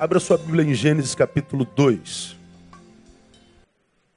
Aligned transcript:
Abra 0.00 0.18
sua 0.18 0.38
Bíblia 0.38 0.64
em 0.64 0.72
Gênesis 0.72 1.14
capítulo 1.14 1.62
2. 1.62 2.34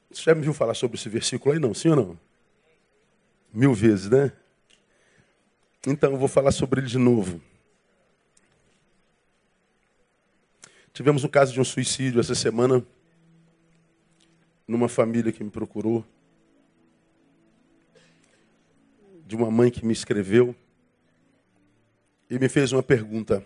Você 0.09 0.21
já 0.21 0.33
me 0.33 0.41
viu 0.41 0.53
falar 0.53 0.75
sobre 0.75 0.95
esse 0.95 1.09
versículo 1.09 1.53
aí, 1.53 1.59
não? 1.59 1.73
Sim 1.73 1.89
ou 1.89 1.95
não? 1.97 2.19
Mil 3.53 3.73
vezes, 3.73 4.09
né? 4.09 4.31
Então 5.85 6.13
eu 6.13 6.17
vou 6.17 6.29
falar 6.29 6.53
sobre 6.53 6.79
ele 6.79 6.87
de 6.87 6.97
novo. 6.97 7.41
Tivemos 10.93 11.25
o 11.25 11.27
caso 11.27 11.51
de 11.51 11.59
um 11.59 11.65
suicídio 11.65 12.21
essa 12.21 12.33
semana, 12.33 12.81
numa 14.65 14.87
família 14.87 15.33
que 15.33 15.43
me 15.43 15.49
procurou, 15.49 16.05
de 19.27 19.35
uma 19.35 19.51
mãe 19.51 19.69
que 19.69 19.85
me 19.85 19.91
escreveu 19.91 20.55
e 22.29 22.39
me 22.39 22.47
fez 22.47 22.71
uma 22.71 22.81
pergunta. 22.81 23.43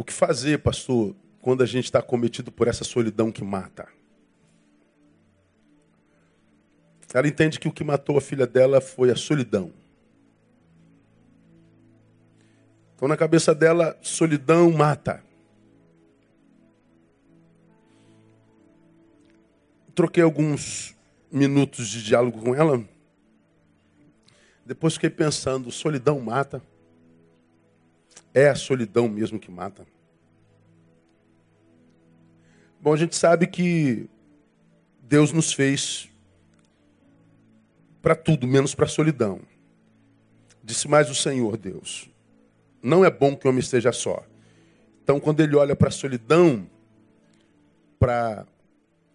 O 0.00 0.02
que 0.02 0.14
fazer, 0.14 0.60
pastor, 0.60 1.14
quando 1.42 1.62
a 1.62 1.66
gente 1.66 1.84
está 1.84 2.00
cometido 2.00 2.50
por 2.50 2.66
essa 2.66 2.84
solidão 2.84 3.30
que 3.30 3.44
mata? 3.44 3.86
Ela 7.12 7.28
entende 7.28 7.60
que 7.60 7.68
o 7.68 7.72
que 7.72 7.84
matou 7.84 8.16
a 8.16 8.20
filha 8.22 8.46
dela 8.46 8.80
foi 8.80 9.10
a 9.10 9.14
solidão. 9.14 9.70
Então, 12.96 13.06
na 13.06 13.14
cabeça 13.14 13.54
dela, 13.54 13.94
solidão 14.00 14.72
mata. 14.72 15.22
Troquei 19.94 20.22
alguns 20.22 20.96
minutos 21.30 21.88
de 21.88 22.02
diálogo 22.02 22.40
com 22.40 22.54
ela. 22.54 22.82
Depois 24.64 24.94
fiquei 24.94 25.10
pensando: 25.10 25.70
solidão 25.70 26.18
mata. 26.20 26.69
É 28.32 28.48
a 28.48 28.54
solidão 28.54 29.08
mesmo 29.08 29.38
que 29.38 29.50
mata. 29.50 29.86
Bom, 32.80 32.94
a 32.94 32.96
gente 32.96 33.14
sabe 33.14 33.46
que 33.46 34.08
Deus 35.02 35.32
nos 35.32 35.52
fez 35.52 36.08
para 38.00 38.14
tudo, 38.14 38.46
menos 38.46 38.74
para 38.74 38.86
a 38.86 38.88
solidão. 38.88 39.40
Disse 40.62 40.88
mais 40.88 41.10
o 41.10 41.14
Senhor 41.14 41.56
Deus: 41.56 42.08
Não 42.82 43.04
é 43.04 43.10
bom 43.10 43.36
que 43.36 43.46
o 43.46 43.50
homem 43.50 43.60
esteja 43.60 43.92
só. 43.92 44.24
Então, 45.02 45.18
quando 45.18 45.40
ele 45.40 45.56
olha 45.56 45.74
para 45.74 45.88
a 45.88 45.92
solidão, 45.92 46.66
para 47.98 48.46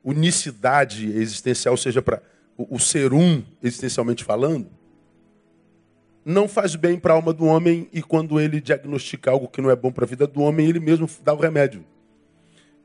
unicidade 0.03 1.07
existencial, 1.07 1.73
ou 1.73 1.77
seja, 1.77 2.02
para 2.02 2.22
o, 2.57 2.75
o 2.75 2.79
ser 2.79 3.13
um, 3.13 3.44
existencialmente 3.63 4.23
falando, 4.23 4.69
não 6.25 6.47
faz 6.47 6.75
bem 6.75 6.97
para 6.97 7.13
a 7.13 7.17
alma 7.17 7.31
do 7.31 7.45
homem 7.45 7.87
e 7.93 8.01
quando 8.01 8.39
ele 8.39 8.59
diagnostica 8.59 9.29
algo 9.29 9.47
que 9.47 9.61
não 9.61 9.69
é 9.69 9.75
bom 9.75 9.91
para 9.91 10.05
a 10.05 10.07
vida 10.07 10.25
do 10.25 10.41
homem, 10.41 10.67
ele 10.67 10.79
mesmo 10.79 11.07
dá 11.23 11.31
o 11.31 11.37
remédio. 11.37 11.85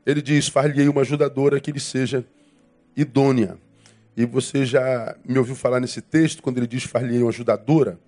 Ele 0.05 0.21
diz: 0.21 0.47
far-lhe 0.47 0.87
uma 0.87 1.01
ajudadora 1.01 1.59
que 1.59 1.71
ele 1.71 1.79
seja 1.79 2.23
idônea. 2.95 3.57
E 4.15 4.25
você 4.25 4.63
já 4.63 5.15
me 5.25 5.39
ouviu 5.39 5.55
falar 5.55 5.79
nesse 5.79 6.01
texto, 6.01 6.43
quando 6.43 6.57
ele 6.57 6.67
diz 6.67 6.83
far-lhe 6.83 7.17
uma 7.17 7.29
ajudadora, 7.29 7.99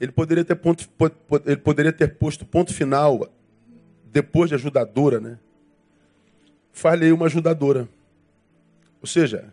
ele 0.00 0.12
poderia 0.12 0.44
ter 0.44 0.54
ponto, 0.54 0.88
ele 1.44 1.56
poderia 1.56 1.92
ter 1.92 2.16
posto 2.16 2.46
ponto 2.46 2.72
final 2.72 3.28
depois 4.10 4.48
de 4.48 4.54
ajudadora, 4.54 5.20
né? 5.20 5.38
Far-lhe 6.72 7.12
uma 7.12 7.26
ajudadora. 7.26 7.86
Ou 9.02 9.06
seja, 9.06 9.52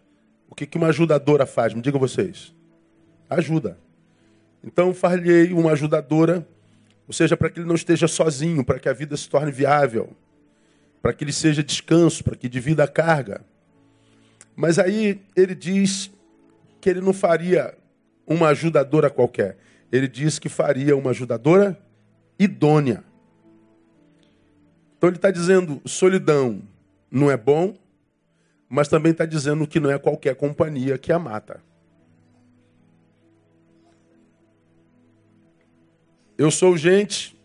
o 0.50 0.56
que 0.56 0.78
uma 0.78 0.88
ajudadora 0.88 1.46
faz? 1.46 1.74
Me 1.74 1.82
digam 1.82 2.00
vocês. 2.00 2.54
Ajuda. 3.30 3.78
Então, 4.68 4.94
far-lhe 4.94 5.54
uma 5.54 5.72
ajudadora, 5.72 6.46
ou 7.08 7.14
seja, 7.14 7.38
para 7.38 7.50
que 7.50 7.62
ele 7.62 7.68
não 7.68 7.76
esteja 7.76 8.06
sozinho, 8.06 8.66
para 8.66 8.78
que 8.78 8.90
a 8.90 8.94
vida 8.94 9.16
se 9.16 9.30
torne 9.30 9.50
viável, 9.50 10.10
para 11.02 11.14
que 11.14 11.24
ele 11.24 11.32
seja 11.32 11.64
descanso, 11.64 12.22
para 12.22 12.36
que 12.36 12.50
divida 12.50 12.84
a 12.84 12.88
carga. 12.88 13.46
Mas 14.54 14.78
aí 14.78 15.22
ele 15.38 15.56
diz 15.56 16.12
que 16.82 16.90
ele 16.90 17.00
não 17.00 17.14
faria 17.14 17.78
uma 18.26 18.50
ajudadora 18.50 19.10
qualquer. 19.10 19.58
Ele 19.90 20.06
diz 20.06 20.38
que 20.38 20.50
faria 20.50 20.98
uma 20.98 21.12
ajudadora 21.12 21.80
idônea. 22.38 23.06
Então 24.98 25.10
ele 25.10 25.16
está 25.16 25.32
dizendo: 25.32 25.82
solidão 25.86 26.62
não 27.10 27.32
é 27.32 27.38
bom, 27.38 27.74
mas 28.68 28.90
também 28.90 29.14
está 29.14 29.26
dizendo 29.26 29.66
que 29.66 29.80
não 29.80 29.90
é 29.90 29.98
qualquer 29.98 30.36
companhia 30.36 30.98
que 30.98 31.14
a 31.14 31.18
mata. 31.18 31.66
Eu 36.38 36.52
sou 36.52 36.78
gente 36.78 37.36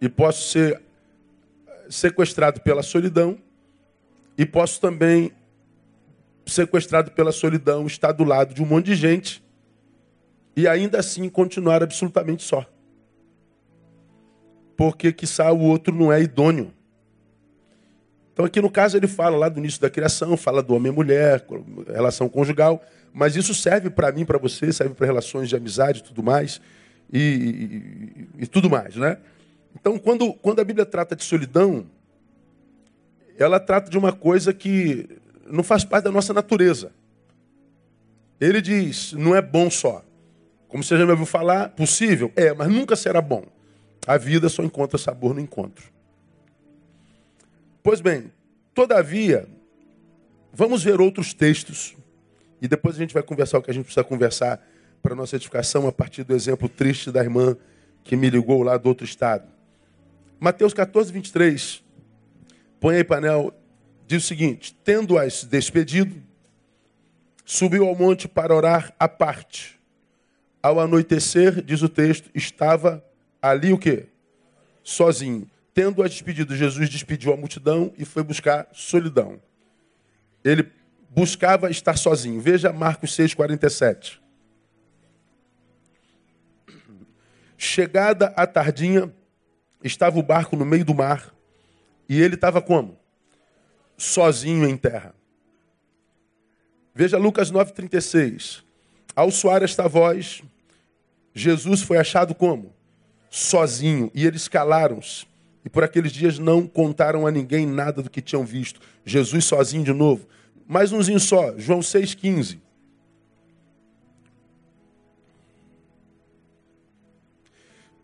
e 0.00 0.08
posso 0.08 0.48
ser 0.48 0.80
sequestrado 1.90 2.62
pela 2.62 2.82
solidão 2.82 3.36
e 4.38 4.46
posso 4.46 4.80
também 4.80 5.30
sequestrado 6.46 7.10
pela 7.10 7.30
solidão 7.30 7.86
estar 7.86 8.12
do 8.12 8.24
lado 8.24 8.54
de 8.54 8.62
um 8.62 8.66
monte 8.66 8.86
de 8.86 8.94
gente 8.94 9.44
e 10.56 10.66
ainda 10.66 10.98
assim 10.98 11.28
continuar 11.28 11.82
absolutamente 11.82 12.42
só. 12.42 12.64
Porque 14.78 15.12
quiçá 15.12 15.52
o 15.52 15.60
outro 15.60 15.94
não 15.94 16.10
é 16.10 16.22
idôneo. 16.22 16.72
Então 18.32 18.46
aqui 18.46 18.62
no 18.62 18.70
caso 18.70 18.96
ele 18.96 19.06
fala 19.06 19.36
lá 19.36 19.50
do 19.50 19.58
início 19.58 19.80
da 19.80 19.90
criação, 19.90 20.38
fala 20.38 20.62
do 20.62 20.74
homem 20.74 20.90
e 20.90 20.94
mulher, 20.94 21.44
relação 21.86 22.30
conjugal, 22.30 22.82
mas 23.12 23.36
isso 23.36 23.52
serve 23.52 23.90
para 23.90 24.10
mim, 24.10 24.24
para 24.24 24.38
você, 24.38 24.72
serve 24.72 24.94
para 24.94 25.04
relações 25.04 25.50
de 25.50 25.56
amizade 25.56 26.00
e 26.00 26.02
tudo 26.02 26.22
mais 26.22 26.62
e, 27.12 28.28
e, 28.38 28.46
tudo 28.46 28.68
mais, 28.68 28.96
né? 28.96 29.18
Então, 29.74 29.98
quando, 29.98 30.32
quando 30.34 30.60
a 30.60 30.64
Bíblia 30.64 30.84
trata 30.84 31.14
de 31.14 31.22
solidão, 31.22 31.86
ela 33.38 33.60
trata 33.60 33.90
de 33.90 33.98
uma 33.98 34.12
coisa 34.12 34.52
que 34.52 35.08
não 35.46 35.62
faz 35.62 35.84
parte 35.84 36.04
da 36.04 36.10
nossa 36.10 36.32
natureza. 36.32 36.92
Ele 38.40 38.60
diz, 38.60 39.12
não 39.12 39.34
é 39.34 39.40
bom 39.40 39.70
só. 39.70 40.04
Como 40.68 40.82
você 40.82 40.96
já 40.96 41.04
me 41.04 41.10
ouviu 41.12 41.26
falar, 41.26 41.70
possível? 41.70 42.32
É, 42.34 42.52
mas 42.52 42.68
nunca 42.68 42.96
será 42.96 43.20
bom. 43.20 43.44
A 44.06 44.16
vida 44.16 44.48
só 44.48 44.62
encontra 44.62 44.98
sabor 44.98 45.34
no 45.34 45.40
encontro. 45.40 45.90
Pois 47.82 48.00
bem, 48.00 48.32
todavia, 48.74 49.48
vamos 50.52 50.82
ver 50.82 51.00
outros 51.00 51.32
textos 51.32 51.96
e 52.60 52.66
depois 52.66 52.96
a 52.96 52.98
gente 52.98 53.14
vai 53.14 53.22
conversar 53.22 53.58
o 53.58 53.62
que 53.62 53.70
a 53.70 53.74
gente 53.74 53.84
precisa 53.84 54.04
conversar 54.04 54.60
para 55.06 55.14
nossa 55.14 55.36
edificação 55.36 55.86
a 55.86 55.92
partir 55.92 56.24
do 56.24 56.34
exemplo 56.34 56.68
triste 56.68 57.12
da 57.12 57.22
irmã 57.22 57.56
que 58.02 58.16
me 58.16 58.28
ligou 58.28 58.64
lá 58.64 58.76
do 58.76 58.88
outro 58.88 59.04
estado. 59.04 59.46
Mateus 60.40 60.74
14, 60.74 61.12
23. 61.12 61.80
Põe 62.80 62.96
aí, 62.96 63.04
painel. 63.04 63.54
Diz 64.04 64.24
o 64.24 64.26
seguinte: 64.26 64.74
Tendo-as 64.82 65.44
despedido, 65.44 66.20
subiu 67.44 67.86
ao 67.86 67.94
monte 67.94 68.26
para 68.26 68.52
orar 68.52 68.92
à 68.98 69.08
parte. 69.08 69.78
Ao 70.60 70.80
anoitecer, 70.80 71.62
diz 71.62 71.82
o 71.82 71.88
texto, 71.88 72.28
estava 72.34 73.04
ali 73.40 73.72
o 73.72 73.78
quê? 73.78 74.06
Sozinho. 74.82 75.48
Tendo-as 75.72 76.10
despedido, 76.10 76.56
Jesus 76.56 76.90
despediu 76.90 77.32
a 77.32 77.36
multidão 77.36 77.92
e 77.96 78.04
foi 78.04 78.24
buscar 78.24 78.66
solidão. 78.72 79.40
Ele 80.42 80.68
buscava 81.08 81.70
estar 81.70 81.96
sozinho. 81.96 82.40
Veja 82.40 82.72
Marcos 82.72 83.14
6, 83.14 83.34
Chegada 87.56 88.32
a 88.36 88.46
tardinha, 88.46 89.12
estava 89.82 90.18
o 90.18 90.22
barco 90.22 90.56
no 90.56 90.64
meio 90.64 90.84
do 90.84 90.94
mar 90.94 91.34
e 92.08 92.20
ele 92.20 92.34
estava 92.34 92.60
como? 92.60 92.98
Sozinho 93.96 94.68
em 94.68 94.76
terra. 94.76 95.14
Veja 96.94 97.18
Lucas 97.18 97.50
9,36. 97.50 98.62
Ao 99.14 99.30
soar 99.30 99.62
esta 99.62 99.88
voz, 99.88 100.42
Jesus 101.34 101.82
foi 101.82 101.98
achado 101.98 102.34
como? 102.34 102.72
Sozinho. 103.30 104.10
E 104.14 104.26
eles 104.26 104.48
calaram-se. 104.48 105.26
E 105.64 105.68
por 105.68 105.82
aqueles 105.82 106.12
dias 106.12 106.38
não 106.38 106.66
contaram 106.66 107.26
a 107.26 107.30
ninguém 107.30 107.66
nada 107.66 108.02
do 108.02 108.08
que 108.08 108.22
tinham 108.22 108.44
visto. 108.44 108.80
Jesus 109.04 109.44
sozinho 109.44 109.84
de 109.84 109.92
novo. 109.92 110.26
Mais 110.66 110.92
umzinho 110.92 111.20
só, 111.20 111.58
João 111.58 111.80
6,15. 111.80 112.58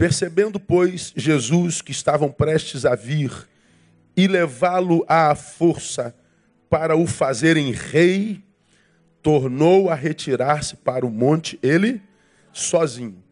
Percebendo, 0.03 0.59
pois, 0.59 1.13
Jesus 1.15 1.81
que 1.81 1.93
estavam 1.93 2.29
prestes 2.29 2.85
a 2.85 2.97
vir 2.97 3.49
e 4.17 4.27
levá-lo 4.27 5.05
à 5.07 5.33
força 5.37 6.13
para 6.69 6.97
o 6.97 7.07
fazerem 7.07 7.71
rei, 7.71 8.43
tornou 9.23 9.89
a 9.89 9.95
retirar-se 9.95 10.75
para 10.75 11.07
o 11.07 11.09
monte, 11.09 11.57
ele 11.63 12.03
sozinho. 12.53 13.23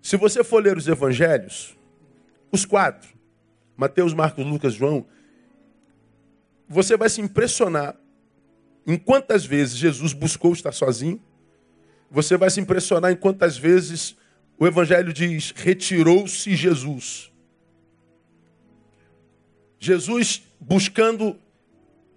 Se 0.00 0.16
você 0.16 0.44
for 0.44 0.62
ler 0.62 0.76
os 0.76 0.86
evangelhos, 0.86 1.76
os 2.52 2.64
quatro, 2.64 3.10
Mateus, 3.76 4.14
Marcos, 4.14 4.46
Lucas, 4.46 4.74
João, 4.74 5.04
você 6.68 6.96
vai 6.96 7.08
se 7.08 7.20
impressionar 7.20 7.96
em 8.86 8.96
quantas 8.96 9.44
vezes 9.44 9.76
Jesus 9.76 10.12
buscou 10.12 10.52
estar 10.52 10.70
sozinho, 10.70 11.20
você 12.08 12.36
vai 12.36 12.48
se 12.48 12.60
impressionar 12.60 13.10
em 13.10 13.16
quantas 13.16 13.58
vezes 13.58 14.16
o 14.62 14.66
Evangelho 14.68 15.12
diz: 15.12 15.52
retirou-se 15.56 16.54
Jesus. 16.54 17.32
Jesus 19.76 20.40
buscando 20.60 21.36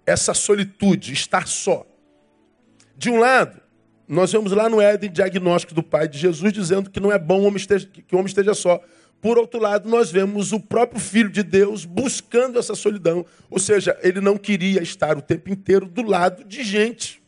essa 0.06 0.32
solitude, 0.32 1.12
estar 1.12 1.48
só. 1.48 1.84
De 2.96 3.10
um 3.10 3.18
lado, 3.18 3.60
nós 4.06 4.30
vemos 4.30 4.52
lá 4.52 4.68
no 4.68 4.80
Éden 4.80 5.10
diagnóstico 5.10 5.74
do 5.74 5.82
Pai 5.82 6.06
de 6.06 6.18
Jesus 6.18 6.52
dizendo 6.52 6.88
que 6.88 7.00
não 7.00 7.10
é 7.10 7.18
bom 7.18 7.52
que 8.06 8.14
o 8.14 8.18
homem 8.18 8.28
esteja 8.28 8.54
só. 8.54 8.80
Por 9.20 9.38
outro 9.38 9.58
lado, 9.58 9.88
nós 9.88 10.12
vemos 10.12 10.52
o 10.52 10.60
próprio 10.60 11.00
Filho 11.00 11.30
de 11.30 11.42
Deus 11.42 11.84
buscando 11.84 12.60
essa 12.60 12.76
solidão. 12.76 13.26
Ou 13.50 13.58
seja, 13.58 13.98
ele 14.04 14.20
não 14.20 14.38
queria 14.38 14.80
estar 14.80 15.18
o 15.18 15.22
tempo 15.22 15.50
inteiro 15.50 15.86
do 15.86 16.02
lado 16.02 16.44
de 16.44 16.62
gente. 16.62 17.20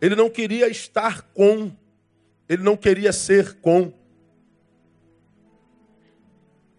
Ele 0.00 0.16
não 0.16 0.28
queria 0.28 0.68
estar 0.68 1.22
com. 1.32 1.70
Ele 2.48 2.62
não 2.62 2.76
queria 2.76 3.12
ser 3.12 3.54
com. 3.60 3.92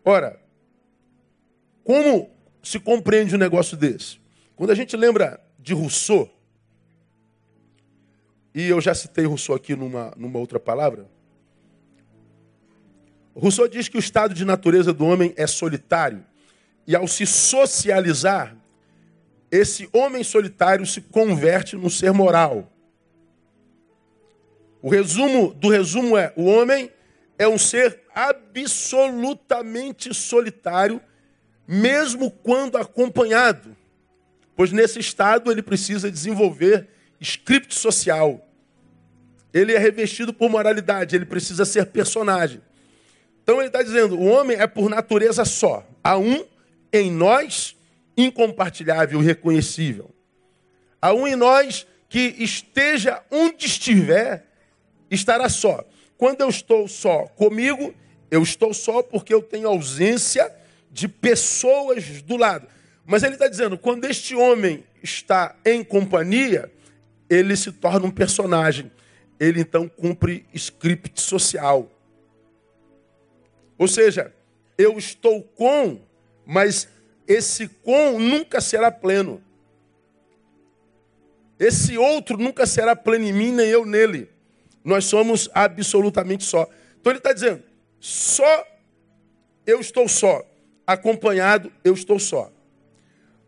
Ora, 0.04 0.40
como 1.84 2.30
se 2.64 2.80
compreende 2.80 3.36
um 3.36 3.40
negócio 3.40 3.76
desse? 3.76 4.20
Quando 4.56 4.72
a 4.72 4.76
gente 4.76 4.96
lembra 4.96 5.42
de 5.60 5.74
Rousseau, 5.74 6.30
e 8.54 8.64
eu 8.68 8.82
já 8.82 8.94
citei 8.96 9.26
Rousseau 9.26 9.56
aqui 9.56 9.76
numa, 9.76 10.14
numa 10.18 10.40
outra 10.40 10.60
palavra, 10.60 11.10
Rousseau 13.36 13.68
diz 13.68 13.88
que 13.88 13.98
o 13.98 14.00
estado 14.00 14.34
de 14.34 14.44
natureza 14.44 14.92
do 14.92 15.06
homem 15.06 15.34
é 15.38 15.46
solitário, 15.46 16.26
e 16.88 16.96
ao 16.96 17.08
se 17.08 17.26
socializar, 17.26 18.56
esse 19.52 19.88
homem 19.94 20.24
solitário 20.24 20.86
se 20.86 21.02
converte 21.02 21.76
num 21.76 21.90
ser 21.90 22.12
moral. 22.12 22.72
O 24.82 24.90
resumo 24.90 25.54
do 25.54 25.70
resumo 25.70 26.18
é: 26.18 26.34
o 26.36 26.46
homem 26.46 26.92
é 27.38 27.48
um 27.48 27.58
ser 27.58 28.02
absolutamente 28.14 30.14
solitário 30.14 31.02
mesmo 31.68 32.32
quando 32.32 32.78
acompanhado, 32.78 33.76
pois 34.56 34.72
nesse 34.72 35.00
estado 35.00 35.52
ele 35.52 35.62
precisa 35.62 36.10
desenvolver 36.10 36.88
script 37.20 37.76
social. 37.76 38.44
Ele 39.54 39.74
é 39.74 39.78
revestido 39.78 40.34
por 40.34 40.50
moralidade, 40.50 41.16
ele 41.16 41.26
precisa 41.26 41.66
ser 41.66 41.88
personagem. 41.88 42.62
Então 43.44 43.58
ele 43.58 43.68
está 43.68 43.84
dizendo: 43.84 44.18
o 44.18 44.26
homem 44.26 44.58
é 44.58 44.66
por 44.66 44.90
natureza 44.90 45.44
só. 45.44 45.86
Há 46.04 46.18
um 46.18 46.46
em 46.94 47.12
nós 47.12 47.76
incompartilhável, 48.16 49.20
reconhecível. 49.20 50.10
Há 51.02 51.14
um 51.14 51.28
em 51.28 51.36
nós 51.36 51.86
que 52.10 52.36
esteja 52.40 53.22
onde 53.30 53.66
estiver, 53.66 54.47
estará 55.10 55.50
só. 55.50 55.86
Quando 56.18 56.42
eu 56.42 56.50
estou 56.50 56.88
só 56.88 57.28
comigo, 57.28 57.94
eu 58.30 58.42
estou 58.42 58.74
só 58.74 59.04
porque 59.04 59.34
eu 59.34 59.42
tenho 59.42 59.68
ausência 59.68 60.52
de 60.92 61.08
pessoas 61.08 62.22
do 62.24 62.38
lado. 62.38 62.68
Mas 63.06 63.24
ele 63.24 63.34
está 63.34 63.48
dizendo, 63.48 63.78
quando 63.78 64.06
este 64.06 64.36
homem 64.36 64.84
está 65.02 65.56
em 65.64 65.84
companhia, 65.84 66.72
ele 67.30 67.56
se 67.56 67.72
torna 67.72 68.06
um 68.06 68.12
personagem. 68.12 68.92
Ele 69.40 69.62
então 69.62 69.88
cumpre 69.88 70.46
script 70.54 71.22
social. 71.22 71.92
Ou 73.78 73.88
seja, 73.88 74.34
eu 74.78 74.98
estou 74.98 75.44
com, 75.44 76.02
mas 76.46 76.90
esse 77.28 77.68
com 77.68 78.20
nunca 78.20 78.60
será 78.60 78.92
pleno. 78.92 79.42
Esse 81.60 81.98
outro 81.98 82.38
nunca 82.38 82.66
será 82.66 82.96
pleno 82.96 83.26
em 83.26 83.34
mim, 83.34 83.52
nem 83.52 83.68
eu 83.68 83.86
nele. 83.86 84.30
Nós 84.84 85.06
somos 85.06 85.50
absolutamente 85.54 86.44
só. 86.44 86.68
Então 87.00 87.12
ele 87.12 87.20
está 87.20 87.34
dizendo, 87.34 87.64
só 88.00 88.66
eu 89.66 89.80
estou 89.82 90.08
só 90.08 90.46
acompanhado, 90.86 91.72
eu 91.84 91.94
estou 91.94 92.18
só. 92.18 92.52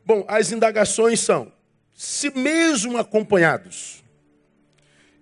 Bom, 0.06 0.26
as 0.28 0.52
indagações 0.52 1.20
são: 1.20 1.52
se 1.94 2.30
mesmo 2.32 2.98
acompanhados, 2.98 4.04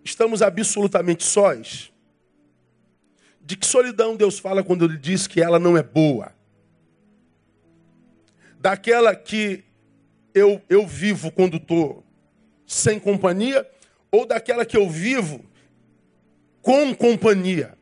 estamos 0.04 0.42
absolutamente 0.42 1.24
sós, 1.24 1.92
de 3.40 3.56
que 3.56 3.66
solidão 3.66 4.16
Deus 4.16 4.40
fala 4.40 4.64
quando 4.64 4.86
Ele 4.86 4.98
diz 4.98 5.28
que 5.28 5.42
ela 5.42 5.60
não 5.60 5.78
é 5.78 5.84
boa? 5.84 6.34
Daquela 8.60 9.16
que 9.16 9.64
eu, 10.34 10.62
eu 10.68 10.86
vivo 10.86 11.32
quando 11.32 11.58
estou 11.58 12.04
sem 12.66 13.00
companhia, 13.00 13.70
ou 14.12 14.26
daquela 14.26 14.66
que 14.66 14.76
eu 14.76 14.90
vivo 14.90 15.46
com 16.68 16.94
companhia? 16.94 17.78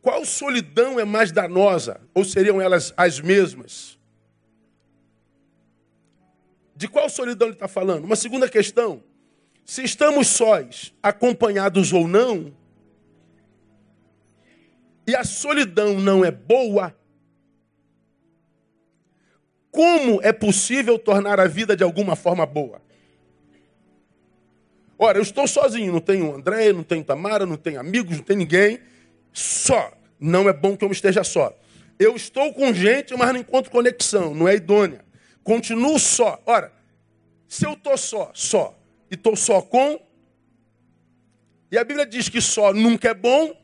Qual 0.00 0.24
solidão 0.24 0.98
é 0.98 1.04
mais 1.04 1.30
danosa? 1.30 2.00
Ou 2.12 2.24
seriam 2.24 2.60
elas 2.60 2.92
as 2.96 3.20
mesmas? 3.20 3.96
De 6.74 6.88
qual 6.88 7.08
solidão 7.08 7.46
ele 7.46 7.54
está 7.54 7.68
falando? 7.68 8.04
Uma 8.04 8.16
segunda 8.16 8.48
questão: 8.48 9.04
se 9.64 9.84
estamos 9.84 10.26
sós, 10.26 10.92
acompanhados 11.00 11.92
ou 11.92 12.08
não, 12.08 12.52
e 15.06 15.14
a 15.14 15.22
solidão 15.22 16.00
não 16.00 16.24
é 16.24 16.30
boa, 16.32 16.92
como 19.70 20.20
é 20.22 20.32
possível 20.32 20.98
tornar 20.98 21.38
a 21.38 21.46
vida 21.46 21.76
de 21.76 21.84
alguma 21.84 22.16
forma 22.16 22.44
boa? 22.44 22.82
Ora, 25.04 25.18
eu 25.18 25.22
estou 25.22 25.48
sozinho, 25.48 25.92
não 25.92 26.00
tenho 26.00 26.32
André, 26.32 26.72
não 26.72 26.84
tenho 26.84 27.02
Tamara, 27.02 27.44
não 27.44 27.56
tenho 27.56 27.80
amigos, 27.80 28.18
não 28.18 28.22
tenho 28.22 28.38
ninguém 28.38 28.78
só. 29.32 29.92
Não 30.20 30.48
é 30.48 30.52
bom 30.52 30.76
que 30.76 30.84
eu 30.84 30.92
esteja 30.92 31.24
só. 31.24 31.52
Eu 31.98 32.14
estou 32.14 32.54
com 32.54 32.72
gente, 32.72 33.12
mas 33.16 33.32
não 33.32 33.40
encontro 33.40 33.68
conexão, 33.68 34.32
não 34.32 34.46
é 34.46 34.54
idônea. 34.54 35.04
Continuo 35.42 35.98
só. 35.98 36.40
Ora, 36.46 36.72
se 37.48 37.66
eu 37.66 37.72
estou 37.72 37.98
só, 37.98 38.30
só, 38.32 38.78
e 39.10 39.16
estou 39.16 39.34
só 39.34 39.60
com, 39.60 40.00
e 41.68 41.76
a 41.76 41.82
Bíblia 41.82 42.06
diz 42.06 42.28
que 42.28 42.40
só 42.40 42.72
nunca 42.72 43.08
é 43.08 43.14
bom, 43.14 43.60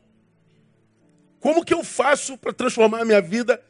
como 1.39 1.63
que 1.63 1.73
eu 1.73 1.85
faço 1.85 2.37
para 2.37 2.51
transformar 2.51 2.99
a 2.99 3.05
minha 3.05 3.21
vida 3.21 3.63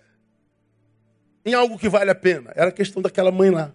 em 1.45 1.54
algo 1.54 1.77
que 1.77 1.88
vale 1.88 2.10
a 2.10 2.16
pena? 2.16 2.51
Era 2.56 2.69
a 2.69 2.74
questão 2.74 3.00
daquela 3.00 3.31
mãe 3.31 3.51
lá. 3.51 3.71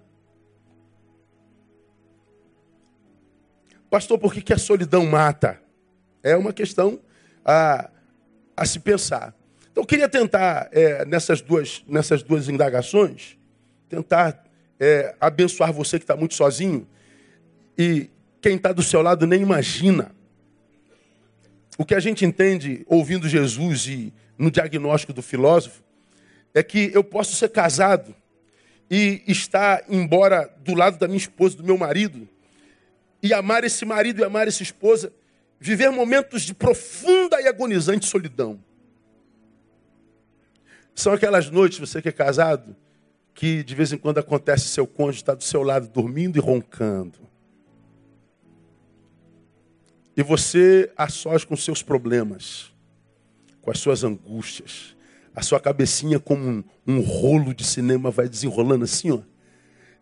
Pastor, 3.94 4.18
por 4.18 4.34
que, 4.34 4.42
que 4.42 4.52
a 4.52 4.58
solidão 4.58 5.06
mata? 5.06 5.60
É 6.20 6.36
uma 6.36 6.52
questão 6.52 6.98
ah, 7.44 7.88
a 8.56 8.66
se 8.66 8.80
pensar. 8.80 9.32
Então, 9.70 9.84
eu 9.84 9.86
queria 9.86 10.08
tentar, 10.08 10.68
é, 10.72 11.04
nessas, 11.04 11.40
duas, 11.40 11.84
nessas 11.86 12.20
duas 12.20 12.48
indagações, 12.48 13.38
tentar 13.88 14.44
é, 14.80 15.14
abençoar 15.20 15.72
você 15.72 15.96
que 15.96 16.02
está 16.02 16.16
muito 16.16 16.34
sozinho 16.34 16.88
e 17.78 18.10
quem 18.42 18.56
está 18.56 18.72
do 18.72 18.82
seu 18.82 19.00
lado 19.00 19.28
nem 19.28 19.42
imagina. 19.42 20.10
O 21.78 21.84
que 21.84 21.94
a 21.94 22.00
gente 22.00 22.24
entende 22.24 22.84
ouvindo 22.88 23.28
Jesus 23.28 23.86
e 23.86 24.12
no 24.36 24.50
diagnóstico 24.50 25.12
do 25.12 25.22
filósofo 25.22 25.84
é 26.52 26.64
que 26.64 26.90
eu 26.92 27.04
posso 27.04 27.36
ser 27.36 27.50
casado 27.50 28.12
e 28.90 29.22
estar, 29.28 29.84
embora 29.88 30.52
do 30.64 30.74
lado 30.74 30.98
da 30.98 31.06
minha 31.06 31.16
esposa, 31.18 31.56
do 31.56 31.62
meu 31.62 31.78
marido, 31.78 32.28
e 33.24 33.32
amar 33.32 33.64
esse 33.64 33.86
marido 33.86 34.20
e 34.20 34.24
amar 34.24 34.46
essa 34.46 34.62
esposa 34.62 35.10
viver 35.58 35.88
momentos 35.88 36.42
de 36.42 36.52
profunda 36.52 37.40
e 37.40 37.48
agonizante 37.48 38.04
solidão. 38.04 38.62
São 40.94 41.14
aquelas 41.14 41.48
noites, 41.48 41.78
você 41.78 42.02
que 42.02 42.08
é 42.10 42.12
casado, 42.12 42.76
que 43.32 43.64
de 43.64 43.74
vez 43.74 43.94
em 43.94 43.96
quando 43.96 44.18
acontece 44.18 44.68
seu 44.68 44.86
cônjuge 44.86 45.20
está 45.20 45.34
do 45.34 45.42
seu 45.42 45.62
lado 45.62 45.88
dormindo 45.88 46.36
e 46.36 46.40
roncando. 46.40 47.18
E 50.14 50.22
você 50.22 50.92
a 50.94 51.08
sós 51.08 51.46
com 51.46 51.56
seus 51.56 51.82
problemas, 51.82 52.74
com 53.62 53.70
as 53.70 53.78
suas 53.78 54.04
angústias. 54.04 54.94
A 55.34 55.40
sua 55.40 55.58
cabecinha 55.58 56.20
como 56.20 56.46
um, 56.46 56.64
um 56.86 57.00
rolo 57.00 57.54
de 57.54 57.64
cinema 57.64 58.10
vai 58.10 58.28
desenrolando 58.28 58.84
assim, 58.84 59.12
ó 59.12 59.20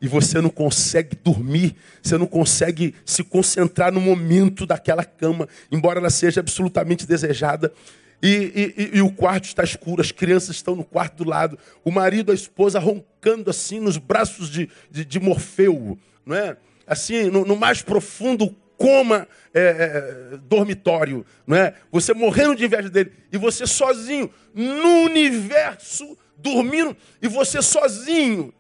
e 0.03 0.09
você 0.09 0.41
não 0.41 0.51
consegue 0.51 1.17
dormir, 1.23 1.77
você 2.03 2.19
não 2.19 2.27
consegue 2.27 2.93
se 3.07 3.23
concentrar 3.23 3.93
no 3.93 4.01
momento 4.01 4.67
daquela 4.67 5.05
cama, 5.05 5.49
embora 5.71 6.01
ela 6.01 6.11
seja 6.11 6.41
absolutamente 6.41 7.07
desejada. 7.07 7.73
E, 8.21 8.75
e, 8.93 8.97
e, 8.99 9.03
o 9.03 9.13
quarto 9.13 9.45
está 9.45 9.63
escuro, 9.63 10.03
as 10.03 10.11
crianças 10.11 10.57
estão 10.57 10.75
no 10.75 10.85
quarto 10.85 11.23
do 11.23 11.31
lado, 11.31 11.59
o 11.85 11.91
marido, 11.91 12.33
a 12.33 12.35
esposa 12.35 12.81
roncando 12.81 13.49
assim 13.49 13.79
nos 13.79 13.97
braços 13.97 14.51
de, 14.51 14.69
de, 14.91 15.05
de 15.05 15.21
Morfeu, 15.21 15.97
não 16.27 16.37
é? 16.37 16.57
Assim, 16.85 17.31
no, 17.31 17.45
no 17.45 17.57
mais 17.57 17.81
profundo 17.81 18.55
coma 18.77 19.29
é, 19.55 19.61
é, 19.61 20.37
dormitório, 20.49 21.25
não 21.47 21.57
é? 21.57 21.75
Você 21.93 22.13
morrendo 22.13 22.57
de 22.57 22.65
inveja 22.65 22.91
dele 22.91 23.13
e 23.33 23.39
você 23.39 23.67
sozinho 23.69 24.29
no 24.53 25.05
universo 25.05 26.17
dormindo 26.37 26.97
e 27.21 27.29
você 27.29 27.63
sozinho 27.63 28.53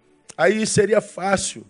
Aí 0.42 0.66
seria 0.66 1.00
fácil 1.00 1.64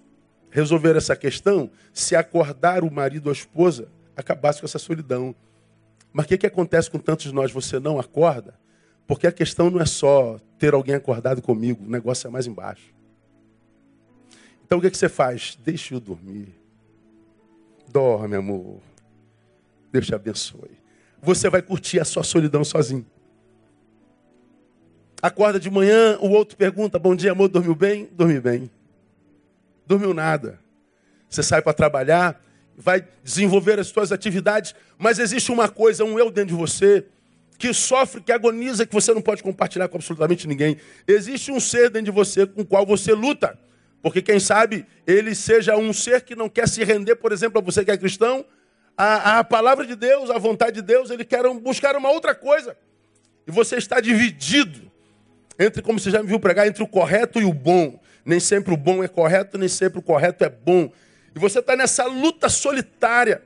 resolver 0.50 0.96
essa 0.96 1.14
questão 1.14 1.70
se 1.92 2.16
acordar 2.16 2.82
o 2.82 2.90
marido 2.90 3.26
ou 3.26 3.30
a 3.30 3.34
esposa 3.34 3.86
acabasse 4.16 4.60
com 4.60 4.64
essa 4.64 4.78
solidão. 4.78 5.34
Mas 6.10 6.24
o 6.24 6.28
que, 6.28 6.38
que 6.38 6.46
acontece 6.46 6.90
com 6.90 6.98
tantos 6.98 7.26
de 7.26 7.34
nós? 7.34 7.52
Você 7.52 7.78
não 7.78 8.00
acorda 8.00 8.58
Porque 9.06 9.26
a 9.26 9.32
questão 9.32 9.68
não 9.68 9.78
é 9.78 9.84
só 9.84 10.38
ter 10.58 10.72
alguém 10.72 10.94
acordado 10.94 11.42
comigo, 11.42 11.84
o 11.84 11.90
negócio 11.90 12.26
é 12.26 12.30
mais 12.30 12.46
embaixo. 12.46 12.94
Então 14.64 14.78
o 14.78 14.80
que, 14.80 14.90
que 14.90 14.96
você 14.96 15.08
faz? 15.10 15.58
Deixa 15.62 15.92
eu 15.94 16.00
dormir. 16.00 16.48
Dorme, 17.88 18.36
amor. 18.36 18.80
Deus 19.92 20.06
te 20.06 20.14
abençoe. 20.14 20.80
Você 21.20 21.50
vai 21.50 21.60
curtir 21.60 22.00
a 22.00 22.06
sua 22.06 22.22
solidão 22.22 22.64
sozinho. 22.64 23.04
Acorda 25.22 25.60
de 25.60 25.70
manhã, 25.70 26.18
o 26.20 26.30
outro 26.30 26.56
pergunta: 26.56 26.98
Bom 26.98 27.14
dia, 27.14 27.30
amor, 27.30 27.48
dormiu 27.48 27.76
bem? 27.76 28.08
Dormi 28.10 28.40
bem. 28.40 28.68
Dormiu 29.86 30.12
nada. 30.12 30.58
Você 31.30 31.44
sai 31.44 31.62
para 31.62 31.72
trabalhar, 31.72 32.42
vai 32.76 33.06
desenvolver 33.22 33.78
as 33.78 33.86
suas 33.86 34.10
atividades, 34.10 34.74
mas 34.98 35.20
existe 35.20 35.52
uma 35.52 35.68
coisa, 35.68 36.04
um 36.04 36.18
eu 36.18 36.28
dentro 36.28 36.56
de 36.56 36.60
você, 36.60 37.06
que 37.56 37.72
sofre, 37.72 38.20
que 38.20 38.32
agoniza, 38.32 38.84
que 38.84 38.92
você 38.92 39.14
não 39.14 39.22
pode 39.22 39.44
compartilhar 39.44 39.86
com 39.86 39.96
absolutamente 39.96 40.48
ninguém. 40.48 40.76
Existe 41.06 41.52
um 41.52 41.60
ser 41.60 41.88
dentro 41.88 42.06
de 42.06 42.10
você 42.10 42.44
com 42.44 42.62
o 42.62 42.66
qual 42.66 42.84
você 42.84 43.12
luta. 43.12 43.56
Porque 44.02 44.20
quem 44.20 44.40
sabe 44.40 44.84
ele 45.06 45.36
seja 45.36 45.76
um 45.76 45.92
ser 45.92 46.22
que 46.22 46.34
não 46.34 46.48
quer 46.48 46.68
se 46.68 46.82
render, 46.82 47.14
por 47.14 47.30
exemplo, 47.30 47.60
a 47.60 47.62
você 47.62 47.84
que 47.84 47.92
é 47.92 47.96
cristão, 47.96 48.44
a, 48.98 49.38
a 49.38 49.44
palavra 49.44 49.86
de 49.86 49.94
Deus, 49.94 50.28
a 50.30 50.38
vontade 50.38 50.80
de 50.80 50.82
Deus, 50.82 51.10
ele 51.10 51.24
quer 51.24 51.48
buscar 51.60 51.94
uma 51.94 52.10
outra 52.10 52.34
coisa. 52.34 52.76
E 53.46 53.52
você 53.52 53.76
está 53.76 54.00
dividido 54.00 54.91
entre, 55.62 55.82
como 55.82 55.98
você 55.98 56.10
já 56.10 56.22
me 56.22 56.28
viu 56.28 56.40
pregar, 56.40 56.66
entre 56.66 56.82
o 56.82 56.86
correto 56.86 57.40
e 57.40 57.44
o 57.44 57.52
bom. 57.52 58.00
Nem 58.24 58.38
sempre 58.38 58.72
o 58.72 58.76
bom 58.76 59.02
é 59.02 59.08
correto, 59.08 59.58
nem 59.58 59.68
sempre 59.68 59.98
o 59.98 60.02
correto 60.02 60.44
é 60.44 60.48
bom. 60.48 60.90
E 61.34 61.38
você 61.38 61.58
está 61.58 61.76
nessa 61.76 62.04
luta 62.04 62.48
solitária. 62.48 63.42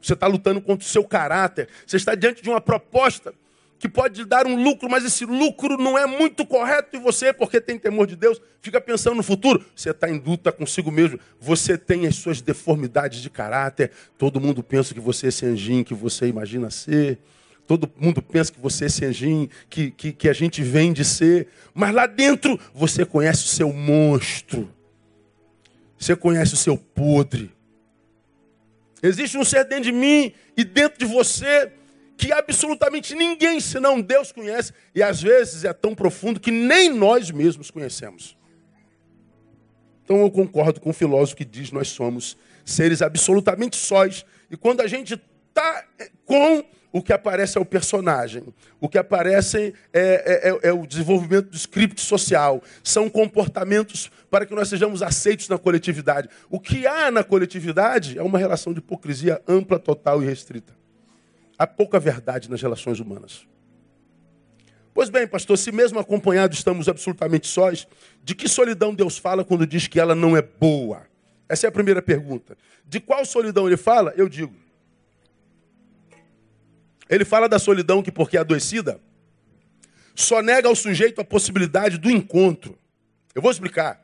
Você 0.00 0.12
está 0.12 0.26
lutando 0.26 0.60
contra 0.60 0.86
o 0.86 0.88
seu 0.88 1.04
caráter. 1.04 1.68
Você 1.86 1.96
está 1.96 2.14
diante 2.14 2.42
de 2.42 2.48
uma 2.48 2.60
proposta 2.60 3.34
que 3.78 3.88
pode 3.88 4.24
dar 4.24 4.46
um 4.46 4.62
lucro, 4.62 4.88
mas 4.88 5.04
esse 5.04 5.24
lucro 5.24 5.76
não 5.76 5.98
é 5.98 6.06
muito 6.06 6.46
correto 6.46 6.96
e 6.96 6.98
você, 6.98 7.32
porque 7.32 7.60
tem 7.60 7.78
temor 7.78 8.06
de 8.06 8.16
Deus, 8.16 8.40
fica 8.62 8.80
pensando 8.80 9.16
no 9.16 9.22
futuro. 9.22 9.64
Você 9.74 9.90
está 9.90 10.08
em 10.08 10.18
luta 10.18 10.50
consigo 10.50 10.90
mesmo. 10.90 11.20
Você 11.38 11.76
tem 11.76 12.06
as 12.06 12.16
suas 12.16 12.40
deformidades 12.40 13.20
de 13.20 13.28
caráter. 13.28 13.90
Todo 14.16 14.40
mundo 14.40 14.62
pensa 14.62 14.94
que 14.94 15.00
você 15.00 15.26
é 15.26 15.28
esse 15.28 15.44
anjinho 15.44 15.84
que 15.84 15.94
você 15.94 16.26
imagina 16.26 16.70
ser. 16.70 17.18
Todo 17.66 17.90
mundo 17.96 18.22
pensa 18.22 18.52
que 18.52 18.60
você 18.60 18.84
é 18.84 19.08
anjinho 19.08 19.48
que, 19.68 19.90
que, 19.90 20.12
que 20.12 20.28
a 20.28 20.32
gente 20.32 20.62
vem 20.62 20.92
de 20.92 21.04
ser. 21.04 21.48
Mas 21.74 21.92
lá 21.92 22.06
dentro 22.06 22.58
você 22.72 23.04
conhece 23.04 23.44
o 23.44 23.48
seu 23.48 23.72
monstro. 23.72 24.72
Você 25.98 26.14
conhece 26.14 26.54
o 26.54 26.56
seu 26.56 26.76
podre. 26.76 27.50
Existe 29.02 29.36
um 29.36 29.44
ser 29.44 29.64
dentro 29.64 29.84
de 29.84 29.92
mim 29.92 30.32
e 30.56 30.64
dentro 30.64 30.98
de 30.98 31.04
você 31.04 31.72
que 32.16 32.32
absolutamente 32.32 33.14
ninguém 33.14 33.60
senão 33.60 34.00
Deus 34.00 34.30
conhece. 34.30 34.72
E 34.94 35.02
às 35.02 35.20
vezes 35.20 35.64
é 35.64 35.72
tão 35.72 35.94
profundo 35.94 36.38
que 36.38 36.50
nem 36.50 36.92
nós 36.92 37.30
mesmos 37.30 37.70
conhecemos. 37.70 38.36
Então 40.04 40.20
eu 40.20 40.30
concordo 40.30 40.80
com 40.80 40.90
o 40.90 40.94
filósofo 40.94 41.36
que 41.36 41.44
diz: 41.44 41.72
nós 41.72 41.88
somos 41.88 42.36
seres 42.64 43.02
absolutamente 43.02 43.76
sóis. 43.76 44.24
E 44.50 44.56
quando 44.56 44.80
a 44.80 44.86
gente 44.86 45.20
está 45.48 45.84
com 46.24 46.64
o 46.96 47.02
que 47.02 47.12
aparece 47.12 47.58
é 47.58 47.60
o 47.60 47.64
personagem, 47.64 48.42
o 48.80 48.88
que 48.88 48.96
aparece 48.96 49.74
é, 49.92 50.00
é, 50.00 50.48
é, 50.48 50.68
é, 50.70 50.72
o 50.72 50.86
desenvolvimento 50.86 51.50
do 51.50 51.56
script 51.56 52.00
social, 52.00 52.62
são 52.82 53.10
comportamentos 53.10 54.10
para 54.30 54.46
que 54.46 54.54
nós 54.54 54.66
sejamos 54.66 55.02
aceitos 55.02 55.46
na 55.46 55.58
coletividade. 55.58 56.30
O 56.48 56.58
que 56.58 56.86
há 56.86 57.10
na 57.10 57.22
coletividade 57.22 58.18
é 58.18 58.22
uma 58.22 58.38
relação 58.38 58.72
de 58.72 58.78
hipocrisia 58.78 59.42
ampla, 59.46 59.78
total 59.78 60.22
e 60.22 60.26
restrita. 60.26 60.72
Há 61.58 61.66
pouca 61.66 62.00
verdade 62.00 62.50
nas 62.50 62.62
relações 62.62 62.98
humanas. 62.98 63.46
Pois 64.94 65.10
bem, 65.10 65.28
pastor, 65.28 65.58
se 65.58 65.70
mesmo 65.70 65.98
acompanhados 65.98 66.56
estamos 66.56 66.88
absolutamente 66.88 67.46
sós, 67.46 67.86
de 68.24 68.34
que 68.34 68.48
solidão 68.48 68.94
Deus 68.94 69.18
fala 69.18 69.44
quando 69.44 69.66
diz 69.66 69.86
que 69.86 70.00
ela 70.00 70.14
não 70.14 70.34
é 70.34 70.40
boa? 70.40 71.02
Essa 71.46 71.66
é 71.66 71.68
a 71.68 71.72
primeira 71.72 72.00
pergunta. 72.00 72.56
De 72.86 73.00
qual 73.00 73.22
solidão 73.26 73.66
ele 73.66 73.76
fala? 73.76 74.14
Eu 74.16 74.30
digo, 74.30 74.54
ele 77.08 77.24
fala 77.24 77.48
da 77.48 77.58
solidão 77.58 78.02
que, 78.02 78.10
porque 78.10 78.36
é 78.36 78.40
adoecida, 78.40 79.00
só 80.14 80.40
nega 80.40 80.68
ao 80.68 80.74
sujeito 80.74 81.20
a 81.20 81.24
possibilidade 81.24 81.98
do 81.98 82.10
encontro. 82.10 82.78
Eu 83.34 83.42
vou 83.42 83.50
explicar. 83.50 84.02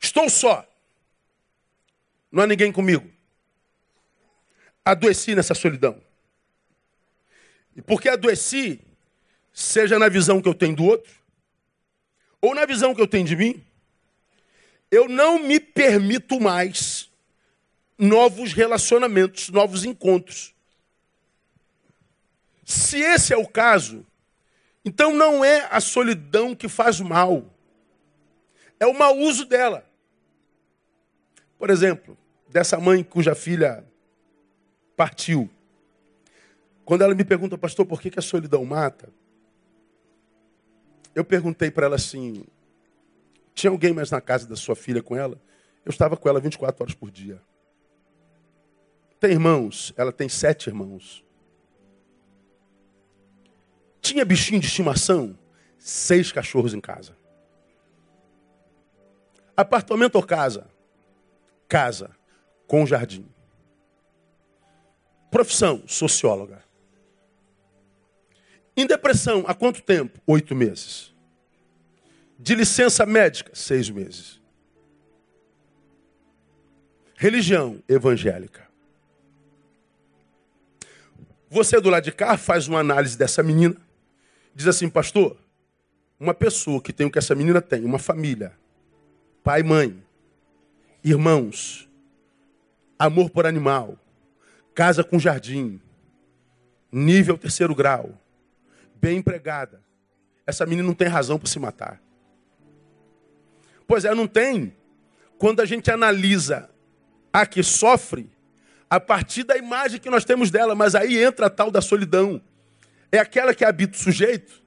Estou 0.00 0.28
só. 0.28 0.66
Não 2.32 2.42
há 2.42 2.46
ninguém 2.46 2.72
comigo. 2.72 3.08
Adoeci 4.84 5.34
nessa 5.34 5.54
solidão. 5.54 6.00
E 7.76 7.82
porque 7.82 8.08
adoeci, 8.08 8.80
seja 9.52 9.98
na 9.98 10.08
visão 10.08 10.40
que 10.40 10.48
eu 10.48 10.54
tenho 10.54 10.76
do 10.76 10.84
outro, 10.84 11.12
ou 12.40 12.54
na 12.54 12.66
visão 12.66 12.94
que 12.94 13.00
eu 13.00 13.06
tenho 13.06 13.26
de 13.26 13.36
mim, 13.36 13.64
eu 14.90 15.08
não 15.08 15.38
me 15.38 15.58
permito 15.58 16.40
mais 16.40 17.03
novos 17.98 18.52
relacionamentos, 18.52 19.48
novos 19.48 19.84
encontros. 19.84 20.54
Se 22.64 22.98
esse 22.98 23.32
é 23.32 23.36
o 23.36 23.46
caso, 23.46 24.04
então 24.84 25.14
não 25.14 25.44
é 25.44 25.68
a 25.70 25.80
solidão 25.80 26.54
que 26.54 26.68
faz 26.68 27.00
mal, 27.00 27.44
é 28.80 28.86
o 28.86 28.94
mau 28.94 29.16
uso 29.18 29.44
dela. 29.44 29.88
Por 31.58 31.70
exemplo, 31.70 32.16
dessa 32.48 32.78
mãe 32.78 33.02
cuja 33.02 33.34
filha 33.34 33.84
partiu. 34.96 35.48
Quando 36.84 37.02
ela 37.02 37.14
me 37.14 37.24
pergunta, 37.24 37.56
pastor, 37.56 37.86
por 37.86 38.00
que, 38.00 38.10
que 38.10 38.18
a 38.18 38.22
solidão 38.22 38.64
mata? 38.64 39.08
Eu 41.14 41.24
perguntei 41.24 41.70
para 41.70 41.86
ela 41.86 41.96
assim: 41.96 42.44
tinha 43.54 43.70
alguém 43.70 43.92
mais 43.92 44.10
na 44.10 44.20
casa 44.20 44.46
da 44.46 44.56
sua 44.56 44.76
filha 44.76 45.02
com 45.02 45.16
ela? 45.16 45.40
Eu 45.84 45.90
estava 45.90 46.16
com 46.16 46.28
ela 46.28 46.40
24 46.40 46.82
horas 46.82 46.94
por 46.94 47.10
dia. 47.10 47.40
Tem 49.24 49.32
irmãos? 49.32 49.94
Ela 49.96 50.12
tem 50.12 50.28
sete 50.28 50.66
irmãos. 50.66 51.24
Tinha 53.98 54.22
bichinho 54.22 54.60
de 54.60 54.66
estimação? 54.66 55.38
Seis 55.78 56.30
cachorros 56.30 56.74
em 56.74 56.80
casa. 56.80 57.16
Apartamento 59.56 60.16
ou 60.16 60.22
casa? 60.22 60.68
Casa, 61.66 62.14
com 62.66 62.84
jardim. 62.84 63.26
Profissão, 65.30 65.82
socióloga. 65.86 66.62
Em 68.76 68.86
depressão, 68.86 69.42
há 69.46 69.54
quanto 69.54 69.80
tempo? 69.80 70.20
Oito 70.26 70.54
meses. 70.54 71.14
De 72.38 72.54
licença 72.54 73.06
médica, 73.06 73.54
seis 73.54 73.88
meses. 73.88 74.38
Religião 77.16 77.82
evangélica. 77.88 78.63
Você 81.54 81.80
do 81.80 81.88
lado 81.88 82.02
de 82.02 82.10
cá 82.10 82.36
faz 82.36 82.66
uma 82.66 82.80
análise 82.80 83.16
dessa 83.16 83.40
menina, 83.40 83.76
diz 84.52 84.66
assim, 84.66 84.88
pastor, 84.88 85.36
uma 86.18 86.34
pessoa 86.34 86.82
que 86.82 86.92
tem 86.92 87.06
o 87.06 87.10
que 87.12 87.16
essa 87.16 87.32
menina 87.32 87.62
tem, 87.62 87.84
uma 87.84 88.00
família, 88.00 88.52
pai, 89.40 89.62
mãe, 89.62 90.02
irmãos, 91.04 91.88
amor 92.98 93.30
por 93.30 93.46
animal, 93.46 93.96
casa 94.74 95.04
com 95.04 95.16
jardim, 95.16 95.80
nível 96.90 97.38
terceiro 97.38 97.72
grau, 97.72 98.10
bem 98.96 99.18
empregada. 99.18 99.80
Essa 100.44 100.66
menina 100.66 100.88
não 100.88 100.92
tem 100.92 101.06
razão 101.06 101.38
para 101.38 101.48
se 101.48 101.60
matar. 101.60 102.02
Pois 103.86 104.04
é, 104.04 104.12
não 104.12 104.26
tem. 104.26 104.74
Quando 105.38 105.60
a 105.60 105.64
gente 105.64 105.88
analisa 105.88 106.68
a 107.32 107.46
que 107.46 107.62
sofre, 107.62 108.28
a 108.94 109.00
partir 109.00 109.42
da 109.42 109.56
imagem 109.56 109.98
que 109.98 110.08
nós 110.08 110.24
temos 110.24 110.52
dela, 110.52 110.72
mas 110.74 110.94
aí 110.94 111.20
entra 111.20 111.46
a 111.46 111.50
tal 111.50 111.68
da 111.68 111.80
solidão. 111.80 112.40
É 113.10 113.18
aquela 113.18 113.52
que 113.52 113.64
habita 113.64 113.96
o 113.96 114.00
sujeito 114.00 114.62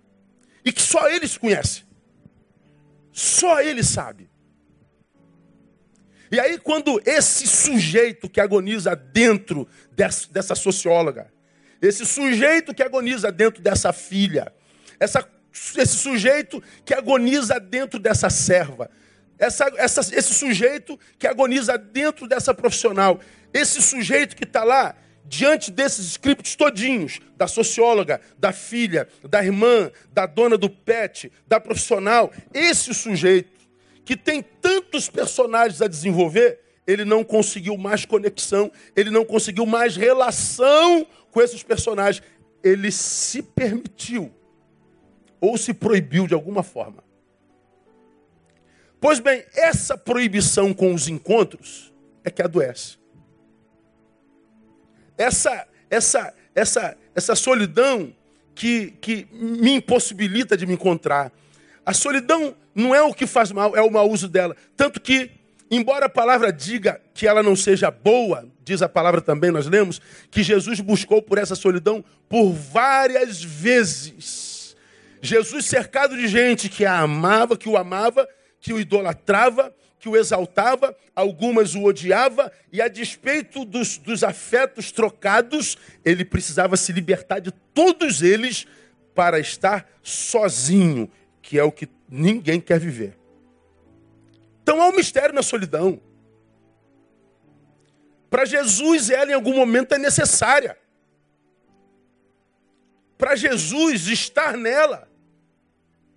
e 0.66 0.72
que 0.74 0.82
só 0.82 1.10
ele 1.10 1.26
se 1.26 1.40
conhece. 1.40 1.86
Só 3.14 3.62
ele 3.62 3.82
sabe. 3.84 4.30
E 6.30 6.42
aí, 6.42 6.58
quando 6.58 7.02
esse 7.06 7.48
sujeito 7.48 8.30
que 8.30 8.42
agoniza 8.42 8.98
dentro 8.98 9.66
dessa, 9.94 10.56
socióloga, 10.56 11.32
esse 11.82 12.06
sujeito 12.06 12.74
que 12.74 12.84
agoniza 12.84 13.32
dentro 13.32 13.62
dessa 13.64 13.94
filha, 13.94 14.54
essa, 15.00 15.26
esse 15.78 15.96
sujeito 15.96 16.62
que 16.84 16.94
agoniza 16.94 17.62
dentro 17.62 17.98
dessa 17.98 18.30
serva, 18.30 18.92
essa, 19.40 19.72
essa, 19.78 20.02
esse 20.02 20.34
sujeito 20.34 21.00
que 21.18 21.28
agoniza 21.28 21.78
dentro 21.78 22.28
dessa 22.28 22.54
profissional, 22.54 23.22
esse 23.54 23.82
sujeito 23.82 24.36
que 24.36 24.44
está 24.44 24.64
lá, 24.64 24.96
diante 25.26 25.72
desses 25.72 26.06
scripts 26.08 26.56
todinhos, 26.56 27.20
da 27.36 27.48
socióloga, 27.48 28.22
da 28.38 28.52
filha, 28.52 29.08
da 29.24 29.44
irmã, 29.44 29.92
da 30.12 30.26
dona 30.26 30.58
do 30.58 30.70
pet, 30.70 31.32
da 31.48 31.60
profissional, 31.60 32.32
esse 32.54 32.94
sujeito 32.94 33.58
que 34.06 34.16
tem 34.16 34.42
tantos 34.42 35.10
personagens 35.10 35.82
a 35.82 35.88
desenvolver, 35.88 36.60
ele 36.88 37.04
não 37.04 37.24
conseguiu 37.24 37.78
mais 37.78 38.06
conexão, 38.06 38.72
ele 38.96 39.12
não 39.12 39.26
conseguiu 39.26 39.66
mais 39.66 39.98
relação 39.98 41.06
com 41.30 41.42
esses 41.42 41.62
personagens. 41.62 42.24
ele 42.64 42.92
se 42.92 43.42
permitiu 43.42 44.34
ou 45.40 45.58
se 45.58 45.74
proibiu 45.74 46.26
de 46.26 46.34
alguma 46.34 46.64
forma. 46.64 47.04
Pois 49.00 49.20
bem, 49.20 49.46
essa 49.54 49.98
proibição 49.98 50.74
com 50.74 50.94
os 50.94 51.08
encontros 51.08 51.94
é 52.24 52.32
que 52.32 52.42
adoece. 52.42 52.97
Essa, 55.18 55.68
essa, 55.90 56.34
essa, 56.54 56.98
essa 57.16 57.36
solidão 57.36 58.14
que, 58.54 58.94
que 59.00 59.28
me 59.32 59.74
impossibilita 59.74 60.58
de 60.58 60.66
me 60.66 60.74
encontrar. 60.74 61.32
A 61.86 61.94
solidão 61.94 62.56
não 62.76 62.94
é 62.94 63.02
o 63.02 63.14
que 63.14 63.26
faz 63.26 63.52
mal, 63.52 63.76
é 63.76 63.82
o 63.82 63.92
mau 63.92 64.10
uso 64.10 64.28
dela. 64.28 64.56
Tanto 64.76 65.00
que, 65.00 65.32
embora 65.70 66.08
a 66.08 66.10
palavra 66.10 66.52
diga 66.52 67.02
que 67.14 67.28
ela 67.28 67.42
não 67.42 67.56
seja 67.56 67.90
boa, 67.90 68.48
diz 68.64 68.82
a 68.82 68.90
palavra 68.90 69.22
também, 69.22 69.52
nós 69.52 69.68
lemos, 69.68 70.02
que 70.30 70.44
Jesus 70.44 70.80
buscou 70.80 71.22
por 71.22 71.38
essa 71.38 71.56
solidão 71.56 72.04
por 72.28 72.52
várias 72.52 73.42
vezes. 73.42 74.76
Jesus 75.22 75.66
cercado 75.66 76.16
de 76.16 76.28
gente 76.28 76.70
que 76.70 76.86
a 76.86 77.00
amava, 77.00 77.58
que 77.58 77.70
o 77.70 77.78
amava, 77.78 78.28
que 78.60 78.74
o 78.74 78.80
idolatrava, 78.80 79.74
que 80.08 80.10
o 80.10 80.16
exaltava, 80.16 80.96
algumas 81.14 81.76
o 81.76 81.84
odiava, 81.84 82.50
e 82.72 82.82
a 82.82 82.88
despeito 82.88 83.66
dos, 83.66 83.98
dos 83.98 84.24
afetos 84.24 84.90
trocados, 84.90 85.78
ele 86.06 86.24
precisava 86.24 86.78
se 86.78 86.94
libertar 86.94 87.40
de 87.40 87.52
todos 87.52 88.22
eles 88.22 88.66
para 89.14 89.38
estar 89.38 89.86
sozinho, 90.02 91.12
que 91.42 91.60
é 91.60 91.64
o 91.64 91.72
que 91.72 91.90
ninguém 92.10 92.62
quer 92.62 92.80
viver. 92.80 93.18
Então 94.64 94.82
há 94.82 94.88
um 94.88 94.96
mistério 94.96 95.36
na 95.36 95.44
solidão. 95.44 96.00
Para 98.30 98.46
Jesus, 98.46 99.10
ela 99.10 99.32
em 99.32 99.34
algum 99.34 99.54
momento 99.54 99.94
é 99.94 99.98
necessária. 99.98 100.78
Para 103.18 103.36
Jesus, 103.36 104.08
estar 104.08 104.56
nela 104.56 105.08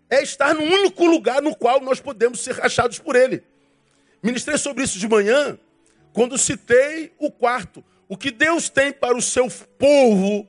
é 0.08 0.22
estar 0.22 0.54
no 0.54 0.62
único 0.62 1.06
lugar 1.06 1.42
no 1.42 1.56
qual 1.56 1.80
nós 1.80 2.00
podemos 2.00 2.40
ser 2.40 2.54
rachados 2.54 2.98
por 2.98 3.16
Ele. 3.16 3.49
Ministrei 4.22 4.58
sobre 4.58 4.84
isso 4.84 4.98
de 4.98 5.08
manhã, 5.08 5.58
quando 6.12 6.36
citei 6.36 7.12
o 7.18 7.30
quarto. 7.30 7.84
O 8.08 8.16
que 8.16 8.30
Deus 8.30 8.68
tem 8.68 8.92
para 8.92 9.16
o 9.16 9.22
seu 9.22 9.48
povo, 9.78 10.46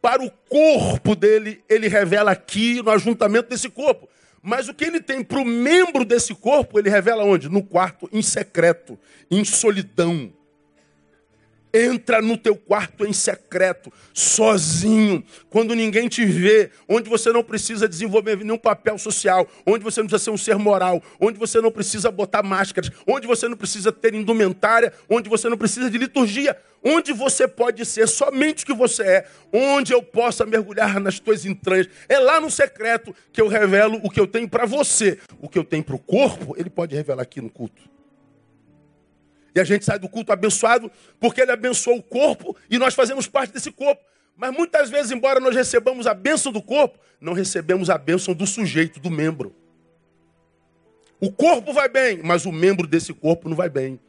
para 0.00 0.22
o 0.22 0.30
corpo 0.30 1.14
dele, 1.14 1.62
ele 1.68 1.88
revela 1.88 2.30
aqui 2.30 2.82
no 2.82 2.90
ajuntamento 2.90 3.50
desse 3.50 3.68
corpo. 3.68 4.08
Mas 4.42 4.68
o 4.68 4.74
que 4.74 4.84
ele 4.84 5.00
tem 5.00 5.22
para 5.22 5.38
o 5.38 5.44
membro 5.44 6.04
desse 6.04 6.34
corpo, 6.34 6.78
ele 6.78 6.88
revela 6.88 7.24
onde? 7.24 7.48
No 7.48 7.62
quarto, 7.62 8.08
em 8.12 8.22
secreto, 8.22 8.98
em 9.30 9.44
solidão. 9.44 10.32
Entra 11.72 12.20
no 12.20 12.36
teu 12.36 12.56
quarto 12.56 13.06
em 13.06 13.12
secreto, 13.12 13.92
sozinho, 14.12 15.22
quando 15.48 15.74
ninguém 15.74 16.08
te 16.08 16.24
vê, 16.24 16.70
onde 16.88 17.08
você 17.08 17.32
não 17.32 17.44
precisa 17.44 17.88
desenvolver 17.88 18.36
nenhum 18.36 18.58
papel 18.58 18.98
social, 18.98 19.46
onde 19.64 19.84
você 19.84 20.00
não 20.00 20.08
precisa 20.08 20.24
ser 20.24 20.30
um 20.30 20.36
ser 20.36 20.56
moral, 20.56 21.00
onde 21.20 21.38
você 21.38 21.60
não 21.60 21.70
precisa 21.70 22.10
botar 22.10 22.42
máscaras, 22.42 22.90
onde 23.06 23.26
você 23.26 23.48
não 23.48 23.56
precisa 23.56 23.92
ter 23.92 24.14
indumentária, 24.14 24.92
onde 25.08 25.28
você 25.28 25.48
não 25.48 25.56
precisa 25.56 25.88
de 25.88 25.96
liturgia, 25.96 26.56
onde 26.82 27.12
você 27.12 27.46
pode 27.46 27.84
ser 27.84 28.08
somente 28.08 28.64
o 28.64 28.66
que 28.66 28.74
você 28.74 29.02
é, 29.02 29.26
onde 29.52 29.92
eu 29.92 30.02
possa 30.02 30.44
mergulhar 30.44 30.98
nas 30.98 31.20
tuas 31.20 31.44
entranhas. 31.44 31.88
É 32.08 32.18
lá 32.18 32.40
no 32.40 32.50
secreto 32.50 33.14
que 33.32 33.40
eu 33.40 33.46
revelo 33.48 34.00
o 34.02 34.10
que 34.10 34.18
eu 34.18 34.26
tenho 34.26 34.48
para 34.48 34.66
você. 34.66 35.18
O 35.40 35.48
que 35.48 35.58
eu 35.58 35.64
tenho 35.64 35.84
para 35.84 35.94
o 35.94 35.98
corpo, 35.98 36.54
ele 36.58 36.70
pode 36.70 36.94
revelar 36.96 37.22
aqui 37.22 37.40
no 37.40 37.50
culto. 37.50 37.82
E 39.54 39.60
a 39.60 39.64
gente 39.64 39.84
sai 39.84 39.98
do 39.98 40.08
culto 40.08 40.32
abençoado 40.32 40.90
porque 41.18 41.40
ele 41.40 41.52
abençoou 41.52 41.98
o 41.98 42.02
corpo 42.02 42.56
e 42.68 42.78
nós 42.78 42.94
fazemos 42.94 43.26
parte 43.26 43.52
desse 43.52 43.70
corpo. 43.70 44.02
Mas 44.36 44.52
muitas 44.52 44.88
vezes, 44.88 45.12
embora 45.12 45.38
nós 45.40 45.54
recebamos 45.54 46.06
a 46.06 46.14
bênção 46.14 46.50
do 46.50 46.62
corpo, 46.62 46.98
não 47.20 47.32
recebemos 47.32 47.90
a 47.90 47.98
bênção 47.98 48.32
do 48.32 48.46
sujeito, 48.46 48.98
do 48.98 49.10
membro. 49.10 49.54
O 51.20 51.30
corpo 51.30 51.72
vai 51.72 51.88
bem, 51.88 52.20
mas 52.22 52.46
o 52.46 52.52
membro 52.52 52.86
desse 52.86 53.12
corpo 53.12 53.48
não 53.48 53.56
vai 53.56 53.68
bem. 53.68 54.00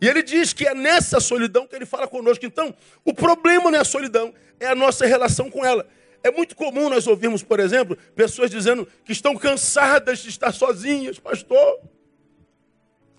E 0.00 0.06
ele 0.08 0.22
diz 0.22 0.52
que 0.52 0.66
é 0.66 0.74
nessa 0.74 1.18
solidão 1.18 1.66
que 1.66 1.74
ele 1.74 1.86
fala 1.86 2.06
conosco. 2.06 2.44
Então, 2.46 2.74
o 3.04 3.12
problema 3.12 3.70
não 3.70 3.78
é 3.78 3.80
a 3.80 3.84
solidão, 3.84 4.32
é 4.60 4.66
a 4.66 4.74
nossa 4.74 5.06
relação 5.06 5.50
com 5.50 5.64
ela. 5.64 5.86
É 6.22 6.30
muito 6.30 6.54
comum 6.54 6.88
nós 6.88 7.06
ouvirmos, 7.06 7.42
por 7.42 7.58
exemplo, 7.58 7.96
pessoas 8.14 8.50
dizendo 8.50 8.86
que 9.04 9.12
estão 9.12 9.36
cansadas 9.36 10.20
de 10.20 10.28
estar 10.28 10.52
sozinhas, 10.52 11.18
pastor. 11.18 11.80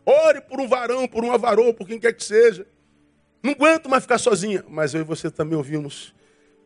Ore 0.06 0.41
por 0.41 0.60
um 0.60 0.68
varão, 0.68 1.08
por 1.08 1.24
uma 1.24 1.38
varoa, 1.38 1.74
por 1.74 1.88
quem 1.88 2.00
quer 2.00 2.13
que 2.13 2.24
seja. 2.24 2.68
Não 3.41 3.54
aguento 3.54 3.89
mais 3.89 4.04
ficar 4.04 4.18
sozinha. 4.18 4.63
Mas 4.68 4.94
eu 4.94 5.02
e 5.02 5.04
você 5.04 5.32
também 5.32 5.58
ouvimos 5.58 6.13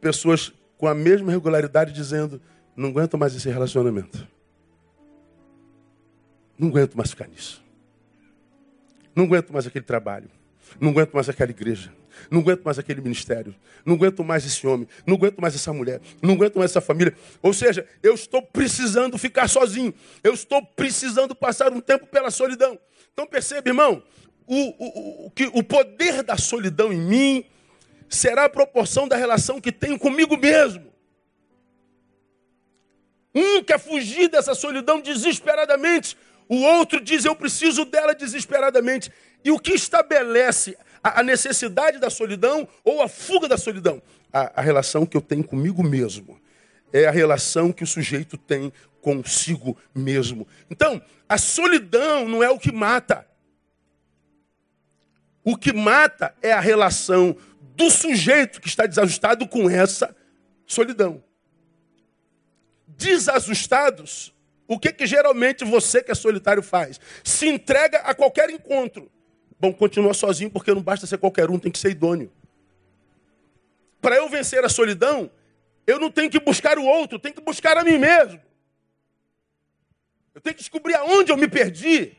pessoas 0.01 0.51
com 0.77 0.87
a 0.87 0.95
mesma 0.95 1.31
regularidade 1.31 1.93
dizendo: 1.93 2.41
não 2.75 2.89
aguento 2.89 3.17
mais 3.17 3.35
esse 3.35 3.49
relacionamento. 3.49 4.27
Não 6.57 6.69
aguento 6.69 6.95
mais 6.95 7.09
ficar 7.11 7.27
nisso. 7.27 7.63
Não 9.15 9.25
aguento 9.25 9.51
mais 9.51 9.65
aquele 9.65 9.85
trabalho. 9.85 10.29
Não 10.79 10.91
aguento 10.91 11.13
mais 11.13 11.29
aquela 11.29 11.51
igreja. 11.51 11.91
Não 12.29 12.41
aguento 12.41 12.63
mais 12.63 12.77
aquele 12.77 13.01
ministério. 13.01 13.55
Não 13.85 13.95
aguento 13.95 14.23
mais 14.23 14.45
esse 14.45 14.65
homem. 14.67 14.87
Não 15.05 15.15
aguento 15.15 15.39
mais 15.39 15.55
essa 15.55 15.71
mulher. 15.73 16.01
Não 16.21 16.33
aguento 16.33 16.57
mais 16.57 16.71
essa 16.71 16.81
família. 16.81 17.15
Ou 17.41 17.53
seja, 17.53 17.87
eu 18.03 18.13
estou 18.13 18.41
precisando 18.41 19.17
ficar 19.17 19.47
sozinho. 19.47 19.93
Eu 20.23 20.33
estou 20.33 20.65
precisando 20.65 21.33
passar 21.33 21.71
um 21.71 21.79
tempo 21.79 22.07
pela 22.07 22.29
solidão. 22.29 22.77
Então 23.19 23.27
perceba, 23.27 23.67
irmão, 23.67 24.01
o, 24.47 24.55
o, 24.55 25.25
o, 25.25 25.31
que, 25.31 25.51
o 25.53 25.61
poder 25.61 26.23
da 26.23 26.37
solidão 26.37 26.93
em 26.93 27.01
mim 27.01 27.45
será 28.07 28.45
a 28.45 28.49
proporção 28.49 29.09
da 29.09 29.17
relação 29.17 29.59
que 29.59 29.73
tenho 29.73 29.99
comigo 29.99 30.37
mesmo. 30.37 30.89
Um 33.35 33.61
quer 33.61 33.77
fugir 33.77 34.29
dessa 34.29 34.55
solidão 34.55 35.01
desesperadamente, 35.01 36.17
o 36.47 36.61
outro 36.61 37.01
diz 37.01 37.25
eu 37.25 37.35
preciso 37.35 37.83
dela 37.83 38.15
desesperadamente. 38.15 39.11
E 39.43 39.51
o 39.51 39.59
que 39.59 39.73
estabelece 39.73 40.77
a, 41.03 41.21
necessidade 41.21 41.99
da 41.99 42.09
solidão 42.09 42.65
ou 42.85 43.01
a 43.01 43.09
fuga 43.09 43.49
da 43.49 43.57
solidão? 43.57 44.01
A, 44.31 44.61
a 44.61 44.63
relação 44.63 45.05
que 45.05 45.17
eu 45.17 45.21
tenho 45.21 45.43
comigo 45.43 45.83
mesmo. 45.83 46.39
É 46.91 47.07
a 47.07 47.11
relação 47.11 47.71
que 47.71 47.83
o 47.83 47.87
sujeito 47.87 48.37
tem 48.37 48.71
consigo 49.01 49.77
mesmo. 49.93 50.47
Então, 50.69 51.01
a 51.27 51.37
solidão 51.37 52.27
não 52.27 52.43
é 52.43 52.49
o 52.49 52.59
que 52.59 52.71
mata. 52.71 53.27
O 55.43 55.55
que 55.55 55.71
mata 55.71 56.35
é 56.41 56.51
a 56.51 56.59
relação 56.59 57.35
do 57.75 57.89
sujeito 57.89 58.59
que 58.59 58.67
está 58.67 58.85
desajustado 58.85 59.47
com 59.47 59.69
essa 59.69 60.15
solidão. 60.65 61.23
Desajustados, 62.87 64.33
o 64.67 64.77
que, 64.77 64.91
que 64.91 65.07
geralmente 65.07 65.63
você 65.63 66.03
que 66.03 66.11
é 66.11 66.15
solitário 66.15 66.61
faz? 66.61 66.99
Se 67.23 67.47
entrega 67.47 67.99
a 67.99 68.13
qualquer 68.13 68.49
encontro. 68.49 69.09
Bom, 69.59 69.73
continua 69.73 70.13
sozinho 70.13 70.51
porque 70.51 70.73
não 70.73 70.81
basta 70.81 71.07
ser 71.07 71.17
qualquer 71.17 71.49
um, 71.49 71.57
tem 71.57 71.71
que 71.71 71.79
ser 71.79 71.91
idôneo. 71.91 72.31
Para 74.01 74.15
eu 74.15 74.29
vencer 74.29 74.63
a 74.63 74.69
solidão, 74.69 75.31
eu 75.89 75.99
não 75.99 76.11
tenho 76.11 76.29
que 76.29 76.39
buscar 76.39 76.77
o 76.77 76.85
outro, 76.85 77.17
tenho 77.17 77.33
que 77.33 77.41
buscar 77.41 77.77
a 77.77 77.83
mim 77.83 77.97
mesmo. 77.97 78.39
Eu 80.35 80.41
tenho 80.41 80.55
que 80.55 80.61
descobrir 80.61 80.93
aonde 80.95 81.31
eu 81.31 81.37
me 81.37 81.47
perdi. 81.47 82.15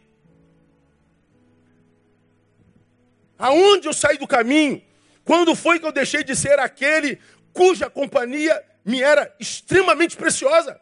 Aonde 3.39 3.87
eu 3.87 3.93
saí 3.93 4.19
do 4.19 4.27
caminho. 4.27 4.83
Quando 5.25 5.55
foi 5.55 5.79
que 5.79 5.87
eu 5.87 5.93
deixei 5.93 6.25
de 6.25 6.35
ser 6.35 6.59
aquele 6.59 7.19
cuja 7.53 7.89
companhia 7.89 8.61
me 8.85 9.01
era 9.01 9.35
extremamente 9.39 10.17
preciosa? 10.17 10.81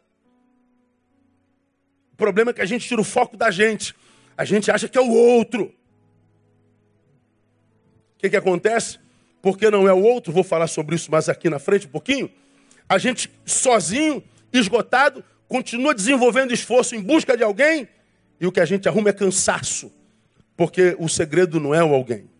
O 2.12 2.16
problema 2.16 2.50
é 2.50 2.54
que 2.54 2.62
a 2.62 2.66
gente 2.66 2.88
tira 2.88 3.00
o 3.00 3.04
foco 3.04 3.36
da 3.36 3.50
gente. 3.50 3.94
A 4.36 4.44
gente 4.44 4.70
acha 4.70 4.88
que 4.88 4.96
é 4.96 5.00
o 5.00 5.10
outro. 5.10 5.64
O 8.14 8.18
que, 8.18 8.30
que 8.30 8.36
acontece? 8.36 8.98
Porque 9.42 9.70
não 9.70 9.86
é 9.86 9.92
o 9.92 10.02
outro, 10.02 10.32
vou 10.32 10.42
falar 10.42 10.66
sobre 10.66 10.96
isso 10.96 11.10
mais 11.10 11.28
aqui 11.28 11.50
na 11.50 11.58
frente 11.58 11.86
um 11.86 11.90
pouquinho. 11.90 12.32
A 12.88 12.98
gente 12.98 13.30
sozinho, 13.44 14.22
esgotado, 14.52 15.22
continua 15.46 15.94
desenvolvendo 15.94 16.52
esforço 16.52 16.94
em 16.94 17.02
busca 17.02 17.36
de 17.36 17.42
alguém 17.42 17.88
e 18.40 18.46
o 18.46 18.52
que 18.52 18.60
a 18.60 18.64
gente 18.64 18.88
arruma 18.88 19.10
é 19.10 19.12
cansaço, 19.12 19.92
porque 20.56 20.96
o 20.98 21.08
segredo 21.08 21.60
não 21.60 21.74
é 21.74 21.82
o 21.82 21.92
alguém. 21.92 22.30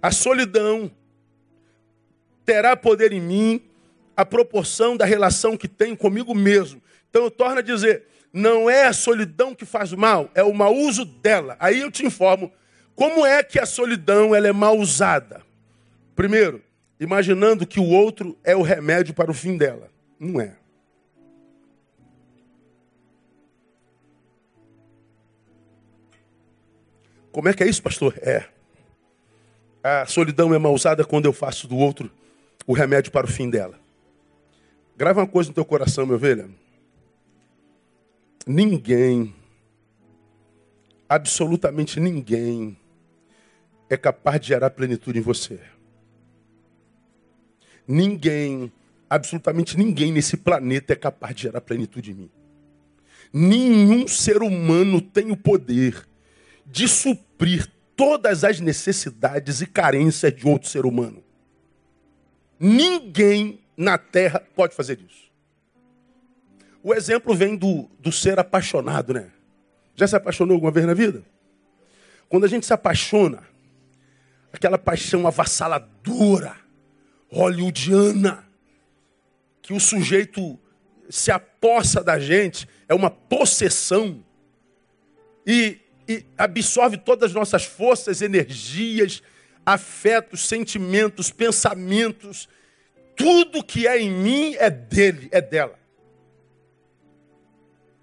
A 0.00 0.10
solidão 0.10 0.90
terá 2.44 2.76
poder 2.76 3.12
em 3.12 3.20
mim 3.20 3.62
a 4.16 4.24
proporção 4.24 4.96
da 4.96 5.04
relação 5.04 5.56
que 5.56 5.66
tenho 5.66 5.96
comigo 5.96 6.34
mesmo. 6.34 6.82
Então 7.08 7.24
eu 7.24 7.30
torno 7.30 7.58
a 7.58 7.62
dizer, 7.62 8.04
não 8.32 8.68
é 8.68 8.86
a 8.86 8.92
solidão 8.92 9.54
que 9.54 9.64
faz 9.64 9.92
mal, 9.92 10.30
é 10.34 10.42
o 10.42 10.52
mau 10.52 10.74
uso 10.74 11.04
dela. 11.04 11.56
Aí 11.58 11.80
eu 11.80 11.90
te 11.90 12.04
informo 12.04 12.52
como 12.94 13.24
é 13.24 13.42
que 13.42 13.58
a 13.58 13.66
solidão 13.66 14.34
ela 14.34 14.46
é 14.46 14.52
mal 14.52 14.78
usada. 14.78 15.42
Primeiro, 16.14 16.62
imaginando 16.98 17.66
que 17.66 17.80
o 17.80 17.88
outro 17.88 18.38
é 18.44 18.54
o 18.54 18.62
remédio 18.62 19.14
para 19.14 19.30
o 19.30 19.34
fim 19.34 19.56
dela. 19.56 19.90
Não 20.18 20.40
é. 20.40 20.56
Como 27.32 27.48
é 27.48 27.52
que 27.52 27.64
é 27.64 27.68
isso, 27.68 27.82
pastor? 27.82 28.14
É. 28.18 28.46
A 29.82 30.06
solidão 30.06 30.54
é 30.54 30.58
mal 30.58 30.72
usada 30.72 31.04
quando 31.04 31.26
eu 31.26 31.32
faço 31.32 31.66
do 31.66 31.76
outro 31.76 32.10
o 32.66 32.72
remédio 32.72 33.10
para 33.10 33.26
o 33.26 33.30
fim 33.30 33.50
dela. 33.50 33.78
Grava 34.96 35.20
uma 35.20 35.26
coisa 35.26 35.50
no 35.50 35.54
teu 35.54 35.64
coração, 35.64 36.06
meu 36.06 36.14
ovelha. 36.14 36.48
Ninguém, 38.46 39.34
absolutamente 41.08 41.98
ninguém, 41.98 42.78
é 43.90 43.96
capaz 43.96 44.40
de 44.40 44.48
gerar 44.48 44.70
plenitude 44.70 45.18
em 45.18 45.22
você. 45.22 45.60
Ninguém, 47.86 48.72
absolutamente 49.08 49.76
ninguém 49.76 50.12
nesse 50.12 50.36
planeta 50.36 50.92
é 50.92 50.96
capaz 50.96 51.34
de 51.34 51.42
gerar 51.42 51.60
plenitude 51.60 52.10
em 52.10 52.14
mim. 52.14 52.30
Nenhum 53.32 54.06
ser 54.06 54.42
humano 54.42 55.00
tem 55.00 55.30
o 55.30 55.36
poder 55.36 56.06
de 56.66 56.88
suprir 56.88 57.68
todas 57.96 58.44
as 58.44 58.60
necessidades 58.60 59.60
e 59.60 59.66
carências 59.66 60.34
de 60.34 60.46
outro 60.46 60.68
ser 60.68 60.86
humano. 60.86 61.22
Ninguém 62.58 63.60
na 63.76 63.98
terra 63.98 64.42
pode 64.54 64.74
fazer 64.74 64.98
isso. 65.00 65.24
O 66.82 66.94
exemplo 66.94 67.34
vem 67.34 67.56
do, 67.56 67.88
do 67.98 68.12
ser 68.12 68.38
apaixonado, 68.38 69.14
né? 69.14 69.30
Já 69.96 70.06
se 70.06 70.16
apaixonou 70.16 70.54
alguma 70.54 70.72
vez 70.72 70.86
na 70.86 70.94
vida? 70.94 71.24
Quando 72.28 72.44
a 72.44 72.48
gente 72.48 72.66
se 72.66 72.72
apaixona, 72.72 73.42
aquela 74.52 74.78
paixão 74.78 75.26
avassaladora, 75.26 76.56
hollywoodiana, 77.34 78.48
que 79.60 79.72
o 79.72 79.80
sujeito 79.80 80.58
se 81.10 81.32
apossa 81.32 82.02
da 82.02 82.18
gente, 82.18 82.68
é 82.88 82.94
uma 82.94 83.10
possessão, 83.10 84.24
e, 85.46 85.78
e 86.08 86.24
absorve 86.38 86.96
todas 86.96 87.30
as 87.30 87.34
nossas 87.34 87.64
forças, 87.64 88.22
energias, 88.22 89.22
afetos, 89.66 90.46
sentimentos, 90.46 91.30
pensamentos, 91.30 92.48
tudo 93.16 93.64
que 93.64 93.86
é 93.86 94.00
em 94.00 94.10
mim 94.10 94.54
é 94.58 94.70
dele, 94.70 95.28
é 95.32 95.40
dela. 95.40 95.78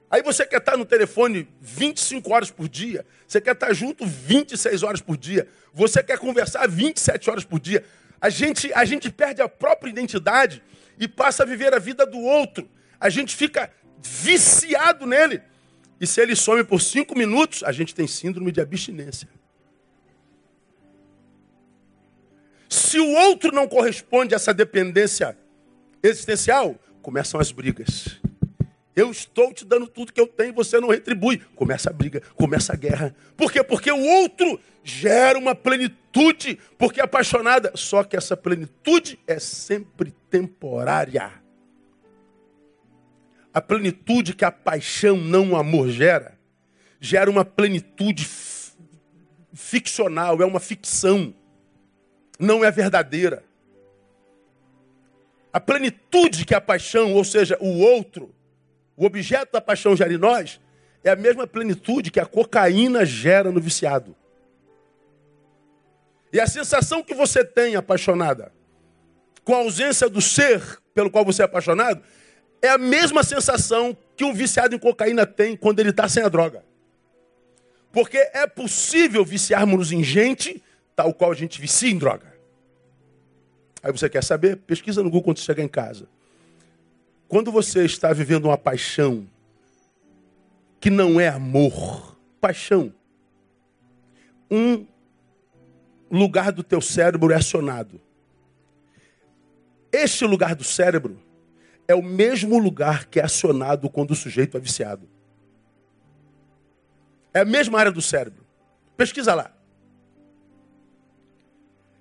Aí 0.09 0.21
você 0.21 0.45
quer 0.45 0.57
estar 0.57 0.75
no 0.75 0.83
telefone 0.83 1.47
25 1.61 2.33
horas 2.33 2.51
por 2.51 2.67
dia, 2.67 3.05
você 3.25 3.39
quer 3.39 3.53
estar 3.53 3.73
junto 3.73 4.05
26 4.05 4.83
horas 4.83 4.99
por 4.99 5.15
dia, 5.15 5.47
você 5.73 6.03
quer 6.03 6.19
conversar 6.19 6.67
27 6.67 7.29
horas 7.29 7.45
por 7.45 7.61
dia. 7.61 7.83
A 8.21 8.29
gente, 8.29 8.71
a 8.73 8.85
gente 8.85 9.09
perde 9.09 9.41
a 9.41 9.49
própria 9.49 9.89
identidade 9.89 10.61
e 10.99 11.07
passa 11.07 11.41
a 11.41 11.45
viver 11.45 11.73
a 11.73 11.79
vida 11.79 12.05
do 12.05 12.19
outro. 12.19 12.69
A 12.99 13.09
gente 13.09 13.35
fica 13.35 13.71
viciado 13.99 15.07
nele. 15.07 15.41
E 15.99 16.05
se 16.05 16.21
ele 16.21 16.35
some 16.35 16.63
por 16.63 16.79
cinco 16.79 17.17
minutos, 17.17 17.63
a 17.63 17.71
gente 17.71 17.95
tem 17.95 18.07
síndrome 18.07 18.51
de 18.51 18.61
abstinência. 18.61 19.27
Se 22.69 22.99
o 22.99 23.07
outro 23.07 23.51
não 23.51 23.67
corresponde 23.67 24.33
a 24.33 24.37
essa 24.37 24.53
dependência 24.53 25.37
existencial, 26.01 26.75
começam 27.01 27.39
as 27.39 27.51
brigas. 27.51 28.19
Eu 28.95 29.09
estou 29.11 29.53
te 29.53 29.65
dando 29.65 29.87
tudo 29.87 30.11
que 30.11 30.19
eu 30.19 30.27
tenho, 30.27 30.53
você 30.53 30.79
não 30.79 30.89
retribui. 30.89 31.39
Começa 31.55 31.89
a 31.89 31.93
briga, 31.93 32.21
começa 32.35 32.73
a 32.73 32.75
guerra. 32.75 33.15
Por 33.35 33.51
quê? 33.51 33.63
Porque 33.63 33.91
o 33.91 33.99
outro 33.99 34.59
gera 34.83 35.37
uma 35.37 35.55
plenitude, 35.55 36.00
porque 36.77 36.99
é 36.99 37.03
apaixonada. 37.03 37.71
Só 37.75 38.03
que 38.03 38.15
essa 38.15 38.35
plenitude 38.35 39.19
é 39.25 39.39
sempre 39.39 40.13
temporária. 40.29 41.31
A 43.53 43.61
plenitude 43.61 44.33
que 44.33 44.45
a 44.45 44.51
paixão, 44.51 45.17
não 45.17 45.51
o 45.51 45.55
amor 45.55 45.89
gera, 45.89 46.37
gera 46.99 47.29
uma 47.29 47.43
plenitude 47.43 48.27
ficcional, 49.53 50.41
é 50.41 50.45
uma 50.45 50.59
ficção 50.59 51.33
não 52.41 52.65
é 52.65 52.71
verdadeira. 52.71 53.43
A 55.53 55.59
plenitude 55.59 56.43
que 56.43 56.55
a 56.55 56.59
paixão, 56.59 57.13
ou 57.13 57.23
seja, 57.23 57.55
o 57.61 57.79
outro, 57.79 58.33
o 58.97 59.05
objeto 59.05 59.53
da 59.53 59.61
paixão 59.61 59.95
gera 59.95 60.11
em 60.11 60.17
nós, 60.17 60.59
é 61.03 61.11
a 61.11 61.15
mesma 61.15 61.45
plenitude 61.45 62.09
que 62.09 62.19
a 62.19 62.25
cocaína 62.25 63.05
gera 63.05 63.51
no 63.51 63.61
viciado. 63.61 64.15
E 66.31 66.39
a 66.39 66.47
sensação 66.47 67.03
que 67.03 67.13
você 67.13 67.43
tem 67.43 67.75
apaixonada, 67.75 68.51
com 69.43 69.53
a 69.53 69.57
ausência 69.57 70.09
do 70.09 70.21
ser 70.21 70.61
pelo 70.93 71.09
qual 71.09 71.25
você 71.25 71.41
é 71.41 71.45
apaixonado, 71.45 72.01
é 72.61 72.69
a 72.69 72.77
mesma 72.77 73.23
sensação 73.23 73.97
que 74.15 74.23
um 74.23 74.33
viciado 74.33 74.75
em 74.75 74.79
cocaína 74.79 75.25
tem 75.25 75.55
quando 75.57 75.79
ele 75.79 75.89
está 75.89 76.07
sem 76.07 76.23
a 76.23 76.29
droga. 76.29 76.63
Porque 77.91 78.17
é 78.33 78.47
possível 78.47 79.25
viciarmos 79.25 79.91
em 79.91 80.03
gente 80.03 80.63
tal 80.95 81.13
qual 81.13 81.31
a 81.31 81.35
gente 81.35 81.59
vicia 81.59 81.89
em 81.89 81.97
droga. 81.97 82.31
Aí 83.83 83.91
você 83.91 84.07
quer 84.07 84.23
saber? 84.23 84.57
Pesquisa 84.57 85.01
no 85.01 85.09
Google 85.09 85.23
quando 85.23 85.39
chegar 85.39 85.63
em 85.63 85.67
casa. 85.67 86.07
Quando 87.27 87.51
você 87.51 87.83
está 87.85 88.13
vivendo 88.13 88.45
uma 88.45 88.57
paixão 88.57 89.27
que 90.79 90.89
não 90.89 91.19
é 91.19 91.27
amor, 91.27 92.17
paixão, 92.39 92.93
um 94.49 94.85
lugar 96.11 96.51
do 96.51 96.61
teu 96.61 96.81
cérebro 96.81 97.31
é 97.31 97.35
acionado. 97.35 98.01
Este 99.91 100.25
lugar 100.25 100.53
do 100.55 100.63
cérebro 100.63 101.21
é 101.87 101.95
o 101.95 102.03
mesmo 102.03 102.57
lugar 102.57 103.05
que 103.05 103.19
é 103.19 103.23
acionado 103.23 103.89
quando 103.89 104.11
o 104.11 104.15
sujeito 104.15 104.57
é 104.57 104.59
viciado. 104.59 105.09
É 107.33 107.39
a 107.39 107.45
mesma 107.45 107.79
área 107.79 107.91
do 107.91 108.01
cérebro. 108.01 108.45
Pesquisa 108.97 109.33
lá. 109.33 109.51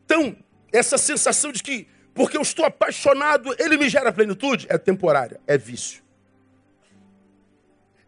Então, 0.04 0.36
essa 0.72 0.98
sensação 0.98 1.52
de 1.52 1.62
que, 1.62 1.86
porque 2.12 2.36
eu 2.36 2.42
estou 2.42 2.64
apaixonado, 2.64 3.54
ele 3.58 3.76
me 3.76 3.88
gera 3.88 4.12
plenitude, 4.12 4.66
é 4.68 4.76
temporária, 4.76 5.40
é 5.46 5.56
vício. 5.56 6.02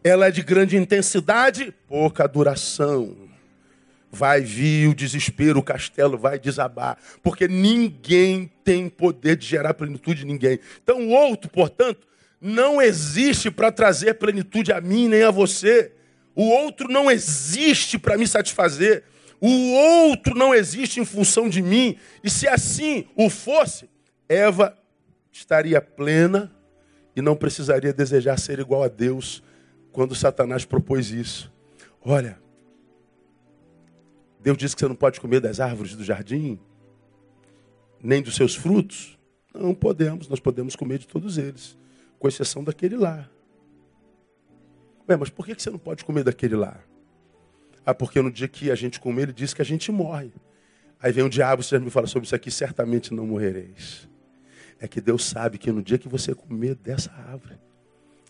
Ela 0.02 0.26
é 0.26 0.30
de 0.32 0.42
grande 0.42 0.76
intensidade, 0.76 1.72
pouca 1.86 2.26
duração. 2.26 3.31
Vai 4.14 4.42
vir 4.42 4.88
o 4.88 4.94
desespero, 4.94 5.59
o 5.59 5.62
castelo 5.62 6.18
vai 6.18 6.38
desabar, 6.38 6.98
porque 7.22 7.48
ninguém 7.48 8.53
tem 8.62 8.87
poder 8.87 9.37
de 9.37 9.46
gerar 9.46 9.72
plenitude, 9.72 10.27
ninguém. 10.27 10.61
Então 10.83 11.09
o 11.09 11.09
outro, 11.09 11.51
portanto, 11.51 12.07
não 12.38 12.83
existe 12.83 13.51
para 13.51 13.72
trazer 13.72 14.14
plenitude 14.14 14.70
a 14.70 14.81
mim 14.83 15.09
nem 15.09 15.22
a 15.22 15.31
você. 15.31 15.92
O 16.35 16.42
outro 16.42 16.88
não 16.88 17.11
existe 17.11 17.98
para 17.98 18.18
me 18.18 18.27
satisfazer. 18.27 19.05
O 19.40 19.72
outro 19.72 20.35
não 20.35 20.55
existe 20.55 21.01
em 21.01 21.05
função 21.05 21.48
de 21.48 21.62
mim. 21.62 21.96
E 22.22 22.29
se 22.29 22.48
assim 22.48 23.07
o 23.16 23.31
fosse, 23.31 23.88
Eva 24.29 24.77
estaria 25.31 25.81
plena 25.81 26.53
e 27.14 27.22
não 27.22 27.37
precisaria 27.37 27.92
desejar 27.92 28.38
ser 28.38 28.59
igual 28.59 28.83
a 28.83 28.88
Deus 28.88 29.42
quando 29.92 30.14
Satanás 30.14 30.64
propôs 30.64 31.11
isso. 31.11 31.53
Olha, 32.05 32.41
Deus 34.42 34.59
disse 34.59 34.74
que 34.74 34.81
você 34.81 34.88
não 34.88 34.96
pode 34.96 35.20
comer 35.20 35.40
das 35.40 35.61
árvores 35.61 35.94
do 35.94 36.02
jardim, 36.02 36.59
nem 38.02 38.20
dos 38.20 38.35
seus 38.35 38.55
frutos. 38.55 39.18
Não 39.55 39.74
podemos, 39.74 40.28
nós 40.28 40.40
podemos 40.40 40.74
comer 40.74 40.98
de 40.98 41.07
todos 41.07 41.38
eles, 41.38 41.78
com 42.18 42.26
exceção 42.26 42.64
daquele 42.64 42.96
lá. 42.96 43.28
Ué, 45.09 45.16
mas 45.16 45.31
por 45.31 45.46
que 45.46 45.55
você 45.55 45.70
não 45.70 45.78
pode 45.78 46.05
comer 46.05 46.24
daquele 46.24 46.57
lá? 46.57 46.81
Ah, 47.85 47.94
porque 47.94 48.20
no 48.20 48.31
dia 48.31 48.48
que 48.48 48.70
a 48.70 48.74
gente 48.74 48.98
comer, 49.00 49.22
ele 49.22 49.33
diz 49.33 49.52
que 49.55 49.62
a 49.62 49.64
gente 49.64 49.92
morre. 49.92 50.33
Aí 51.00 51.12
vem 51.12 51.24
o 51.24 51.28
diabo, 51.28 51.62
você 51.62 51.78
me 51.78 51.90
fala 51.90 52.07
sobre 52.07 52.26
isso 52.26 52.35
aqui, 52.35 52.50
certamente 52.50 53.12
não 53.12 53.26
morrereis. 53.26 54.09
É 54.81 54.88
que 54.88 55.00
Deus 55.00 55.24
sabe 55.24 55.59
que 55.59 55.70
no 55.70 55.83
dia 55.83 55.98
que 55.98 56.09
você 56.09 56.35
comer 56.35 56.74
dessa 56.76 57.12
árvore, 57.12 57.59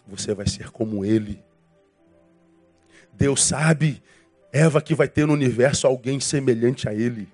você 0.06 0.34
vai 0.34 0.46
ser 0.46 0.70
como 0.70 1.04
ele. 1.04 1.42
Deus 3.12 3.44
sabe, 3.44 4.02
Eva, 4.52 4.82
que 4.82 4.94
vai 4.94 5.08
ter 5.08 5.26
no 5.26 5.32
universo 5.32 5.86
alguém 5.86 6.20
semelhante 6.20 6.88
a 6.88 6.92
ele. 6.92 7.26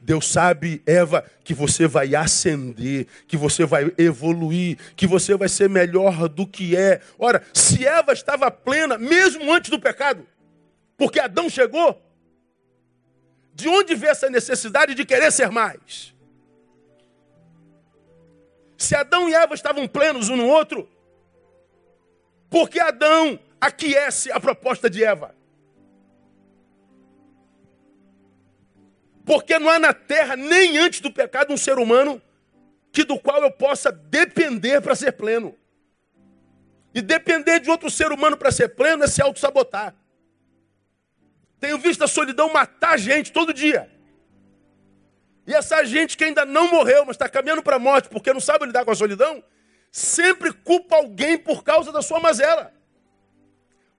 Deus 0.00 0.30
sabe, 0.30 0.80
Eva, 0.86 1.24
que 1.42 1.52
você 1.52 1.88
vai 1.88 2.14
ascender, 2.14 3.08
que 3.26 3.36
você 3.36 3.66
vai 3.66 3.92
evoluir, 3.98 4.78
que 4.94 5.06
você 5.06 5.36
vai 5.36 5.48
ser 5.48 5.68
melhor 5.68 6.28
do 6.28 6.46
que 6.46 6.76
é. 6.76 7.00
Ora, 7.18 7.42
se 7.52 7.84
Eva 7.84 8.12
estava 8.12 8.50
plena, 8.50 8.96
mesmo 8.96 9.52
antes 9.52 9.70
do 9.70 9.80
pecado, 9.80 10.24
porque 10.96 11.18
Adão 11.18 11.50
chegou. 11.50 12.00
De 13.52 13.68
onde 13.68 13.96
vê 13.96 14.06
essa 14.06 14.30
necessidade 14.30 14.94
de 14.94 15.04
querer 15.04 15.32
ser 15.32 15.50
mais? 15.50 16.14
Se 18.76 18.94
Adão 18.94 19.28
e 19.28 19.34
Eva 19.34 19.54
estavam 19.54 19.88
plenos 19.88 20.28
um 20.28 20.36
no 20.36 20.46
outro, 20.46 20.88
por 22.48 22.70
que 22.70 22.78
Adão 22.78 23.36
aquece 23.60 24.30
a 24.30 24.38
proposta 24.38 24.88
de 24.88 25.02
Eva? 25.02 25.34
Porque 29.28 29.58
não 29.58 29.68
há 29.68 29.78
na 29.78 29.92
terra, 29.92 30.36
nem 30.36 30.78
antes 30.78 31.00
do 31.00 31.12
pecado, 31.12 31.52
um 31.52 31.56
ser 31.58 31.78
humano 31.78 32.20
que 32.90 33.04
do 33.04 33.18
qual 33.18 33.42
eu 33.42 33.50
possa 33.50 33.92
depender 33.92 34.80
para 34.80 34.94
ser 34.94 35.12
pleno. 35.12 35.54
E 36.94 37.02
depender 37.02 37.60
de 37.60 37.68
outro 37.68 37.90
ser 37.90 38.10
humano 38.10 38.38
para 38.38 38.50
ser 38.50 38.70
pleno 38.70 39.04
é 39.04 39.06
se 39.06 39.20
auto-sabotar. 39.20 39.94
Tenho 41.60 41.76
visto 41.76 42.02
a 42.02 42.08
solidão 42.08 42.50
matar 42.50 42.98
gente 42.98 43.30
todo 43.30 43.52
dia. 43.52 43.90
E 45.46 45.52
essa 45.52 45.84
gente 45.84 46.16
que 46.16 46.24
ainda 46.24 46.46
não 46.46 46.70
morreu, 46.70 47.04
mas 47.04 47.16
está 47.16 47.28
caminhando 47.28 47.62
para 47.62 47.76
a 47.76 47.78
morte 47.78 48.08
porque 48.08 48.32
não 48.32 48.40
sabe 48.40 48.64
lidar 48.64 48.86
com 48.86 48.92
a 48.92 48.96
solidão, 48.96 49.44
sempre 49.92 50.54
culpa 50.54 50.96
alguém 50.96 51.36
por 51.36 51.62
causa 51.62 51.92
da 51.92 52.00
sua 52.00 52.18
mazela. 52.18 52.72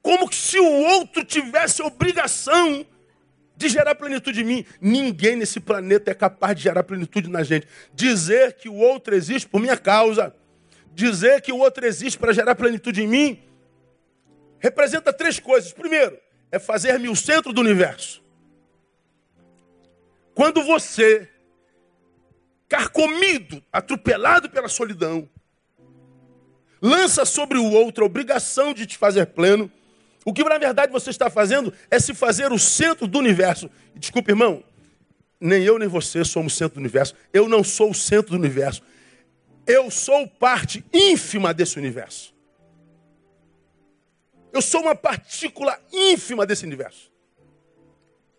Como 0.01 0.33
se 0.33 0.59
o 0.59 0.71
outro 0.87 1.23
tivesse 1.23 1.83
obrigação 1.83 2.83
de 3.59 3.67
gerar 3.67 3.93
plenitude 3.93 4.41
em 4.41 4.45
mim. 4.45 4.65
Ninguém 4.79 5.35
nesse 5.35 5.59
planeta 5.59 6.09
é 6.09 6.13
capaz 6.13 6.55
de 6.55 6.63
gerar 6.63 6.81
plenitude 6.81 7.29
na 7.29 7.43
gente. 7.43 7.67
Dizer 7.93 8.53
que 8.53 8.69
o 8.69 8.75
outro 8.75 9.13
existe 9.13 9.49
por 9.49 9.59
minha 9.59 9.75
causa, 9.75 10.33
dizer 10.93 11.41
que 11.41 11.51
o 11.51 11.57
outro 11.57 11.85
existe 11.85 12.17
para 12.17 12.31
gerar 12.31 12.55
plenitude 12.55 13.03
em 13.03 13.07
mim, 13.07 13.43
representa 14.59 15.11
três 15.11 15.41
coisas. 15.41 15.73
Primeiro, 15.73 16.17
é 16.49 16.57
fazer-me 16.57 17.09
o 17.09 17.15
centro 17.17 17.51
do 17.51 17.59
universo. 17.59 18.23
Quando 20.33 20.63
você, 20.63 21.27
carcomido, 22.69 23.61
atropelado 23.73 24.49
pela 24.49 24.69
solidão, 24.69 25.29
lança 26.81 27.25
sobre 27.25 27.57
o 27.57 27.69
outro 27.69 28.05
a 28.05 28.07
obrigação 28.07 28.73
de 28.73 28.85
te 28.85 28.97
fazer 28.97 29.25
pleno, 29.25 29.69
o 30.25 30.33
que 30.33 30.43
na 30.43 30.57
verdade 30.57 30.91
você 30.91 31.09
está 31.09 31.29
fazendo 31.29 31.73
é 31.89 31.99
se 31.99 32.13
fazer 32.13 32.51
o 32.51 32.59
centro 32.59 33.07
do 33.07 33.17
universo. 33.19 33.69
Desculpe, 33.95 34.31
irmão, 34.31 34.63
nem 35.39 35.63
eu 35.63 35.79
nem 35.79 35.87
você 35.87 36.25
somos 36.25 36.53
o 36.53 36.55
centro 36.55 36.75
do 36.75 36.79
universo. 36.79 37.15
Eu 37.31 37.47
não 37.47 37.63
sou 37.63 37.91
o 37.91 37.95
centro 37.95 38.31
do 38.31 38.37
universo. 38.37 38.81
Eu 39.65 39.89
sou 39.89 40.27
parte 40.27 40.83
ínfima 40.93 41.53
desse 41.53 41.77
universo. 41.77 42.33
Eu 44.51 44.61
sou 44.61 44.81
uma 44.81 44.95
partícula 44.95 45.79
ínfima 45.93 46.45
desse 46.45 46.65
universo. 46.65 47.11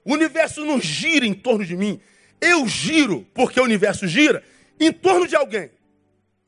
O 0.05 0.13
universo 0.13 0.65
não 0.65 0.81
gira 0.81 1.25
em 1.25 1.33
torno 1.33 1.65
de 1.65 1.77
mim. 1.77 2.01
Eu 2.41 2.67
giro 2.67 3.27
porque 3.33 3.61
o 3.61 3.65
universo 3.65 4.07
gira 4.07 4.43
em 4.79 4.93
torno 4.93 5.27
de 5.27 5.37
alguém. 5.37 5.71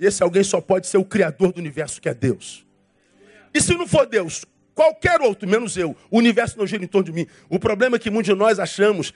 E 0.00 0.06
esse 0.06 0.22
alguém 0.22 0.42
só 0.42 0.60
pode 0.60 0.86
ser 0.88 0.98
o 0.98 1.04
Criador 1.04 1.52
do 1.52 1.60
universo, 1.60 2.00
que 2.00 2.08
é 2.08 2.14
Deus. 2.14 2.66
E 3.54 3.60
se 3.60 3.74
não 3.74 3.86
for 3.86 4.06
Deus, 4.06 4.44
qualquer 4.74 5.20
outro, 5.20 5.48
menos 5.48 5.76
eu, 5.76 5.96
o 6.10 6.18
universo 6.18 6.58
não 6.58 6.66
gira 6.66 6.84
em 6.84 6.88
torno 6.88 7.06
de 7.06 7.12
mim. 7.12 7.26
O 7.48 7.58
problema 7.58 7.96
é 7.96 7.98
que 7.98 8.10
muitos 8.10 8.32
de 8.32 8.38
nós 8.38 8.58
achamos 8.58 9.12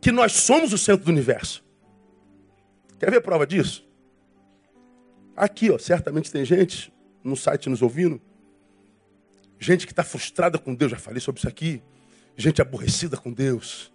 que 0.00 0.12
nós 0.12 0.32
somos 0.32 0.72
o 0.72 0.78
centro 0.78 1.04
do 1.04 1.10
universo. 1.10 1.64
Quer 2.98 3.10
ver 3.10 3.20
prova 3.20 3.46
disso? 3.46 3.86
Aqui, 5.36 5.70
ó, 5.70 5.78
certamente 5.78 6.30
tem 6.30 6.44
gente 6.44 6.92
no 7.22 7.36
site 7.36 7.68
nos 7.68 7.82
ouvindo, 7.82 8.20
gente 9.58 9.86
que 9.86 9.92
está 9.92 10.04
frustrada 10.04 10.58
com 10.58 10.74
Deus, 10.74 10.90
já 10.90 10.98
falei 10.98 11.20
sobre 11.20 11.38
isso 11.38 11.48
aqui, 11.48 11.82
gente 12.36 12.60
aborrecida 12.60 13.16
com 13.16 13.32
Deus, 13.32 13.92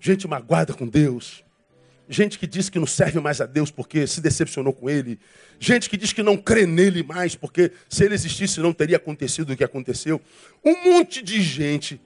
gente 0.00 0.26
magoada 0.26 0.74
com 0.74 0.86
Deus, 0.86 1.44
gente 2.10 2.40
que 2.40 2.46
diz 2.46 2.68
que 2.68 2.78
não 2.78 2.86
serve 2.86 3.20
mais 3.20 3.40
a 3.40 3.46
Deus 3.46 3.70
porque 3.70 4.04
se 4.04 4.20
decepcionou 4.20 4.72
com 4.72 4.90
Ele, 4.90 5.20
gente 5.60 5.88
que 5.88 5.96
diz 5.96 6.12
que 6.12 6.24
não 6.24 6.36
crê 6.36 6.66
nele 6.66 7.04
mais 7.04 7.36
porque 7.36 7.70
se 7.88 8.04
ele 8.04 8.14
existisse 8.14 8.58
não 8.58 8.72
teria 8.72 8.96
acontecido 8.96 9.52
o 9.52 9.56
que 9.56 9.62
aconteceu. 9.62 10.20
Um 10.64 10.90
monte 10.90 11.22
de 11.22 11.40
gente 11.40 12.00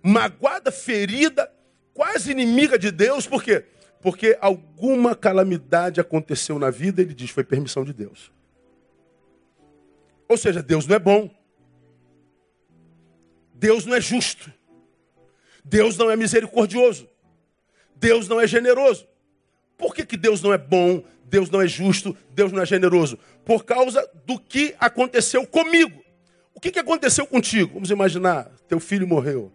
magoada, 0.00 0.70
ferida, 0.70 1.52
quase 1.92 2.30
inimiga 2.30 2.78
de 2.78 2.92
Deus, 2.92 3.26
por 3.26 3.42
quê? 3.42 3.64
Porque 4.00 4.38
alguma 4.40 5.14
calamidade 5.16 6.00
aconteceu 6.00 6.58
na 6.58 6.70
vida, 6.70 7.02
ele 7.02 7.12
diz, 7.12 7.30
foi 7.30 7.44
permissão 7.44 7.84
de 7.84 7.92
Deus. 7.92 8.32
Ou 10.28 10.36
seja, 10.36 10.62
Deus 10.62 10.86
não 10.86 10.96
é 10.96 10.98
bom. 10.98 11.30
Deus 13.54 13.84
não 13.84 13.94
é 13.94 14.00
justo. 14.00 14.52
Deus 15.64 15.96
não 15.96 16.10
é 16.10 16.16
misericordioso. 16.16 17.08
Deus 17.94 18.28
não 18.28 18.40
é 18.40 18.46
generoso. 18.46 19.06
Por 19.82 19.96
que, 19.96 20.06
que 20.06 20.16
Deus 20.16 20.40
não 20.40 20.52
é 20.52 20.58
bom, 20.58 21.02
Deus 21.24 21.50
não 21.50 21.60
é 21.60 21.66
justo, 21.66 22.16
Deus 22.30 22.52
não 22.52 22.62
é 22.62 22.64
generoso? 22.64 23.18
Por 23.44 23.64
causa 23.64 24.08
do 24.24 24.38
que 24.38 24.76
aconteceu 24.78 25.44
comigo. 25.44 26.04
O 26.54 26.60
que, 26.60 26.70
que 26.70 26.78
aconteceu 26.78 27.26
contigo? 27.26 27.74
Vamos 27.74 27.90
imaginar, 27.90 28.44
teu 28.68 28.78
filho 28.78 29.08
morreu. 29.08 29.50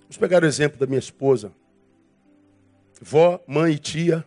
Vamos 0.00 0.16
pegar 0.18 0.42
o 0.42 0.46
exemplo 0.46 0.80
da 0.80 0.86
minha 0.86 0.98
esposa. 0.98 1.52
Vó, 3.00 3.40
mãe 3.46 3.74
e 3.74 3.78
tia 3.78 4.26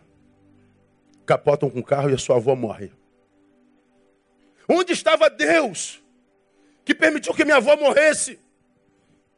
capotam 1.26 1.68
com 1.68 1.80
o 1.80 1.84
carro 1.84 2.08
e 2.08 2.14
a 2.14 2.18
sua 2.18 2.36
avó 2.36 2.56
morre. 2.56 2.90
Onde 4.66 4.94
estava 4.94 5.28
Deus 5.28 6.02
que 6.82 6.94
permitiu 6.94 7.34
que 7.34 7.44
minha 7.44 7.58
avó 7.58 7.76
morresse? 7.76 8.38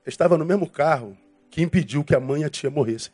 estava 0.07 0.39
no 0.39 0.45
mesmo 0.45 0.69
carro 0.71 1.19
que 1.53 1.61
impediu 1.61 2.03
que 2.03 2.15
a 2.15 2.19
mãe 2.19 2.41
e 2.41 2.45
a 2.45 2.49
tia 2.49 2.71
morressem. 2.71 3.13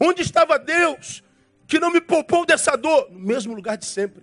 Onde 0.00 0.22
estava 0.22 0.58
Deus 0.58 1.22
que 1.66 1.78
não 1.78 1.92
me 1.92 2.00
poupou 2.00 2.46
dessa 2.46 2.74
dor? 2.76 3.10
No 3.10 3.20
mesmo 3.20 3.54
lugar 3.54 3.76
de 3.76 3.84
sempre. 3.84 4.22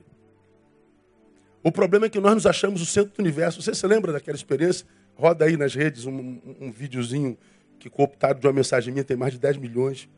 O 1.64 1.72
problema 1.72 2.08
é 2.08 2.10
que 2.10 2.20
nós 2.20 2.34
nos 2.34 2.48
achamos 2.48 2.82
o 2.82 2.88
centro 2.88 3.14
do 3.14 3.20
universo. 3.20 3.62
Você 3.62 3.76
se 3.76 3.86
lembra 3.86 4.12
daquela 4.12 4.36
experiência? 4.36 4.88
Roda 5.14 5.46
aí 5.46 5.56
nas 5.56 5.76
redes 5.76 6.06
um, 6.06 6.12
um, 6.12 6.56
um 6.60 6.72
videozinho 6.72 7.38
que 7.78 7.88
cooptado 7.88 8.40
de 8.40 8.48
uma 8.48 8.54
mensagem 8.54 8.92
minha 8.92 9.04
tem 9.04 9.16
mais 9.16 9.34
de 9.34 9.40
10 9.40 9.58
milhões. 9.58 10.10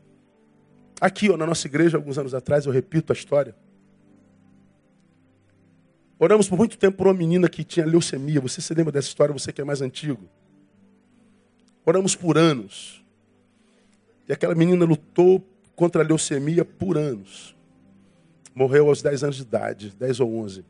Aqui, 0.98 1.28
ó, 1.28 1.36
na 1.36 1.46
nossa 1.46 1.66
igreja, 1.66 1.98
alguns 1.98 2.16
anos 2.16 2.32
atrás, 2.32 2.64
eu 2.64 2.72
repito 2.72 3.12
a 3.12 3.14
história. 3.14 3.54
Oramos 6.22 6.50
por 6.50 6.58
muito 6.58 6.76
tempo 6.76 6.98
por 6.98 7.06
uma 7.06 7.14
menina 7.14 7.48
que 7.48 7.64
tinha 7.64 7.86
leucemia. 7.86 8.42
Você 8.42 8.60
se 8.60 8.74
lembra 8.74 8.92
dessa 8.92 9.08
história, 9.08 9.32
você 9.32 9.50
que 9.54 9.62
é 9.62 9.64
mais 9.64 9.80
antigo? 9.80 10.28
Oramos 11.82 12.14
por 12.14 12.36
anos. 12.36 13.02
E 14.28 14.32
aquela 14.34 14.54
menina 14.54 14.84
lutou 14.84 15.42
contra 15.74 16.02
a 16.02 16.04
leucemia 16.04 16.62
por 16.62 16.98
anos. 16.98 17.56
Morreu 18.54 18.88
aos 18.88 19.00
10 19.00 19.24
anos 19.24 19.36
de 19.36 19.42
idade, 19.42 19.94
10 19.98 20.20
ou 20.20 20.36
11. 20.40 20.62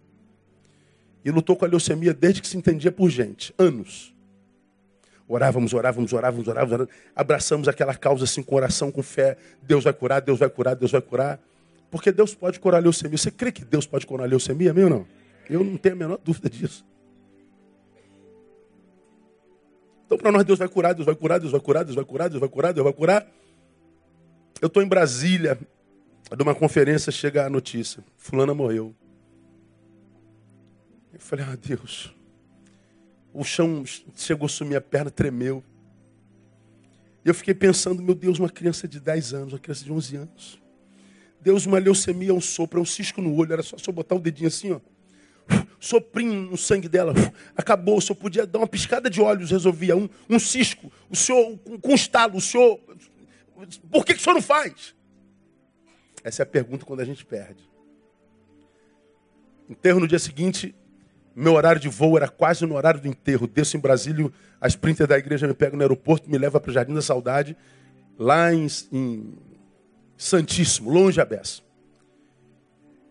E 1.24 1.30
lutou 1.32 1.56
com 1.56 1.64
a 1.64 1.68
leucemia 1.68 2.14
desde 2.14 2.40
que 2.40 2.46
se 2.46 2.56
entendia 2.56 2.92
por 2.92 3.10
gente, 3.10 3.52
anos. 3.58 4.14
Orávamos, 5.26 5.74
orávamos, 5.74 6.12
orávamos, 6.12 6.46
orávamos, 6.46 6.72
orávamos, 6.72 6.94
abraçamos 7.14 7.66
aquela 7.66 7.96
causa 7.96 8.22
assim 8.22 8.40
com 8.40 8.54
oração, 8.54 8.92
com 8.92 9.02
fé. 9.02 9.36
Deus 9.62 9.82
vai 9.82 9.92
curar, 9.92 10.20
Deus 10.20 10.38
vai 10.38 10.48
curar, 10.48 10.76
Deus 10.76 10.92
vai 10.92 11.00
curar. 11.00 11.40
Porque 11.90 12.12
Deus 12.12 12.36
pode 12.36 12.60
curar 12.60 12.78
a 12.78 12.80
leucemia. 12.80 13.18
Você 13.18 13.32
crê 13.32 13.50
que 13.50 13.64
Deus 13.64 13.84
pode 13.84 14.06
curar 14.06 14.26
a 14.26 14.28
leucemia, 14.28 14.72
meu 14.72 14.84
ou 14.84 14.90
não? 14.90 15.19
Eu 15.48 15.64
não 15.64 15.76
tenho 15.76 15.94
a 15.94 15.98
menor 15.98 16.18
dúvida 16.18 16.48
disso. 16.48 16.84
Então, 20.10 20.18
para 20.18 20.32
nós, 20.32 20.44
Deus 20.44 20.58
vai 20.58 20.68
curar, 20.68 20.92
Deus 20.92 21.06
vai 21.06 21.14
curar, 21.14 21.38
Deus 21.38 21.52
vai 21.52 21.60
curar, 21.60 21.84
Deus 21.84 21.94
vai 21.94 22.04
curar, 22.04 22.28
Deus 22.28 22.40
vai 22.40 22.48
curar, 22.48 22.72
Deus 22.72 22.84
vai 22.84 22.92
curar. 22.92 23.26
Eu 24.60 24.66
estou 24.66 24.82
em 24.82 24.88
Brasília, 24.88 25.56
de 26.36 26.42
uma 26.42 26.52
conferência, 26.52 27.12
chega 27.12 27.46
a 27.46 27.48
notícia: 27.48 28.02
Fulana 28.16 28.52
morreu. 28.52 28.92
Eu 31.12 31.20
falei, 31.20 31.44
ah, 31.48 31.56
Deus. 31.56 32.12
O 33.32 33.44
chão 33.44 33.84
chegou 34.16 34.46
a 34.46 34.48
sumir, 34.48 34.74
a 34.74 34.80
perna 34.80 35.12
tremeu. 35.12 35.62
E 37.24 37.28
eu 37.28 37.34
fiquei 37.34 37.54
pensando, 37.54 38.02
meu 38.02 38.16
Deus, 38.16 38.40
uma 38.40 38.50
criança 38.50 38.88
de 38.88 38.98
10 38.98 39.34
anos, 39.34 39.52
uma 39.52 39.60
criança 39.60 39.84
de 39.84 39.92
11 39.92 40.16
anos. 40.16 40.62
Deus, 41.40 41.66
uma 41.66 41.78
leucemia, 41.78 42.34
um 42.34 42.40
sopro, 42.40 42.80
um 42.80 42.84
cisco 42.84 43.22
no 43.22 43.32
olho. 43.32 43.52
Era 43.52 43.62
só, 43.62 43.78
só 43.78 43.92
botar 43.92 44.16
o 44.16 44.20
dedinho 44.20 44.48
assim, 44.48 44.72
ó 44.72 44.80
soprinho 45.78 46.50
no 46.50 46.56
sangue 46.56 46.88
dela, 46.88 47.14
acabou. 47.56 47.98
O 47.98 48.00
senhor 48.00 48.16
podia 48.16 48.46
dar 48.46 48.58
uma 48.58 48.66
piscada 48.66 49.08
de 49.08 49.20
olhos, 49.20 49.50
resolvia. 49.50 49.96
Um, 49.96 50.08
um 50.28 50.38
cisco, 50.38 50.92
o 51.08 51.16
senhor, 51.16 51.58
com, 51.58 51.92
um 51.92 51.94
estalo, 51.94 52.36
o 52.36 52.40
senhor. 52.40 52.78
Por 53.90 54.04
que, 54.04 54.14
que 54.14 54.20
o 54.20 54.22
senhor 54.22 54.34
não 54.34 54.42
faz? 54.42 54.94
Essa 56.22 56.42
é 56.42 56.44
a 56.44 56.46
pergunta 56.46 56.84
quando 56.84 57.00
a 57.00 57.04
gente 57.04 57.24
perde. 57.24 57.68
Enterro 59.68 60.00
no 60.00 60.08
dia 60.08 60.18
seguinte, 60.18 60.74
meu 61.34 61.54
horário 61.54 61.80
de 61.80 61.88
voo 61.88 62.16
era 62.16 62.28
quase 62.28 62.66
no 62.66 62.74
horário 62.74 63.00
do 63.00 63.08
enterro. 63.08 63.46
Desço 63.46 63.76
em 63.76 63.80
Brasília, 63.80 64.30
a 64.60 64.68
sprinter 64.68 65.06
da 65.06 65.16
igreja 65.16 65.46
me 65.46 65.54
pega 65.54 65.76
no 65.76 65.82
aeroporto, 65.82 66.28
me 66.30 66.36
leva 66.36 66.60
para 66.60 66.70
o 66.70 66.74
Jardim 66.74 66.94
da 66.94 67.02
Saudade, 67.02 67.56
lá 68.18 68.52
em, 68.52 68.66
em 68.92 69.38
Santíssimo, 70.16 70.90
longe 70.90 71.20
a 71.20 71.24
beça. 71.24 71.62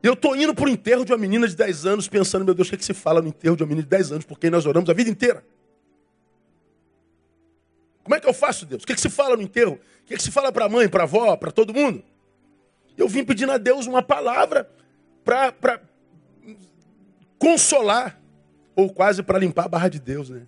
Eu 0.01 0.13
estou 0.13 0.35
indo 0.35 0.55
para 0.55 0.65
o 0.65 0.69
enterro 0.69 1.03
de 1.03 1.11
uma 1.11 1.17
menina 1.17 1.47
de 1.47 1.55
10 1.55 1.85
anos, 1.85 2.07
pensando, 2.07 2.45
meu 2.45 2.53
Deus, 2.53 2.67
o 2.67 2.71
que, 2.71 2.75
é 2.75 2.79
que 2.79 2.85
se 2.85 2.93
fala 2.93 3.21
no 3.21 3.27
enterro 3.27 3.57
de 3.57 3.63
uma 3.63 3.67
menina 3.67 3.83
de 3.83 3.89
10 3.89 4.11
anos, 4.13 4.25
porque 4.25 4.49
nós 4.49 4.65
oramos 4.65 4.89
a 4.89 4.93
vida 4.93 5.09
inteira. 5.09 5.43
Como 8.03 8.15
é 8.15 8.19
que 8.19 8.27
eu 8.27 8.33
faço, 8.33 8.65
Deus? 8.65 8.83
O 8.83 8.85
que, 8.85 8.93
é 8.93 8.95
que 8.95 9.01
se 9.01 9.09
fala 9.09 9.35
no 9.35 9.41
enterro? 9.41 9.73
O 9.73 10.05
que, 10.05 10.13
é 10.13 10.17
que 10.17 10.23
se 10.23 10.31
fala 10.31 10.51
para 10.51 10.65
a 10.65 10.69
mãe, 10.69 10.87
para 10.87 11.03
a 11.03 11.05
avó, 11.05 11.35
para 11.35 11.51
todo 11.51 11.73
mundo? 11.73 12.01
Eu 12.97 13.09
vim 13.09 13.25
pedindo 13.25 13.51
a 13.51 13.57
Deus 13.57 13.87
uma 13.87 14.01
palavra 14.01 14.69
para 15.23 15.81
consolar, 17.37 18.19
ou 18.75 18.89
quase 18.89 19.21
para 19.21 19.37
limpar 19.37 19.65
a 19.65 19.69
barra 19.69 19.89
de 19.89 19.99
Deus, 19.99 20.29
né? 20.29 20.47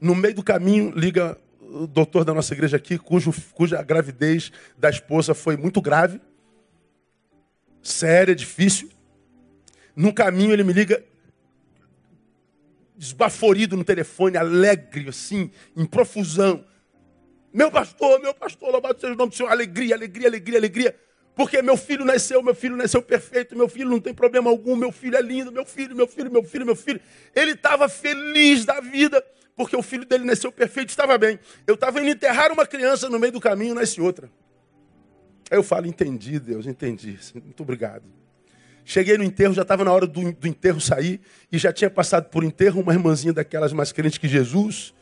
No 0.00 0.14
meio 0.14 0.34
do 0.34 0.42
caminho, 0.42 0.90
liga 0.96 1.36
o 1.60 1.86
doutor 1.86 2.24
da 2.24 2.32
nossa 2.32 2.54
igreja 2.54 2.78
aqui, 2.78 2.98
cujo, 2.98 3.32
cuja 3.52 3.82
gravidez 3.82 4.50
da 4.78 4.88
esposa 4.88 5.34
foi 5.34 5.56
muito 5.58 5.80
grave 5.82 6.18
séria, 7.82 8.34
difícil. 8.34 8.90
No 9.94 10.12
caminho 10.12 10.52
ele 10.52 10.64
me 10.64 10.72
liga 10.72 11.04
desbaforido 12.96 13.76
no 13.76 13.84
telefone, 13.84 14.36
alegre, 14.36 15.08
assim, 15.08 15.50
em 15.76 15.86
profusão. 15.86 16.64
Meu 17.52 17.70
pastor, 17.70 18.20
meu 18.20 18.34
pastor, 18.34 18.70
louvado 18.70 19.00
seja 19.00 19.14
o 19.14 19.16
nome 19.16 19.30
do 19.30 19.36
Senhor. 19.36 19.50
Alegria, 19.50 19.94
alegria, 19.94 20.28
alegria, 20.28 20.58
alegria. 20.58 20.96
Porque 21.34 21.62
meu 21.62 21.76
filho 21.76 22.04
nasceu, 22.04 22.42
meu 22.42 22.54
filho 22.54 22.76
nasceu 22.76 23.00
perfeito, 23.00 23.56
meu 23.56 23.68
filho 23.68 23.88
não 23.88 24.00
tem 24.00 24.12
problema 24.12 24.50
algum, 24.50 24.76
meu 24.76 24.92
filho 24.92 25.16
é 25.16 25.22
lindo, 25.22 25.50
meu 25.50 25.64
filho, 25.64 25.96
meu 25.96 26.06
filho, 26.06 26.30
meu 26.30 26.44
filho, 26.44 26.66
meu 26.66 26.76
filho. 26.76 27.00
Ele 27.34 27.52
estava 27.52 27.88
feliz 27.88 28.66
da 28.66 28.80
vida, 28.80 29.24
porque 29.56 29.74
o 29.74 29.82
filho 29.82 30.04
dele 30.04 30.24
nasceu 30.24 30.52
perfeito, 30.52 30.90
estava 30.90 31.16
bem. 31.16 31.38
Eu 31.66 31.76
estava 31.76 32.00
indo 32.00 32.10
enterrar 32.10 32.52
uma 32.52 32.66
criança 32.66 33.08
no 33.08 33.18
meio 33.18 33.32
do 33.32 33.40
caminho, 33.40 33.74
nasce 33.74 34.00
outra. 34.00 34.30
Aí 35.50 35.58
eu 35.58 35.62
falo, 35.62 35.86
entendi, 35.86 36.38
Deus, 36.38 36.66
entendi. 36.66 37.18
Muito 37.34 37.62
obrigado. 37.62 38.04
Cheguei 38.84 39.18
no 39.18 39.24
enterro, 39.24 39.52
já 39.52 39.62
estava 39.62 39.84
na 39.84 39.92
hora 39.92 40.06
do, 40.06 40.32
do 40.32 40.46
enterro 40.46 40.80
sair, 40.80 41.20
e 41.50 41.58
já 41.58 41.72
tinha 41.72 41.90
passado 41.90 42.28
por 42.30 42.44
enterro 42.44 42.80
uma 42.80 42.92
irmãzinha 42.92 43.32
daquelas 43.32 43.72
mais 43.72 43.92
crentes 43.92 44.18
que 44.18 44.28
Jesus, 44.28 44.94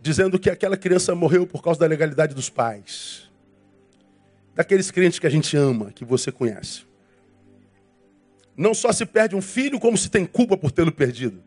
dizendo 0.00 0.38
que 0.38 0.50
aquela 0.50 0.76
criança 0.76 1.14
morreu 1.14 1.46
por 1.46 1.62
causa 1.62 1.80
da 1.80 1.86
legalidade 1.86 2.34
dos 2.34 2.48
pais. 2.48 3.30
Daqueles 4.54 4.90
crentes 4.90 5.18
que 5.18 5.26
a 5.26 5.30
gente 5.30 5.56
ama, 5.56 5.92
que 5.92 6.04
você 6.04 6.32
conhece. 6.32 6.84
Não 8.56 8.74
só 8.74 8.92
se 8.92 9.06
perde 9.06 9.34
um 9.34 9.42
filho, 9.42 9.78
como 9.78 9.96
se 9.96 10.10
tem 10.10 10.26
culpa 10.26 10.56
por 10.56 10.70
tê-lo 10.70 10.92
perdido. 10.92 11.42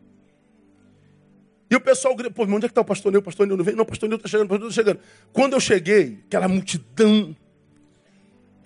E 1.70 1.74
o 1.74 1.80
pessoal 1.80 2.14
grita, 2.14 2.32
pô, 2.32 2.44
onde 2.44 2.66
é 2.66 2.68
que 2.68 2.72
está 2.72 2.80
o 2.80 2.84
pastor 2.84 3.10
Neu? 3.10 3.20
O 3.20 3.24
pastor 3.24 3.46
Neu 3.46 3.56
não 3.56 3.64
vem? 3.64 3.74
Não, 3.74 3.82
o 3.82 3.86
pastor 3.86 4.08
Neu 4.08 4.16
está 4.16 4.28
chegando, 4.28 4.46
o 4.46 4.48
pastor 4.48 4.60
Neu 4.60 4.70
está 4.70 4.82
chegando. 4.82 5.00
Quando 5.32 5.52
eu 5.54 5.60
cheguei, 5.60 6.20
aquela 6.26 6.48
multidão, 6.48 7.36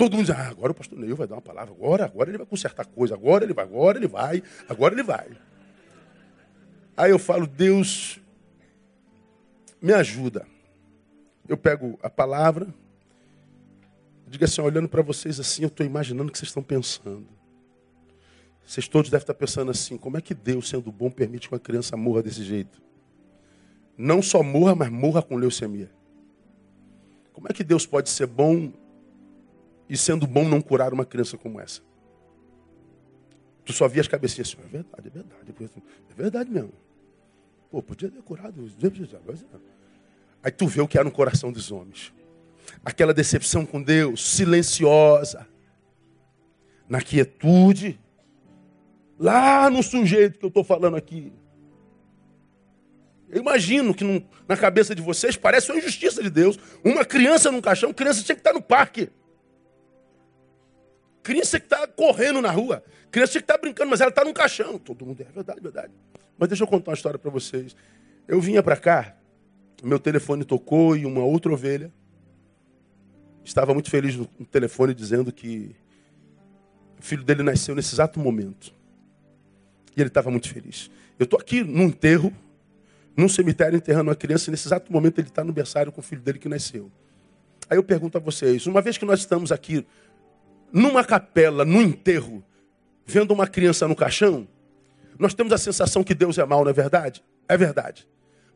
todo 0.01 0.17
mundo 0.17 0.25
diz, 0.25 0.35
ah, 0.35 0.49
agora 0.49 0.73
o 0.73 0.75
pastor 0.75 0.99
Neu 0.99 1.15
vai 1.15 1.27
dar 1.27 1.35
uma 1.35 1.43
palavra, 1.43 1.75
agora, 1.75 2.07
agora 2.07 2.31
ele 2.31 2.39
vai 2.39 2.47
consertar 2.47 2.87
coisa, 2.87 3.13
agora 3.13 3.45
ele 3.45 3.53
vai, 3.53 3.67
agora 3.67 3.99
ele 3.99 4.09
vai, 4.09 4.43
agora 4.67 4.95
ele 4.95 5.03
vai. 5.03 5.29
Aí 6.97 7.11
eu 7.11 7.19
falo, 7.19 7.47
Deus, 7.47 8.19
me 9.81 9.93
ajuda. 9.93 10.47
Eu 11.47 11.59
pego 11.59 11.99
a 12.03 12.09
palavra, 12.09 12.67
digo 14.27 14.43
assim, 14.43 14.63
olhando 14.63 14.89
para 14.89 15.03
vocês 15.03 15.39
assim, 15.39 15.65
eu 15.65 15.69
estou 15.69 15.85
imaginando 15.85 16.31
o 16.31 16.33
que 16.33 16.39
vocês 16.39 16.49
estão 16.49 16.63
pensando. 16.63 17.29
Vocês 18.67 18.89
todos 18.89 19.11
devem 19.11 19.23
estar 19.23 19.35
pensando 19.35 19.71
assim, 19.71 19.99
como 19.99 20.17
é 20.17 20.23
que 20.23 20.33
Deus, 20.33 20.71
sendo 20.71 20.91
bom, 20.91 21.11
permite 21.11 21.47
que 21.47 21.55
uma 21.55 21.61
criança 21.61 21.95
morra 21.95 22.23
desse 22.23 22.43
jeito? 22.43 22.81
Não 23.99 24.23
só 24.23 24.43
morra, 24.43 24.75
mas 24.75 24.89
morra 24.89 25.21
com 25.21 25.37
leucemia. 25.37 25.91
Como 27.35 27.49
é 27.51 27.53
que 27.53 27.63
Deus 27.63 27.85
pode 27.85 28.09
ser 28.09 28.27
bom 28.27 28.73
e 29.91 29.97
sendo 29.97 30.25
bom 30.25 30.49
não 30.49 30.61
curar 30.61 30.95
uma 30.95 31.05
criança 31.05 31.37
como 31.37 31.61
essa? 31.61 31.83
Tu 33.65 33.73
só 33.73 33.89
via 33.89 34.01
as 34.01 34.09
cabecinhas 34.09 34.49
assim, 34.49 34.59
é 34.65 34.69
verdade, 34.69 35.09
é 35.09 35.11
verdade. 35.11 35.55
É 36.09 36.15
verdade 36.15 36.51
mesmo. 36.51 36.73
Pô, 37.71 37.83
podia 37.83 38.09
ter 38.09 38.23
curado. 38.23 38.71
Aí 40.43 40.53
tu 40.53 40.67
vê 40.69 40.81
o 40.81 40.87
que 40.87 40.97
há 40.97 41.03
no 41.03 41.11
coração 41.11 41.51
dos 41.51 41.73
homens. 41.73 42.13
Aquela 42.85 43.13
decepção 43.13 43.67
com 43.67 43.83
Deus, 43.83 44.25
silenciosa, 44.25 45.47
na 46.89 47.01
quietude, 47.01 47.99
lá 49.19 49.69
no 49.69 49.83
sujeito 49.83 50.39
que 50.39 50.45
eu 50.45 50.49
estou 50.49 50.63
falando 50.63 50.97
aqui. 50.97 51.33
Eu 53.29 53.41
imagino 53.41 53.93
que 53.93 54.05
num, 54.05 54.25
na 54.47 54.57
cabeça 54.57 54.95
de 54.95 55.03
vocês 55.03 55.37
parece 55.37 55.71
uma 55.71 55.79
injustiça 55.79 56.23
de 56.23 56.31
Deus. 56.31 56.59
Uma 56.85 57.05
criança 57.05 57.51
num 57.51 57.61
caixão, 57.61 57.93
criança 57.93 58.23
tinha 58.23 58.37
que 58.37 58.41
estar 58.41 58.53
no 58.53 58.63
parque. 58.63 59.11
Criança 61.23 61.59
que 61.59 61.67
está 61.67 61.87
correndo 61.87 62.41
na 62.41 62.51
rua. 62.51 62.83
Criança 63.11 63.33
que 63.33 63.39
está 63.39 63.59
brincando, 63.59 63.91
mas 63.91 64.01
ela 64.01 64.11
está 64.11 64.25
num 64.25 64.33
caixão. 64.33 64.79
Todo 64.79 65.05
mundo 65.05 65.21
é 65.21 65.25
verdade, 65.25 65.61
verdade. 65.61 65.93
Mas 66.39 66.49
deixa 66.49 66.65
eu 66.65 66.69
contar 66.69 66.91
uma 66.91 66.95
história 66.95 67.19
para 67.19 67.31
vocês. 67.31 67.77
Eu 68.27 68.41
vinha 68.41 68.63
para 68.63 68.77
cá, 68.77 69.17
meu 69.83 69.99
telefone 69.99 70.45
tocou 70.45 70.97
e 70.97 71.05
uma 71.05 71.25
outra 71.25 71.53
ovelha 71.53 71.93
estava 73.45 73.75
muito 73.75 73.91
feliz 73.91 74.17
no 74.17 74.27
telefone 74.51 74.95
dizendo 74.95 75.33
que 75.33 75.75
o 76.99 77.03
filho 77.03 77.25
dele 77.25 77.43
nasceu 77.43 77.75
nesse 77.75 77.95
exato 77.95 78.21
momento. 78.21 78.73
E 79.97 80.01
ele 80.01 80.09
estava 80.09 80.31
muito 80.31 80.49
feliz. 80.49 80.91
Eu 81.19 81.25
estou 81.25 81.39
aqui 81.39 81.63
num 81.63 81.85
enterro, 81.85 82.33
num 83.17 83.29
cemitério 83.29 83.77
enterrando 83.77 84.09
uma 84.09 84.17
criança 84.17 84.49
e 84.49 84.51
nesse 84.53 84.69
exato 84.69 84.93
momento 84.93 85.19
ele 85.19 85.29
está 85.29 85.43
no 85.43 85.53
berçário 85.53 85.91
com 85.91 86.01
o 86.01 86.05
filho 86.05 86.23
dele 86.23 86.39
que 86.39 86.49
nasceu. 86.49 86.91
Aí 87.69 87.77
eu 87.77 87.83
pergunto 87.83 88.19
a 88.19 88.21
vocês, 88.21 88.67
uma 88.67 88.81
vez 88.81 88.99
que 88.99 89.05
nós 89.05 89.21
estamos 89.21 89.53
aqui 89.53 89.87
numa 90.73 91.05
capela, 91.05 91.65
no 91.65 91.81
enterro, 91.83 92.45
vendo 93.05 93.33
uma 93.33 93.47
criança 93.47 93.89
no 93.89 93.97
caixão, 93.97 94.47
nós 95.19 95.35
temos 95.35 95.53
a 95.53 95.59
sensação 95.59 96.03
que 96.03 96.15
Deus 96.15 96.39
é 96.39 96.45
mau, 96.45 96.65
não 96.65 96.71
é 96.71 96.75
verdade? 96.75 97.23
É 97.49 97.57
verdade. 97.57 98.09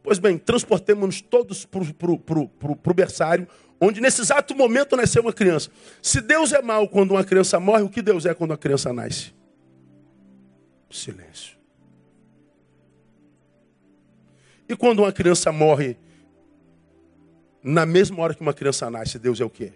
Pois 0.02 0.18
bem, 0.18 0.38
transportemos-nos 0.38 1.20
todos 1.20 1.64
para 1.64 1.80
o 1.80 2.94
berçário, 2.94 3.48
onde 3.80 4.00
nesse 4.00 4.20
exato 4.20 4.54
momento 4.54 4.96
nasceu 4.96 5.22
uma 5.22 5.32
criança. 5.32 5.70
Se 6.00 6.20
Deus 6.20 6.52
é 6.52 6.62
mau 6.62 6.88
quando 6.88 7.12
uma 7.12 7.24
criança 7.24 7.58
morre, 7.58 7.82
o 7.82 7.88
que 7.88 8.02
Deus 8.02 8.24
é 8.26 8.34
quando 8.34 8.50
uma 8.50 8.58
criança 8.58 8.92
nasce? 8.92 9.34
Silêncio. 10.90 11.56
E 14.68 14.76
quando 14.76 15.00
uma 15.00 15.12
criança 15.12 15.50
morre, 15.50 15.96
na 17.62 17.84
mesma 17.84 18.22
hora 18.22 18.34
que 18.34 18.40
uma 18.42 18.54
criança 18.54 18.88
nasce, 18.90 19.18
Deus 19.18 19.40
é 19.40 19.44
o 19.44 19.50
quê? 19.50 19.72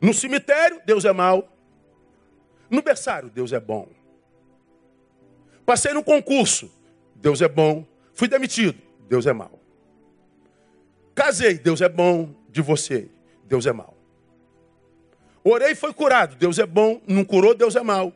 No 0.00 0.12
cemitério, 0.12 0.80
Deus 0.84 1.04
é 1.04 1.12
mau. 1.12 1.48
No 2.70 2.82
berçário, 2.82 3.30
Deus 3.30 3.52
é 3.52 3.60
bom. 3.60 3.88
Passei 5.64 5.92
no 5.92 6.04
concurso. 6.04 6.70
Deus 7.14 7.40
é 7.40 7.48
bom. 7.48 7.86
Fui 8.12 8.28
demitido. 8.28 8.78
Deus 9.08 9.26
é 9.26 9.32
mau. 9.32 9.58
Casei. 11.14 11.58
Deus 11.58 11.80
é 11.80 11.88
bom. 11.88 12.34
Divorciei. 12.50 13.10
Deus 13.44 13.66
é 13.66 13.72
mau. 13.72 13.96
Orei 15.42 15.72
e 15.72 15.74
foi 15.74 15.92
curado. 15.92 16.36
Deus 16.36 16.58
é 16.58 16.66
bom. 16.66 17.00
Não 17.06 17.24
curou. 17.24 17.54
Deus 17.54 17.76
é 17.76 17.82
mau. 17.82 18.12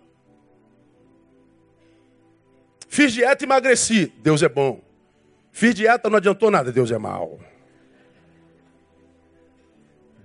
Fiz 2.89 3.13
dieta 3.13 3.45
e 3.45 3.47
emagreci. 3.47 4.07
Deus 4.19 4.43
é 4.43 4.49
bom. 4.49 4.81
Fiz 5.53 5.75
dieta, 5.75 6.09
não 6.09 6.17
adiantou 6.17 6.51
nada. 6.51 6.71
Deus 6.71 6.91
é 6.91 6.99
mau. 6.99 7.39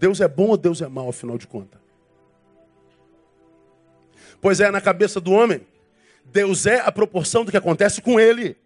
Deus 0.03 0.19
é 0.19 0.27
bom 0.27 0.47
ou 0.47 0.57
Deus 0.57 0.81
é 0.81 0.87
mau, 0.89 1.07
afinal 1.07 1.37
de 1.37 1.47
contas? 1.47 1.79
Pois 4.41 4.59
é, 4.59 4.69
na 4.69 4.81
cabeça 4.81 5.21
do 5.21 5.31
homem, 5.31 5.65
Deus 6.25 6.65
é 6.65 6.81
a 6.81 6.91
proporção 6.91 7.45
do 7.45 7.51
que 7.51 7.55
acontece 7.55 8.01
com 8.01 8.19
ele. 8.19 8.57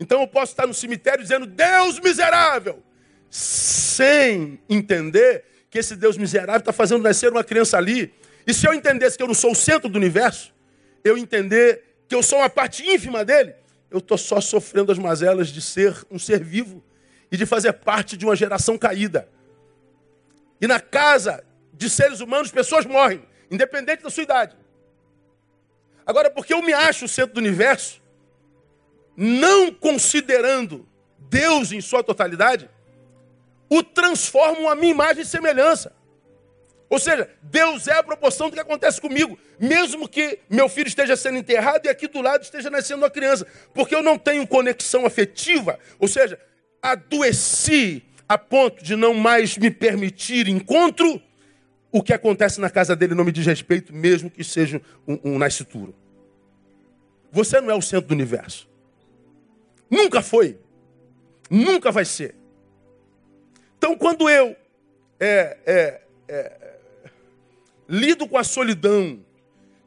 Então 0.00 0.20
eu 0.22 0.26
posso 0.26 0.50
estar 0.50 0.66
no 0.66 0.74
cemitério 0.74 1.22
dizendo, 1.22 1.46
Deus 1.46 2.00
miserável, 2.00 2.82
sem 3.30 4.58
entender 4.68 5.44
que 5.70 5.78
esse 5.78 5.94
Deus 5.94 6.16
miserável 6.16 6.58
está 6.58 6.72
fazendo 6.72 7.04
nascer 7.04 7.30
uma 7.30 7.44
criança 7.44 7.78
ali. 7.78 8.12
E 8.44 8.52
se 8.52 8.66
eu 8.66 8.74
entendesse 8.74 9.16
que 9.16 9.22
eu 9.22 9.28
não 9.28 9.34
sou 9.34 9.52
o 9.52 9.54
centro 9.54 9.88
do 9.88 9.96
universo, 9.96 10.52
eu 11.04 11.16
entender 11.16 12.02
que 12.08 12.14
eu 12.16 12.24
sou 12.24 12.40
uma 12.40 12.50
parte 12.50 12.84
ínfima 12.84 13.24
dele, 13.24 13.54
eu 13.88 13.98
estou 13.98 14.18
só 14.18 14.40
sofrendo 14.40 14.90
as 14.90 14.98
mazelas 14.98 15.46
de 15.46 15.62
ser 15.62 15.94
um 16.10 16.18
ser 16.18 16.42
vivo 16.42 16.82
e 17.30 17.36
de 17.36 17.46
fazer 17.46 17.72
parte 17.72 18.16
de 18.16 18.24
uma 18.24 18.34
geração 18.34 18.76
caída. 18.76 19.32
E 20.64 20.66
na 20.66 20.80
casa 20.80 21.44
de 21.74 21.90
seres 21.90 22.20
humanos, 22.20 22.50
pessoas 22.50 22.86
morrem, 22.86 23.22
independente 23.50 24.02
da 24.02 24.08
sua 24.08 24.22
idade. 24.22 24.56
Agora, 26.06 26.30
porque 26.30 26.54
eu 26.54 26.62
me 26.62 26.72
acho 26.72 27.04
o 27.04 27.08
centro 27.08 27.34
do 27.34 27.38
universo, 27.38 28.00
não 29.14 29.70
considerando 29.70 30.88
Deus 31.18 31.70
em 31.70 31.82
sua 31.82 32.02
totalidade, 32.02 32.70
o 33.68 33.82
transformo 33.82 34.70
a 34.70 34.74
minha 34.74 34.92
imagem 34.92 35.22
e 35.22 35.26
semelhança. 35.26 35.94
Ou 36.88 36.98
seja, 36.98 37.28
Deus 37.42 37.86
é 37.86 37.98
a 37.98 38.02
proporção 38.02 38.48
do 38.48 38.54
que 38.54 38.60
acontece 38.60 38.98
comigo, 38.98 39.38
mesmo 39.60 40.08
que 40.08 40.38
meu 40.48 40.66
filho 40.66 40.88
esteja 40.88 41.14
sendo 41.14 41.36
enterrado 41.36 41.84
e 41.84 41.90
aqui 41.90 42.08
do 42.08 42.22
lado 42.22 42.42
esteja 42.42 42.70
nascendo 42.70 43.02
uma 43.02 43.10
criança, 43.10 43.46
porque 43.74 43.94
eu 43.94 44.02
não 44.02 44.16
tenho 44.16 44.46
conexão 44.46 45.04
afetiva, 45.04 45.78
ou 45.98 46.08
seja, 46.08 46.40
adoeci 46.80 48.02
a 48.28 48.38
ponto 48.38 48.82
de 48.82 48.96
não 48.96 49.14
mais 49.14 49.56
me 49.56 49.70
permitir 49.70 50.48
encontro 50.48 51.20
o 51.92 52.02
que 52.02 52.12
acontece 52.12 52.60
na 52.60 52.68
casa 52.68 52.96
dele 52.96 53.14
não 53.14 53.24
me 53.24 53.30
diz 53.30 53.46
respeito, 53.46 53.94
mesmo 53.94 54.28
que 54.28 54.42
seja 54.42 54.82
um, 55.06 55.18
um 55.22 55.38
nascituro. 55.38 55.94
Você 57.30 57.60
não 57.60 57.70
é 57.70 57.74
o 57.74 57.80
centro 57.80 58.08
do 58.08 58.14
universo. 58.14 58.68
Nunca 59.88 60.20
foi. 60.20 60.58
Nunca 61.48 61.92
vai 61.92 62.04
ser. 62.04 62.34
Então, 63.78 63.96
quando 63.96 64.28
eu 64.28 64.56
é, 65.20 65.56
é, 65.64 66.00
é, 66.26 66.52
lido 67.88 68.26
com 68.26 68.38
a 68.38 68.42
solidão 68.44 69.20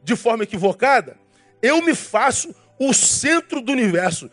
de 0.04 0.16
forma 0.16 0.44
equivocada, 0.44 1.18
eu 1.62 1.82
me 1.82 1.94
faço 1.94 2.56
o 2.80 2.94
centro 2.94 3.60
do 3.60 3.72
universo. 3.72 4.32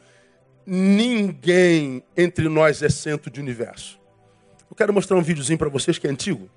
Ninguém 0.67 2.03
entre 2.17 2.49
nós 2.49 2.83
é 2.83 2.89
centro 2.89 3.31
de 3.31 3.41
universo. 3.41 4.01
Eu 4.71 4.77
quero 4.77 4.93
mostrar 4.93 5.17
um 5.17 5.23
videozinho 5.23 5.59
para 5.59 5.69
vocês 5.69 5.99
que 5.99 6.07
é 6.07 6.11
antigo 6.11 6.49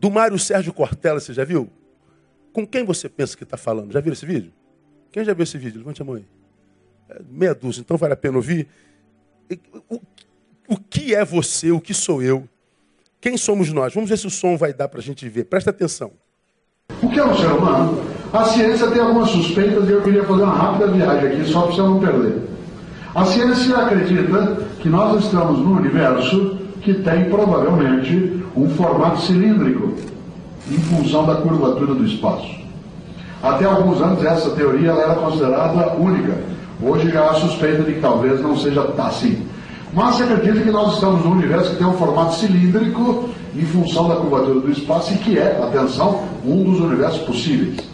do 0.00 0.10
Mário 0.10 0.38
Sérgio 0.38 0.72
Cortella, 0.72 1.20
você 1.20 1.34
já 1.34 1.44
viu? 1.44 1.68
Com 2.52 2.66
quem 2.66 2.84
você 2.84 3.08
pensa 3.08 3.36
que 3.36 3.44
está 3.44 3.58
falando? 3.58 3.92
Já 3.92 4.00
viu 4.00 4.14
esse 4.14 4.24
vídeo? 4.24 4.50
Quem 5.12 5.22
já 5.22 5.34
viu 5.34 5.42
esse 5.42 5.58
vídeo? 5.58 5.78
Levante 5.78 6.00
a 6.00 6.04
mão 6.04 6.14
aí. 6.14 6.24
É 7.10 7.20
meia 7.30 7.54
dúzia, 7.54 7.82
então 7.82 7.98
vale 7.98 8.14
a 8.14 8.16
pena 8.16 8.38
ouvir. 8.38 8.66
O, 9.90 10.00
o 10.68 10.76
que 10.78 11.14
é 11.14 11.24
você? 11.24 11.70
O 11.70 11.80
que 11.80 11.92
sou 11.92 12.22
eu? 12.22 12.48
Quem 13.20 13.36
somos 13.36 13.70
nós? 13.70 13.92
Vamos 13.92 14.08
ver 14.08 14.16
se 14.16 14.26
o 14.26 14.30
som 14.30 14.56
vai 14.56 14.72
dar 14.72 14.88
para 14.88 15.00
a 15.00 15.02
gente 15.02 15.28
ver. 15.28 15.44
Presta 15.44 15.68
atenção. 15.68 16.12
O 17.02 17.08
que 17.08 17.18
é 17.18 17.24
um 17.24 17.36
ser 17.36 17.48
humano? 17.48 18.02
A 18.32 18.44
ciência 18.44 18.90
tem 18.90 19.02
algumas 19.02 19.28
suspeitas 19.28 19.86
e 19.88 19.92
eu 19.92 20.02
queria 20.02 20.24
fazer 20.24 20.42
uma 20.42 20.54
rápida 20.54 20.90
viagem 20.92 21.32
aqui, 21.32 21.44
só 21.44 21.62
para 21.62 21.72
você 21.72 21.82
não 21.82 22.00
perder. 22.00 22.59
A 23.12 23.24
ciência 23.24 23.76
acredita 23.76 24.58
que 24.78 24.88
nós 24.88 25.24
estamos 25.24 25.58
num 25.58 25.76
universo 25.76 26.56
que 26.80 26.94
tem 26.94 27.24
provavelmente 27.24 28.40
um 28.56 28.70
formato 28.70 29.22
cilíndrico, 29.22 29.94
em 30.70 30.78
função 30.78 31.26
da 31.26 31.34
curvatura 31.34 31.92
do 31.92 32.04
espaço. 32.04 32.48
Até 33.42 33.64
alguns 33.64 34.00
anos 34.00 34.24
essa 34.24 34.50
teoria 34.50 34.92
era 34.92 35.16
considerada 35.16 35.94
única. 35.94 36.38
Hoje 36.80 37.10
já 37.10 37.30
há 37.30 37.34
suspeita 37.34 37.82
de 37.82 37.94
que 37.94 38.00
talvez 38.00 38.40
não 38.40 38.56
seja 38.56 38.82
assim. 38.98 39.44
Mas 39.92 40.14
se 40.14 40.22
acredita 40.22 40.60
que 40.60 40.70
nós 40.70 40.94
estamos 40.94 41.24
num 41.24 41.32
universo 41.32 41.70
que 41.70 41.76
tem 41.78 41.86
um 41.88 41.94
formato 41.94 42.36
cilíndrico 42.36 43.28
em 43.56 43.64
função 43.66 44.08
da 44.08 44.16
curvatura 44.16 44.60
do 44.60 44.70
espaço 44.70 45.12
e 45.14 45.16
que 45.16 45.36
é, 45.36 45.60
atenção, 45.60 46.22
um 46.46 46.62
dos 46.62 46.78
universos 46.78 47.22
possíveis. 47.22 47.89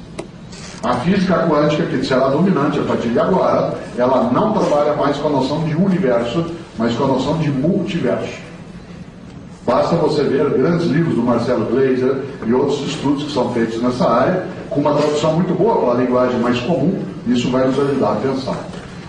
A 0.86 0.94
física 1.00 1.48
quântica, 1.48 1.84
que 1.86 2.06
será 2.06 2.28
dominante 2.28 2.78
a 2.78 2.82
partir 2.84 3.08
de 3.08 3.18
agora, 3.18 3.74
ela 3.98 4.30
não 4.32 4.52
trabalha 4.52 4.94
mais 4.94 5.16
com 5.16 5.26
a 5.26 5.30
noção 5.32 5.64
de 5.64 5.74
universo, 5.74 6.46
mas 6.78 6.94
com 6.94 7.02
a 7.02 7.08
noção 7.08 7.38
de 7.38 7.50
multiverso. 7.50 8.38
Basta 9.66 9.96
você 9.96 10.22
ver 10.22 10.48
grandes 10.50 10.86
livros 10.86 11.16
do 11.16 11.22
Marcelo 11.24 11.66
Gleiser 11.66 12.22
e 12.46 12.52
outros 12.52 12.86
estudos 12.86 13.24
que 13.24 13.32
são 13.32 13.52
feitos 13.52 13.82
nessa 13.82 14.08
área, 14.08 14.46
com 14.70 14.80
uma 14.80 14.94
tradução 14.94 15.32
muito 15.32 15.54
boa 15.54 15.74
para 15.74 16.00
a 16.00 16.04
linguagem 16.04 16.38
mais 16.38 16.60
comum, 16.60 17.02
isso 17.26 17.50
vai 17.50 17.66
nos 17.66 17.76
ajudar 17.76 18.12
a 18.12 18.14
pensar. 18.14 18.56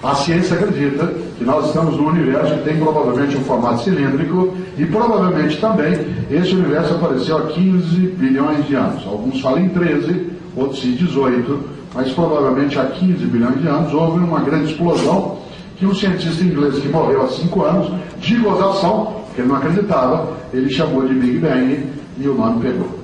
A 0.01 0.15
ciência 0.15 0.55
acredita 0.57 1.13
que 1.37 1.43
nós 1.43 1.67
estamos 1.67 1.95
num 1.95 2.07
universo 2.07 2.55
que 2.55 2.63
tem 2.63 2.77
provavelmente 2.77 3.37
um 3.37 3.43
formato 3.43 3.83
cilíndrico 3.83 4.57
e 4.79 4.85
provavelmente 4.87 5.61
também 5.61 5.93
esse 6.31 6.55
universo 6.55 6.95
apareceu 6.95 7.37
há 7.37 7.41
15 7.41 7.97
bilhões 8.17 8.65
de 8.65 8.73
anos. 8.73 9.05
Alguns 9.05 9.39
falam 9.41 9.59
em 9.59 9.69
13, 9.69 10.36
outros 10.57 10.83
em 10.83 10.91
18, 10.91 11.59
mas 11.93 12.11
provavelmente 12.11 12.77
há 12.79 12.85
15 12.85 13.25
bilhões 13.25 13.61
de 13.61 13.67
anos 13.67 13.93
houve 13.93 14.19
uma 14.19 14.39
grande 14.41 14.71
explosão 14.71 15.37
que 15.77 15.85
um 15.85 15.93
cientista 15.93 16.43
inglês 16.43 16.79
que 16.79 16.87
morreu 16.87 17.23
há 17.23 17.27
5 17.27 17.63
anos, 17.63 17.91
de 18.19 18.35
gozação, 18.37 19.21
que 19.35 19.41
ele 19.41 19.47
não 19.47 19.57
acreditava, 19.57 20.33
ele 20.51 20.69
chamou 20.69 21.07
de 21.07 21.13
Big 21.13 21.37
Bang 21.37 21.87
e 22.17 22.27
o 22.27 22.33
nome 22.33 22.61
pegou. 22.61 22.99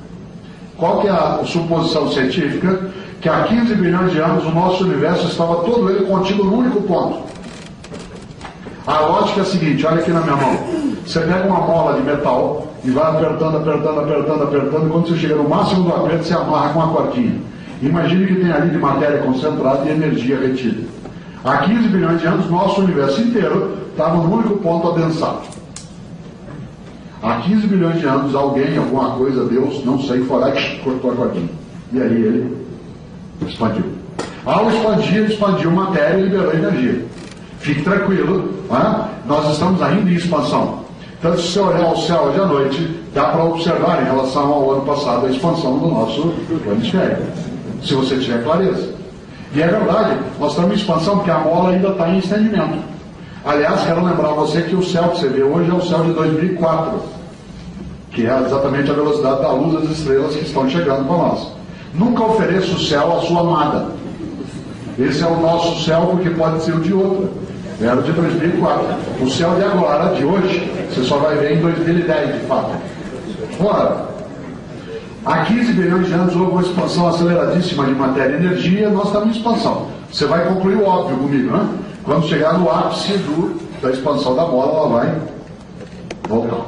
Qual 0.75 1.01
que 1.01 1.07
é 1.07 1.11
a 1.11 1.43
suposição 1.45 2.11
científica? 2.11 2.91
que 3.23 3.29
há 3.29 3.43
15 3.43 3.75
bilhões 3.75 4.11
de 4.11 4.19
anos 4.19 4.43
o 4.43 4.51
nosso 4.51 4.83
universo 4.83 5.27
estava 5.27 5.63
todo 5.63 5.89
ele 5.89 6.05
contido 6.05 6.43
num 6.43 6.57
único 6.57 6.81
ponto. 6.81 7.23
A 8.85 8.99
lógica 8.99 9.39
é 9.39 9.43
a 9.43 9.45
seguinte, 9.45 9.85
olha 9.85 10.01
aqui 10.01 10.11
na 10.11 10.19
minha 10.19 10.35
mão. 10.35 10.59
Você 11.05 11.21
pega 11.21 11.47
uma 11.47 11.61
mola 11.61 11.93
de 11.93 12.01
metal 12.01 12.67
e 12.83 12.89
vai 12.91 13.11
apertando, 13.11 13.57
apertando, 13.57 13.99
apertando, 13.99 14.43
apertando, 14.43 14.91
quando 14.91 15.07
você 15.07 15.17
chega 15.17 15.35
no 15.35 15.47
máximo 15.47 15.83
do 15.83 15.93
aperto, 15.93 16.25
você 16.25 16.33
amarra 16.33 16.73
com 16.73 16.79
uma 16.79 16.93
cordinha. 16.93 17.35
Imagine 17.81 18.27
que 18.27 18.35
tem 18.35 18.51
ali 18.51 18.69
de 18.69 18.77
matéria 18.77 19.19
concentrada 19.19 19.85
e 19.85 19.91
energia 19.91 20.39
retida. 20.39 20.83
Há 21.43 21.57
15 21.57 21.87
bilhões 21.89 22.21
de 22.21 22.27
anos, 22.27 22.49
nosso 22.49 22.81
universo 22.81 23.21
inteiro 23.21 23.77
estava 23.91 24.15
num 24.15 24.33
único 24.33 24.57
ponto 24.57 24.89
adensado. 24.89 25.41
Há 27.21 27.37
15 27.37 27.67
bilhões 27.67 27.99
de 27.99 28.05
anos, 28.05 28.35
alguém, 28.35 28.77
alguma 28.77 29.11
coisa, 29.11 29.45
Deus, 29.45 29.83
não 29.85 30.01
sei, 30.01 30.23
foi 30.25 30.39
lá 30.39 30.51
cortou 30.83 31.11
a 31.11 31.15
cordinha. 31.15 31.49
E 31.91 32.01
aí 32.01 32.11
ele 32.11 32.63
Expandiu. 33.47 33.85
Ao 34.45 34.69
expandir, 34.69 35.23
expandiu 35.23 35.71
matéria 35.71 36.19
e 36.19 36.23
liberou 36.23 36.53
energia. 36.53 37.05
Fique 37.59 37.81
tranquilo, 37.81 38.49
é? 38.69 39.05
nós 39.25 39.51
estamos 39.51 39.81
ainda 39.81 40.09
em 40.09 40.15
expansão. 40.15 40.83
Tanto 41.23 41.39
se 41.39 41.53
você 41.53 41.59
olhar 41.61 41.93
o 41.93 41.95
céu 41.95 42.23
hoje 42.23 42.41
à 42.41 42.45
noite, 42.45 42.99
dá 43.13 43.23
para 43.29 43.45
observar 43.45 44.01
em 44.01 44.05
relação 44.05 44.43
ao 44.43 44.71
ano 44.71 44.81
passado 44.81 45.25
a 45.25 45.29
expansão 45.29 45.79
do 45.79 45.87
nosso 45.87 46.33
hemisfério. 46.67 47.17
Se 47.81 47.93
você 47.93 48.17
tiver 48.17 48.43
clareza. 48.43 48.93
E 49.55 49.61
é 49.61 49.67
verdade, 49.67 50.19
nós 50.37 50.51
estamos 50.51 50.71
em 50.71 50.75
expansão 50.75 51.15
porque 51.15 51.31
a 51.31 51.39
mola 51.39 51.69
ainda 51.69 51.89
está 51.89 52.09
em 52.09 52.17
estendimento. 52.17 52.77
Aliás, 53.45 53.85
quero 53.85 54.03
lembrar 54.03 54.33
você 54.33 54.63
que 54.63 54.75
o 54.75 54.83
céu 54.83 55.09
que 55.09 55.19
você 55.19 55.29
vê 55.29 55.43
hoje 55.43 55.71
é 55.71 55.73
o 55.73 55.81
céu 55.81 56.03
de 56.03 56.11
2004, 56.11 56.99
que 58.11 58.27
é 58.27 58.41
exatamente 58.45 58.91
a 58.91 58.93
velocidade 58.93 59.41
da 59.41 59.51
luz 59.53 59.81
das 59.81 59.97
estrelas 59.97 60.35
que 60.35 60.43
estão 60.43 60.69
chegando 60.69 61.07
para 61.07 61.17
nós. 61.17 61.47
Nunca 61.93 62.21
ofereça 62.21 62.75
o 62.75 62.79
céu 62.79 63.17
à 63.17 63.21
sua 63.21 63.39
amada. 63.39 63.85
Esse 64.99 65.23
é 65.23 65.27
o 65.27 65.39
nosso 65.39 65.85
céu, 65.85 66.07
porque 66.11 66.31
pode 66.31 66.63
ser 66.63 66.73
o 66.75 66.81
de 66.81 66.93
outra. 66.93 67.29
Era 67.81 68.01
de 68.01 68.11
2004. 68.11 68.85
O 69.21 69.29
céu 69.29 69.55
de 69.55 69.63
agora, 69.63 70.13
de 70.13 70.23
hoje, 70.23 70.71
você 70.89 71.03
só 71.03 71.17
vai 71.17 71.35
ver 71.37 71.57
em 71.57 71.61
2010, 71.61 72.41
de 72.41 72.45
fato. 72.45 72.71
Ora, 73.59 74.05
há 75.25 75.45
15 75.45 75.73
bilhões 75.73 76.07
de 76.07 76.13
anos 76.13 76.35
houve 76.35 76.51
uma 76.51 76.61
expansão 76.61 77.07
aceleradíssima 77.07 77.85
de 77.85 77.91
matéria 77.93 78.35
e 78.35 78.45
energia, 78.45 78.89
nós 78.89 79.07
estamos 79.07 79.29
em 79.29 79.39
expansão. 79.39 79.87
Você 80.11 80.25
vai 80.25 80.45
concluir 80.47 80.75
o 80.75 80.85
óbvio 80.85 81.17
comigo, 81.17 81.51
né? 81.51 81.67
Quando 82.03 82.27
chegar 82.27 82.57
no 82.59 82.69
ápice 82.69 83.13
do, 83.13 83.59
da 83.81 83.89
expansão 83.89 84.35
da 84.35 84.45
bola, 84.45 84.77
ela 84.77 84.89
vai 84.89 85.15
voltar. 86.27 86.65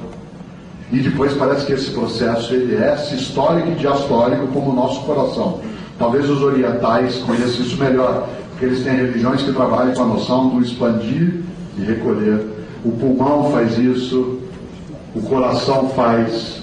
E 0.92 1.00
depois 1.00 1.34
parece 1.34 1.66
que 1.66 1.74
esse 1.74 1.92
processo 1.92 2.54
ele 2.54 2.76
é 2.76 2.96
sistólico 2.98 3.70
e 3.70 3.76
diastólico 3.76 4.48
como 4.48 4.72
o 4.72 4.76
nosso 4.76 5.02
coração. 5.02 5.60
Talvez 5.98 6.30
os 6.30 6.42
orientais 6.42 7.18
conheçam 7.18 7.66
isso 7.66 7.78
melhor, 7.78 8.28
porque 8.56 8.66
eles 8.68 8.84
têm 8.86 8.96
religiões 8.96 9.42
que 9.42 9.52
trabalham 9.52 9.94
com 9.94 10.04
a 10.04 10.08
noção 10.08 10.48
do 10.48 10.62
expandir 10.62 11.42
e 11.78 11.82
recolher. 11.82 12.40
O 12.86 12.92
pulmão 12.92 13.52
faz 13.52 13.78
isso, 13.78 14.40
o 15.14 15.22
coração 15.24 15.90
faz. 15.90 16.62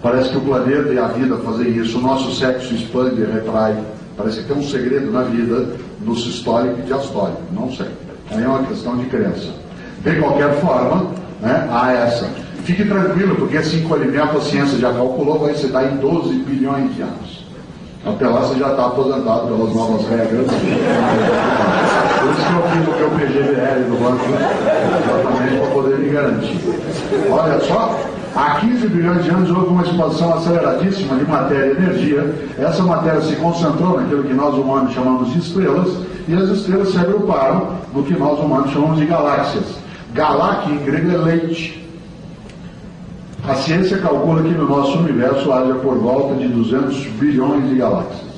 Parece 0.00 0.30
que 0.30 0.36
o 0.36 0.40
planeta 0.40 0.92
e 0.92 0.98
a 0.98 1.08
vida 1.08 1.36
fazem 1.38 1.76
isso, 1.76 1.98
o 1.98 2.00
nosso 2.00 2.32
sexo 2.36 2.72
expande 2.74 3.22
e 3.22 3.24
retrai. 3.24 3.76
Parece 4.16 4.42
que 4.42 4.44
tem 4.46 4.56
um 4.56 4.62
segredo 4.62 5.10
na 5.10 5.22
vida 5.22 5.66
no 6.00 6.14
sistólico 6.14 6.78
e 6.78 6.82
diastólico. 6.82 7.42
Não 7.50 7.72
sei. 7.72 7.88
Aí 8.30 8.44
é 8.44 8.46
uma 8.46 8.62
questão 8.62 8.96
de 8.96 9.06
crença. 9.06 9.48
De 10.04 10.14
qualquer 10.20 10.54
forma, 10.60 11.10
né, 11.40 11.68
há 11.72 11.92
essa. 11.92 12.30
Fique 12.62 12.84
tranquilo, 12.84 13.34
porque 13.34 13.56
esse 13.56 13.76
encolhimento 13.76 14.38
a 14.38 14.40
ciência 14.40 14.78
já 14.78 14.92
calculou, 14.92 15.40
vai 15.40 15.54
se 15.54 15.66
dar 15.66 15.92
em 15.92 15.96
12 15.96 16.34
bilhões 16.34 16.94
de 16.94 17.02
anos. 17.02 17.43
Lá 18.04 18.40
você 18.40 18.58
já 18.58 18.70
está 18.70 18.86
aposentado 18.86 19.46
pelas 19.46 19.74
novas 19.74 20.06
regras. 20.08 20.46
Por 20.46 20.58
isso 22.30 22.42
que 22.46 22.52
eu 22.52 22.62
fiz 22.70 22.86
o 22.86 22.92
meu 22.98 23.10
PGBL 23.10 23.80
no 23.88 23.96
banco, 23.96 24.24
exatamente 24.28 25.58
para 25.58 25.70
poder 25.70 25.98
me 25.98 26.10
garantir. 26.10 26.60
Olha 27.30 27.58
só, 27.60 27.98
há 28.36 28.60
15 28.60 28.88
bilhões 28.88 29.24
de 29.24 29.30
anos 29.30 29.50
houve 29.50 29.68
uma 29.68 29.82
expansão 29.82 30.34
aceleradíssima 30.34 31.16
de 31.16 31.24
matéria 31.24 31.72
e 31.72 31.76
energia. 31.76 32.34
Essa 32.58 32.82
matéria 32.82 33.22
se 33.22 33.36
concentrou 33.36 33.98
naquilo 33.98 34.24
que 34.24 34.34
nós 34.34 34.54
humanos 34.54 34.92
chamamos 34.92 35.32
de 35.32 35.38
estrelas, 35.38 35.88
e 36.28 36.34
as 36.34 36.50
estrelas 36.50 36.90
se 36.90 36.98
agruparam 36.98 37.78
no 37.94 38.02
que 38.02 38.12
nós 38.12 38.38
humanos 38.38 38.70
chamamos 38.70 38.98
de 38.98 39.06
galáxias. 39.06 39.64
Galáxia 40.12 40.74
em 40.74 40.78
grego 40.78 41.10
é 41.10 41.16
leite. 41.16 41.83
A 43.46 43.54
ciência 43.56 43.98
calcula 43.98 44.42
que 44.42 44.48
no 44.48 44.66
nosso 44.66 44.98
universo 44.98 45.52
haja 45.52 45.74
por 45.74 45.98
volta 45.98 46.34
de 46.36 46.48
200 46.48 46.96
bilhões 47.18 47.68
de 47.68 47.76
galáxias. 47.76 48.32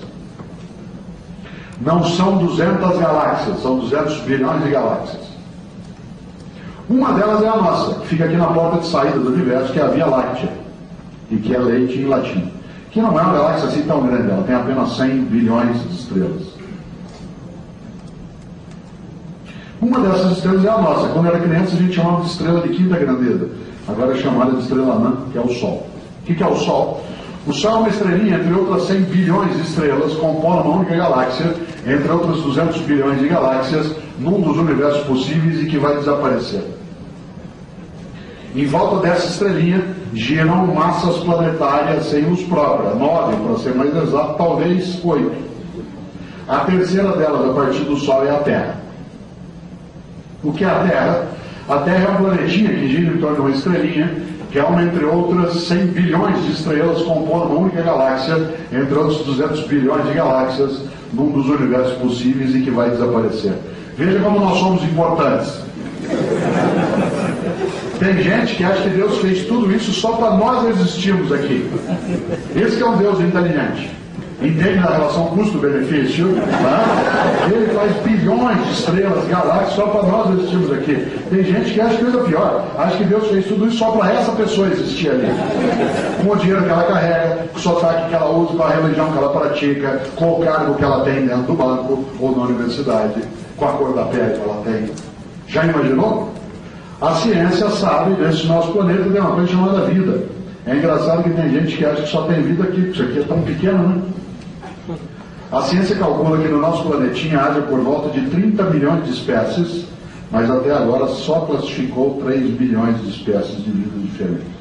Não 1.81 2.03
são 2.03 2.39
200 2.39 2.99
galáxias, 2.99 3.63
são 3.63 3.79
200 3.79 4.21
bilhões 4.23 4.65
de 4.65 4.71
galáxias. 4.71 5.23
Uma 6.89 7.13
delas 7.13 7.41
é 7.41 7.49
a 7.49 7.57
nossa, 7.57 8.01
que 8.01 8.09
fica 8.09 8.25
aqui 8.25 8.37
na 8.37 8.49
porta 8.49 8.79
de 8.79 8.87
saída 8.89 9.19
do 9.21 9.33
universo, 9.33 9.73
que 9.73 9.79
é 9.79 9.85
a 9.85 9.89
Via 9.89 10.07
Láctea, 10.07 10.51
e 11.31 11.37
que 11.37 11.55
é 11.55 11.59
leite 11.59 11.99
em 11.99 12.07
latim. 12.07 12.51
Que 12.91 13.01
não 13.01 13.17
é 13.17 13.23
uma 13.23 13.33
galáxia 13.33 13.69
assim 13.69 13.83
tão 13.83 14.05
grande, 14.05 14.29
ela 14.29 14.43
tem 14.43 14.57
apenas 14.57 14.97
100 14.97 15.25
bilhões 15.27 15.83
de 15.89 15.95
estrelas. 15.95 16.43
Uma 19.81 20.01
dessas 20.01 20.33
estrelas 20.33 20.65
é 20.65 20.69
a 20.69 20.79
nossa. 20.79 21.09
Quando 21.09 21.29
era 21.29 21.39
criança, 21.39 21.77
a 21.77 21.79
gente 21.79 21.95
chamava 21.95 22.23
de 22.23 22.31
estrela 22.31 22.61
de 22.63 22.71
quinta 22.71 22.97
grandeza 22.97 23.66
agora 23.89 24.13
é 24.13 24.17
chamada 24.17 24.53
de 24.53 24.63
estrela 24.63 24.95
anã, 24.95 25.17
que 25.33 25.39
é 25.39 25.41
o 25.41 25.49
Sol. 25.49 25.87
O 26.23 26.35
que 26.35 26.43
é 26.43 26.47
o 26.47 26.57
Sol? 26.57 27.05
O 27.47 27.53
Sol 27.53 27.71
é 27.71 27.79
uma 27.79 27.89
estrelinha, 27.89 28.39
entre 28.39 28.53
outras 28.53 28.83
100 28.89 29.01
bilhões 29.03 29.57
de 29.57 29.63
estrelas, 29.63 30.15
compõe 30.15 30.61
uma 30.61 30.77
única 30.77 30.97
galáxia, 30.97 31.55
entre 31.87 32.11
outras 32.11 32.41
200 32.43 32.81
bilhões 32.83 33.21
de 33.21 33.29
galáxias, 33.29 33.95
num 34.19 34.41
dos 34.41 34.57
universos 34.57 35.05
possíveis 35.05 35.63
e 35.63 35.67
que 35.67 35.79
vai 35.79 35.97
desaparecer. 35.97 36.65
Em 38.55 38.65
volta 38.67 39.07
dessa 39.07 39.29
estrelinha 39.29 39.85
giram 40.15 40.67
massas 40.69 41.19
planetárias 41.19 42.07
sem 42.07 42.23
luz 42.23 42.43
própria, 42.45 42.95
nove 42.95 43.37
para 43.37 43.59
ser 43.59 43.75
mais 43.75 43.95
exato, 43.95 44.35
talvez 44.39 44.99
oito. 45.05 45.47
A 46.49 46.61
terceira 46.61 47.13
delas, 47.17 47.51
a 47.51 47.53
partir 47.53 47.81
do 47.81 47.97
Sol, 47.97 48.25
é 48.25 48.31
a 48.31 48.39
Terra. 48.39 48.77
O 50.43 50.53
que 50.53 50.65
é 50.65 50.69
a 50.69 50.79
Terra? 50.81 51.29
A 51.69 51.79
Terra 51.79 52.05
é 52.05 52.09
um 52.11 52.17
planetinha 52.17 52.71
que 52.71 52.89
gira 52.89 53.13
em 53.13 53.19
torno 53.19 53.35
de 53.35 53.41
uma 53.41 53.51
estrelinha, 53.51 54.15
que 54.53 54.59
é 54.59 54.63
uma, 54.63 54.85
entre 54.85 55.05
outras, 55.05 55.63
100 55.63 55.87
bilhões 55.89 56.45
de 56.45 56.53
estrelas 56.53 57.03
compondo 57.03 57.47
uma 57.47 57.61
única 57.63 57.83
galáxia, 57.83 58.55
entre 58.73 58.95
outros 58.95 59.27
200 59.27 59.67
bilhões 59.67 60.07
de 60.07 60.15
galáxias, 60.15 60.83
num 61.13 61.33
dos 61.33 61.47
universos 61.47 61.95
possíveis 61.95 62.55
e 62.55 62.61
que 62.61 62.71
vai 62.71 62.91
desaparecer. 62.91 63.55
Veja 63.99 64.21
como 64.21 64.39
nós 64.39 64.59
somos 64.59 64.85
importantes. 64.85 65.61
Tem 67.99 68.23
gente 68.23 68.55
que 68.55 68.63
acha 68.63 68.83
que 68.83 68.91
Deus 68.91 69.19
fez 69.19 69.45
tudo 69.47 69.75
isso 69.75 69.93
só 69.93 70.13
para 70.13 70.37
nós 70.37 70.69
existirmos 70.69 71.33
aqui. 71.33 71.69
Esse 72.55 72.81
é 72.81 72.87
um 72.87 72.97
Deus 72.97 73.19
inteligente 73.21 73.91
entende 74.41 74.79
a 74.79 74.91
relação 74.91 75.27
custo-benefício, 75.29 76.29
tá? 76.35 77.47
ele 77.51 77.67
faz 77.69 77.93
bilhões 78.03 78.65
de 78.67 78.73
estrelas, 78.73 79.27
galáxias, 79.29 79.73
só 79.73 79.87
para 79.87 80.03
nós 80.03 80.39
existirmos 80.39 80.73
aqui. 80.73 81.07
Tem 81.31 81.43
gente 81.43 81.73
que 81.73 81.81
acha 81.81 81.97
coisa 81.97 82.19
pior, 82.19 82.65
acha 82.77 82.97
que 82.99 83.05
Deus 83.05 83.27
fez 83.29 83.47
tudo 83.47 83.67
isso 83.67 83.79
só 83.79 83.93
para 83.93 84.13
essa 84.13 84.33
pessoa 84.33 84.69
existir 84.69 85.11
ali. 85.11 85.29
Com 86.23 86.33
o 86.33 86.37
dinheiro 86.37 86.63
que 86.63 86.69
ela 86.69 86.85
carrega, 86.85 87.47
com 87.51 87.59
o 87.59 87.63
sotaque 87.63 88.09
que 88.11 88.15
ela 88.15 88.31
usa, 88.31 88.57
com 88.57 88.63
a 88.63 88.69
religião 88.69 89.11
que 89.11 89.19
ela 89.19 89.31
pratica, 89.31 90.03
com 90.17 90.33
o 90.33 90.45
cargo 90.45 90.75
que 90.75 90.85
ela 90.85 91.05
tem 91.05 91.27
dentro 91.27 91.43
do 91.43 91.55
banco 91.55 92.05
ou 92.21 92.37
na 92.37 92.45
universidade, 92.45 93.23
com 93.57 93.65
a 93.65 93.73
cor 93.73 93.95
da 93.95 94.05
pele 94.05 94.35
que 94.35 94.41
ela 94.41 94.63
tem. 94.65 94.91
Já 95.49 95.65
imaginou? 95.65 96.31
A 97.01 97.15
ciência 97.15 97.71
sabe, 97.71 98.21
nesse 98.23 98.47
nosso 98.47 98.73
planeta 98.73 99.05
tem 99.11 99.21
uma 99.21 99.33
coisa 99.33 99.51
chamada 99.51 99.81
vida. 99.87 100.25
É 100.67 100.75
engraçado 100.75 101.23
que 101.23 101.31
tem 101.31 101.51
gente 101.51 101.77
que 101.77 101.85
acha 101.85 102.03
que 102.03 102.09
só 102.09 102.23
tem 102.23 102.43
vida 102.43 102.65
aqui, 102.65 102.81
isso 102.81 103.03
aqui 103.03 103.21
é 103.21 103.23
tão 103.23 103.41
pequeno, 103.43 103.89
né? 103.89 104.03
A 105.51 105.63
ciência 105.63 105.95
calcula 105.97 106.39
que 106.39 106.49
no 106.49 106.61
nosso 106.61 106.83
planetinha 106.85 107.41
haja 107.41 107.61
por 107.63 107.79
volta 107.81 108.11
de 108.11 108.29
30 108.29 108.63
milhões 108.65 109.05
de 109.05 109.13
espécies, 109.13 109.85
mas 110.31 110.51
até 110.51 110.73
agora 110.73 111.07
só 111.07 111.41
classificou 111.41 112.21
3 112.25 112.51
bilhões 112.51 113.01
de 113.03 113.11
espécies 113.11 113.65
de 113.65 113.71
vida 113.71 113.99
diferentes. 114.03 114.57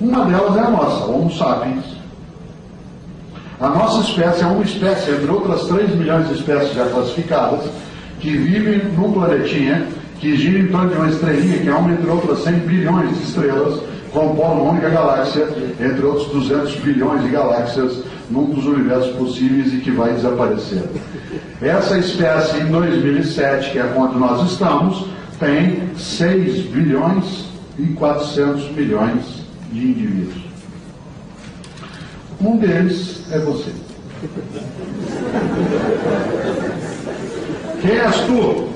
Uma 0.00 0.24
delas 0.24 0.56
é 0.56 0.60
a 0.60 0.70
nossa, 0.70 1.04
Homo 1.04 1.30
sapiens. 1.30 1.84
A 3.60 3.68
nossa 3.68 4.00
espécie 4.00 4.42
é 4.42 4.46
uma 4.46 4.64
espécie, 4.64 5.10
entre 5.10 5.30
outras 5.30 5.66
3 5.66 5.94
milhões 5.94 6.28
de 6.28 6.34
espécies 6.34 6.72
já 6.72 6.86
classificadas, 6.86 7.68
que 8.18 8.30
vive 8.30 8.82
num 8.96 9.12
planetinha 9.12 9.86
que 10.18 10.36
gira 10.36 10.58
em 10.58 10.68
torno 10.68 10.90
de 10.90 10.96
uma 10.96 11.08
estrelinha, 11.08 11.58
que 11.58 11.68
é 11.68 11.74
uma 11.74 11.92
entre 11.92 12.08
outras 12.08 12.42
100 12.44 12.52
bilhões 12.60 13.16
de 13.16 13.24
estrelas, 13.24 13.80
compõe 14.12 14.52
uma 14.52 14.70
única 14.70 14.88
galáxia, 14.88 15.46
entre 15.78 16.04
outros 16.04 16.28
200 16.28 16.76
bilhões 16.76 17.22
de 17.22 17.28
galáxias, 17.28 18.02
num 18.30 18.46
dos 18.46 18.64
universos 18.66 19.14
possíveis 19.16 19.74
e 19.74 19.78
que 19.78 19.90
vai 19.90 20.12
desaparecer. 20.12 20.84
Essa 21.60 21.98
espécie, 21.98 22.58
em 22.58 22.66
2007, 22.66 23.72
que 23.72 23.78
é 23.78 23.82
quando 23.94 24.18
nós 24.18 24.50
estamos, 24.50 25.06
tem 25.38 25.90
6 25.96 26.66
bilhões 26.66 27.46
e 27.78 27.86
400 27.88 28.70
milhões 28.72 29.44
de 29.72 29.88
indivíduos. 29.88 30.44
Um 32.40 32.56
deles 32.56 33.22
é 33.32 33.38
você. 33.38 33.70
Quem 37.80 37.90
és 37.90 38.16
tu? 38.20 38.68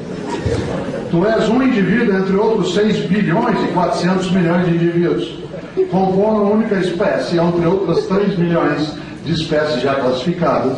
Tu 1.11 1.27
és 1.27 1.49
um 1.49 1.63
indivíduo 1.63 2.17
entre 2.17 2.37
outros 2.37 2.75
6 2.75 3.07
bilhões 3.07 3.57
e 3.63 3.73
400 3.73 4.31
milhões 4.33 4.67
de 4.67 4.75
indivíduos, 4.75 5.39
compondo 5.91 6.43
uma 6.43 6.51
única 6.51 6.77
espécie, 6.77 7.39
entre 7.39 7.67
outras 7.67 8.07
3 8.07 8.39
milhões 8.39 9.04
de 9.25 9.33
espécies 9.33 9.83
já 9.83 9.95
classificadas, 9.95 10.77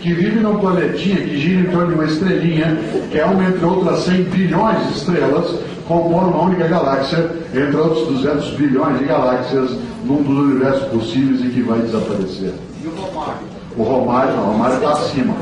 que 0.00 0.12
vive 0.12 0.38
num 0.40 0.58
planetinha 0.58 1.16
que 1.16 1.38
gira 1.38 1.60
em 1.60 1.72
torno 1.72 1.88
de 1.88 1.94
uma 1.94 2.04
estrelinha, 2.04 2.78
que 3.10 3.18
é 3.18 3.24
uma 3.24 3.44
entre 3.44 3.64
outras 3.64 4.00
100 4.00 4.22
bilhões 4.24 4.86
de 4.86 4.98
estrelas, 4.98 5.54
compondo 5.88 6.28
uma 6.28 6.42
única 6.44 6.68
galáxia, 6.68 7.30
entre 7.52 7.76
outros 7.76 8.22
200 8.22 8.50
bilhões 8.52 8.98
de 8.98 9.04
galáxias, 9.06 9.70
num 10.04 10.22
dos 10.22 10.38
universos 10.38 10.84
possíveis 10.88 11.40
e 11.40 11.48
que 11.48 11.62
vai 11.62 11.80
desaparecer. 11.80 12.54
E 12.82 12.86
o 12.86 12.90
Romário? 12.90 13.58
O 13.76 13.82
Romário, 13.82 14.36
não, 14.36 14.42
o 14.44 14.52
Romário 14.52 14.76
está 14.76 14.90
acima. 14.92 15.34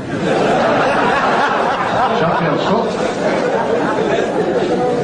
Já 2.19 2.29
pensou? 2.29 2.87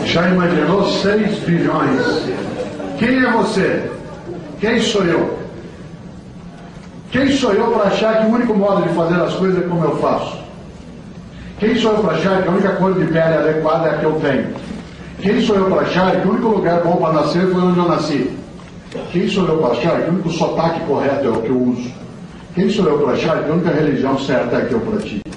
Já 0.05 0.29
imaginou 0.29 0.85
6 0.85 1.39
bilhões? 1.39 2.23
Quem 2.97 3.23
é 3.23 3.31
você? 3.31 3.89
Quem 4.59 4.79
sou 4.79 5.03
eu? 5.03 5.42
Quem 7.13 7.31
sou 7.31 7.53
eu 7.53 7.67
para 7.67 7.89
achar 7.89 8.21
que 8.21 8.25
o 8.25 8.33
único 8.33 8.55
modo 8.55 8.81
de 8.81 8.89
fazer 8.95 9.21
as 9.21 9.35
coisas 9.35 9.63
é 9.63 9.67
como 9.67 9.83
eu 9.85 9.95
faço? 9.97 10.35
Quem 11.59 11.75
sou 11.75 11.91
eu 11.91 11.99
para 11.99 12.13
achar 12.17 12.41
que 12.41 12.49
a 12.49 12.51
única 12.51 12.69
cor 12.69 12.95
de 12.95 13.05
pele 13.05 13.35
adequada 13.35 13.87
é 13.87 13.91
a 13.93 13.97
que 13.99 14.03
eu 14.03 14.13
tenho? 14.13 14.47
Quem 15.21 15.39
sou 15.45 15.55
eu 15.57 15.65
para 15.65 15.81
achar 15.81 16.19
que 16.19 16.27
o 16.27 16.31
único 16.31 16.47
lugar 16.47 16.81
bom 16.81 16.95
para 16.95 17.13
nascer 17.13 17.47
foi 17.51 17.61
onde 17.61 17.77
eu 17.77 17.87
nasci? 17.87 18.31
Quem 19.11 19.27
sou 19.27 19.47
eu 19.47 19.59
para 19.59 19.73
achar 19.73 20.01
que 20.01 20.09
o 20.09 20.13
único 20.13 20.29
sotaque 20.31 20.79
correto 20.87 21.27
é 21.27 21.29
o 21.29 21.41
que 21.43 21.49
eu 21.49 21.61
uso? 21.61 21.91
Quem 22.55 22.71
sou 22.71 22.87
eu 22.87 22.97
para 22.97 23.13
achar 23.13 23.43
que 23.43 23.51
a 23.51 23.53
única 23.53 23.69
religião 23.69 24.17
certa 24.17 24.55
é 24.55 24.61
a 24.63 24.65
que 24.65 24.73
eu 24.73 24.79
pratico? 24.79 25.29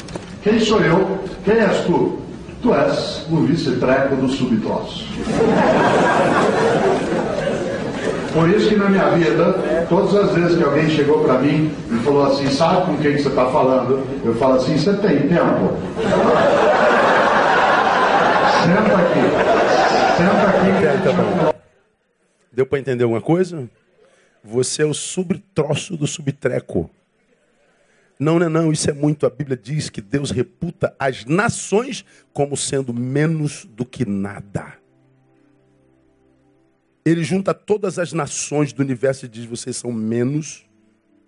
Quem 0.42 0.58
sou 0.58 0.80
eu? 0.80 1.18
Quem 1.44 1.56
és 1.56 1.80
tu? 1.84 2.18
Tu 2.62 2.74
és 2.74 3.26
o 3.30 3.36
vice-treco 3.42 4.16
do 4.16 4.30
subtroço. 4.30 5.04
Por 8.36 8.50
isso 8.50 8.68
que 8.68 8.76
na 8.76 8.90
minha 8.90 9.08
vida, 9.12 9.86
todas 9.88 10.14
as 10.14 10.34
vezes 10.34 10.58
que 10.58 10.62
alguém 10.62 10.90
chegou 10.90 11.24
para 11.24 11.38
mim 11.38 11.74
e 11.90 12.04
falou 12.04 12.26
assim, 12.26 12.46
sabe 12.50 12.84
com 12.84 12.98
quem 12.98 13.16
você 13.16 13.28
está 13.28 13.50
falando? 13.50 14.06
Eu 14.22 14.34
falo 14.34 14.56
assim, 14.56 14.76
você 14.76 14.94
tem 14.98 15.20
tempo? 15.26 15.72
Senta 18.62 18.94
aqui. 18.94 19.20
Senta 20.18 20.48
aqui. 20.50 21.46
Tá 21.46 21.54
Deu 22.52 22.66
para 22.66 22.78
entender 22.78 23.04
alguma 23.04 23.22
coisa? 23.22 23.66
Você 24.44 24.82
é 24.82 24.86
o 24.86 24.92
subtroço 24.92 25.96
do 25.96 26.06
subtreco. 26.06 26.90
Não, 28.20 28.38
não, 28.38 28.50
não, 28.50 28.70
isso 28.70 28.90
é 28.90 28.92
muito. 28.92 29.24
A 29.24 29.30
Bíblia 29.30 29.56
diz 29.56 29.88
que 29.88 30.02
Deus 30.02 30.30
reputa 30.30 30.94
as 30.98 31.24
nações 31.24 32.04
como 32.34 32.54
sendo 32.54 32.92
menos 32.92 33.64
do 33.64 33.86
que 33.86 34.04
nada. 34.04 34.74
Ele 37.06 37.22
junta 37.22 37.54
todas 37.54 38.00
as 38.00 38.12
nações 38.12 38.72
do 38.72 38.82
universo 38.82 39.26
e 39.26 39.28
diz: 39.28 39.44
vocês 39.44 39.76
são 39.76 39.92
menos 39.92 40.66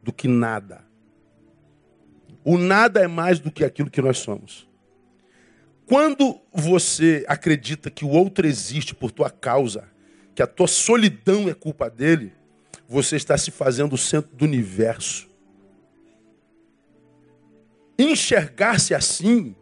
do 0.03 0.13
que 0.13 0.27
nada. 0.27 0.85
O 2.45 2.59
nada 2.59 3.01
é 3.01 3.07
mais 3.07 3.39
do 3.39 3.49
que 3.49 3.65
aquilo 3.65 3.89
que 3.89 4.03
nós 4.03 4.19
somos. 4.19 4.69
Quando 5.87 6.41
você 6.53 7.25
acredita 7.29 7.91
que 7.91 8.05
o 8.05 8.09
outro 8.09 8.45
existe 8.45 8.93
por 8.93 9.13
tua 9.13 9.31
causa, 9.31 9.89
que 10.35 10.43
a 10.43 10.49
tua 10.49 10.67
solidão 10.67 11.49
é 11.49 11.55
culpa 11.55 11.89
dele, 11.89 12.33
você 12.89 13.15
está 13.15 13.39
se 13.39 13.53
fazendo 13.53 13.93
o 13.93 13.99
centro 13.99 14.35
do 14.35 14.45
universo. 14.45 15.29
Enxergar-se 17.97 18.95
assim, 18.95 19.55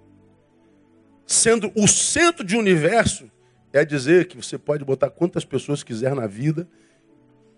sendo 1.27 1.71
o 1.75 1.87
centro 1.87 2.43
de 2.43 2.57
universo, 2.57 3.31
é 3.77 3.85
dizer 3.85 4.27
que 4.27 4.37
você 4.37 4.59
pode 4.59 4.85
botar 4.85 5.11
quantas 5.11 5.45
pessoas 5.45 5.83
quiser 5.83 6.15
na 6.15 6.27
vida, 6.27 6.69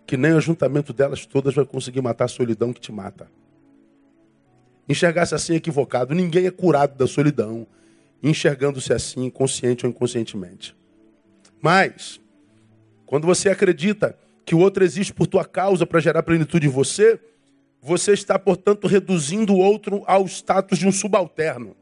que 0.06 0.16
nem 0.16 0.32
o 0.32 0.36
ajuntamento 0.36 0.92
delas 0.92 1.26
todas 1.26 1.54
vai 1.54 1.64
conseguir 1.64 2.00
matar 2.00 2.24
a 2.24 2.28
solidão 2.28 2.72
que 2.72 2.80
te 2.80 2.90
mata. 2.90 3.30
Enxergar-se 4.88 5.34
assim 5.34 5.52
é 5.52 5.56
equivocado. 5.56 6.14
Ninguém 6.14 6.46
é 6.46 6.50
curado 6.50 6.96
da 6.96 7.06
solidão, 7.06 7.66
enxergando-se 8.22 8.92
assim, 8.92 9.28
consciente 9.28 9.84
ou 9.84 9.90
inconscientemente. 9.90 10.74
Mas, 11.60 12.20
quando 13.04 13.26
você 13.26 13.50
acredita 13.50 14.18
que 14.46 14.54
o 14.54 14.58
outro 14.58 14.82
existe 14.82 15.12
por 15.12 15.26
tua 15.26 15.44
causa 15.44 15.86
para 15.86 16.00
gerar 16.00 16.22
plenitude 16.22 16.66
em 16.66 16.70
você, 16.70 17.20
você 17.82 18.12
está, 18.12 18.38
portanto, 18.38 18.86
reduzindo 18.86 19.52
o 19.52 19.58
outro 19.58 20.02
ao 20.06 20.26
status 20.26 20.78
de 20.78 20.86
um 20.86 20.92
subalterno. 20.92 21.76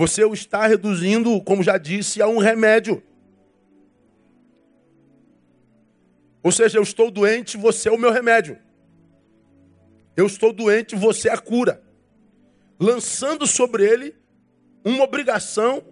Você 0.00 0.24
o 0.24 0.32
está 0.32 0.66
reduzindo, 0.66 1.42
como 1.42 1.62
já 1.62 1.76
disse, 1.76 2.22
a 2.22 2.26
um 2.26 2.38
remédio. 2.38 3.02
Ou 6.42 6.50
seja, 6.50 6.78
eu 6.78 6.82
estou 6.82 7.10
doente, 7.10 7.58
você 7.58 7.90
é 7.90 7.92
o 7.92 7.98
meu 7.98 8.10
remédio. 8.10 8.58
Eu 10.16 10.24
estou 10.24 10.54
doente, 10.54 10.96
você 10.96 11.28
é 11.28 11.34
a 11.34 11.36
cura. 11.36 11.82
Lançando 12.78 13.46
sobre 13.46 13.84
ele 13.84 14.16
uma 14.82 15.04
obrigação 15.04 15.84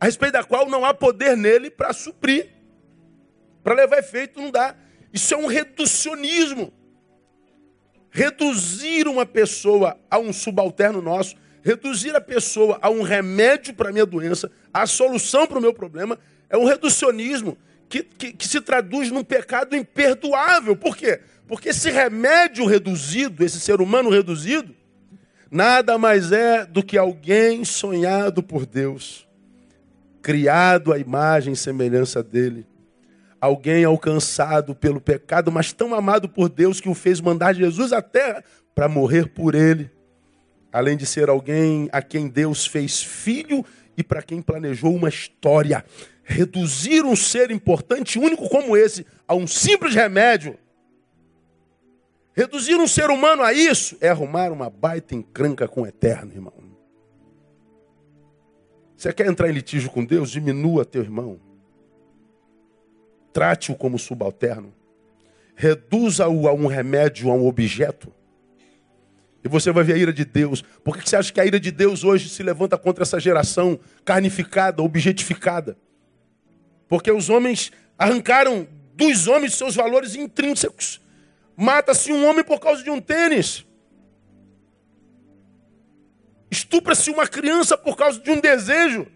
a 0.00 0.06
respeito 0.06 0.32
da 0.32 0.42
qual 0.42 0.66
não 0.66 0.82
há 0.82 0.94
poder 0.94 1.36
nele 1.36 1.70
para 1.70 1.92
suprir. 1.92 2.48
Para 3.62 3.74
levar 3.74 3.98
efeito 3.98 4.40
não 4.40 4.50
dá. 4.50 4.74
Isso 5.12 5.34
é 5.34 5.36
um 5.36 5.46
reducionismo. 5.46 6.72
Reduzir 8.10 9.06
uma 9.08 9.26
pessoa 9.26 10.00
a 10.10 10.18
um 10.18 10.32
subalterno 10.32 11.02
nosso 11.02 11.36
reduzir 11.62 12.14
a 12.14 12.20
pessoa 12.20 12.78
a 12.80 12.90
um 12.90 13.02
remédio 13.02 13.74
para 13.74 13.90
a 13.90 13.92
minha 13.92 14.06
doença, 14.06 14.50
a 14.72 14.86
solução 14.86 15.46
para 15.46 15.58
o 15.58 15.60
meu 15.60 15.74
problema, 15.74 16.18
é 16.48 16.56
um 16.56 16.64
reducionismo 16.64 17.56
que, 17.88 18.02
que, 18.02 18.32
que, 18.32 18.46
se 18.46 18.60
traduz 18.60 19.10
num 19.10 19.24
pecado 19.24 19.76
imperdoável. 19.76 20.76
Por 20.76 20.96
quê? 20.96 21.20
Porque 21.46 21.70
esse 21.70 21.90
remédio 21.90 22.64
reduzido, 22.66 23.44
esse 23.44 23.60
ser 23.60 23.80
humano 23.80 24.10
reduzido, 24.10 24.74
nada 25.50 25.98
mais 25.98 26.32
é 26.32 26.64
do 26.64 26.82
que 26.82 26.96
alguém 26.96 27.64
sonhado 27.64 28.42
por 28.42 28.64
Deus, 28.64 29.26
criado 30.22 30.92
à 30.92 30.98
imagem 30.98 31.52
e 31.52 31.56
semelhança 31.56 32.22
dele. 32.22 32.66
Alguém 33.40 33.84
alcançado 33.84 34.74
pelo 34.74 35.00
pecado, 35.00 35.50
mas 35.50 35.72
tão 35.72 35.94
amado 35.94 36.28
por 36.28 36.48
Deus 36.48 36.80
que 36.80 36.88
o 36.88 36.94
fez 36.94 37.20
mandar 37.20 37.54
Jesus 37.54 37.92
à 37.92 38.02
terra 38.02 38.44
para 38.74 38.86
morrer 38.86 39.28
por 39.28 39.54
ele 39.54 39.90
além 40.72 40.96
de 40.96 41.06
ser 41.06 41.28
alguém 41.28 41.88
a 41.92 42.02
quem 42.02 42.28
Deus 42.28 42.66
fez 42.66 43.02
filho 43.02 43.64
e 43.96 44.02
para 44.02 44.22
quem 44.22 44.40
planejou 44.40 44.94
uma 44.94 45.08
história 45.08 45.84
Reduzir 46.30 47.04
um 47.04 47.16
ser 47.16 47.50
importante 47.50 48.16
único 48.16 48.48
como 48.48 48.76
esse 48.76 49.04
a 49.26 49.34
um 49.34 49.48
simples 49.48 49.96
remédio. 49.96 50.56
Reduzir 52.32 52.76
um 52.76 52.86
ser 52.86 53.10
humano 53.10 53.42
a 53.42 53.52
isso 53.52 53.96
é 54.00 54.08
arrumar 54.08 54.52
uma 54.52 54.70
baita 54.70 55.16
encrenca 55.16 55.66
com 55.66 55.82
o 55.82 55.86
eterno, 55.88 56.32
irmão. 56.32 56.52
Você 58.96 59.12
quer 59.12 59.26
entrar 59.26 59.50
em 59.50 59.52
litígio 59.52 59.90
com 59.90 60.04
Deus? 60.04 60.30
Diminua 60.30 60.84
teu 60.84 61.02
irmão. 61.02 61.40
Trate-o 63.32 63.74
como 63.74 63.98
subalterno. 63.98 64.72
Reduza-o 65.56 66.46
a 66.46 66.52
um 66.52 66.68
remédio, 66.68 67.28
a 67.28 67.34
um 67.34 67.44
objeto. 67.44 68.14
E 69.42 69.48
você 69.48 69.72
vai 69.72 69.82
ver 69.82 69.94
a 69.94 69.96
ira 69.96 70.12
de 70.12 70.24
Deus. 70.24 70.62
Por 70.84 70.96
que 70.96 71.08
você 71.08 71.16
acha 71.16 71.32
que 71.32 71.40
a 71.40 71.46
ira 71.46 71.58
de 71.58 71.70
Deus 71.70 72.04
hoje 72.04 72.28
se 72.28 72.42
levanta 72.42 72.76
contra 72.76 73.02
essa 73.02 73.18
geração 73.18 73.80
carnificada, 74.04 74.82
objetificada? 74.82 75.78
Porque 76.88 77.10
os 77.10 77.30
homens 77.30 77.72
arrancaram 77.96 78.68
dos 78.94 79.26
homens 79.26 79.54
seus 79.54 79.74
valores 79.74 80.14
intrínsecos. 80.14 81.00
Mata-se 81.56 82.12
um 82.12 82.26
homem 82.26 82.44
por 82.44 82.60
causa 82.60 82.82
de 82.82 82.90
um 82.90 83.00
tênis. 83.00 83.64
Estupra-se 86.50 87.10
uma 87.10 87.26
criança 87.26 87.78
por 87.78 87.96
causa 87.96 88.18
de 88.20 88.30
um 88.30 88.40
desejo. 88.40 89.06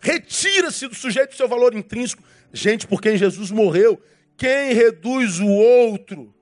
Retira-se 0.00 0.86
do 0.86 0.94
sujeito 0.94 1.34
seu 1.34 1.48
valor 1.48 1.74
intrínseco. 1.74 2.22
Gente, 2.52 2.86
por 2.86 3.00
quem 3.00 3.16
Jesus 3.16 3.50
morreu, 3.50 4.00
quem 4.36 4.72
reduz 4.72 5.40
o 5.40 5.48
outro 5.48 6.34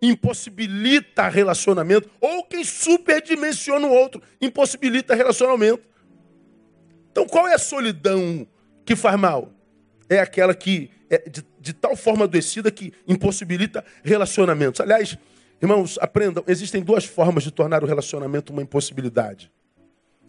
impossibilita 0.00 1.28
relacionamento, 1.28 2.08
ou 2.20 2.44
quem 2.44 2.64
superdimensiona 2.64 3.86
o 3.86 3.92
outro 3.92 4.22
impossibilita 4.40 5.14
relacionamento. 5.14 5.82
Então, 7.10 7.26
qual 7.26 7.46
é 7.46 7.54
a 7.54 7.58
solidão 7.58 8.46
que 8.84 8.96
faz 8.96 9.18
mal? 9.18 9.52
É 10.08 10.20
aquela 10.20 10.54
que 10.54 10.90
é 11.10 11.28
de, 11.28 11.44
de 11.60 11.72
tal 11.72 11.96
forma 11.96 12.24
adoecida 12.24 12.70
que 12.70 12.92
impossibilita 13.06 13.84
relacionamentos. 14.02 14.80
Aliás, 14.80 15.18
irmãos, 15.60 15.98
aprendam: 16.00 16.44
existem 16.46 16.82
duas 16.82 17.04
formas 17.04 17.42
de 17.42 17.50
tornar 17.50 17.82
o 17.82 17.86
relacionamento 17.86 18.52
uma 18.52 18.62
impossibilidade. 18.62 19.50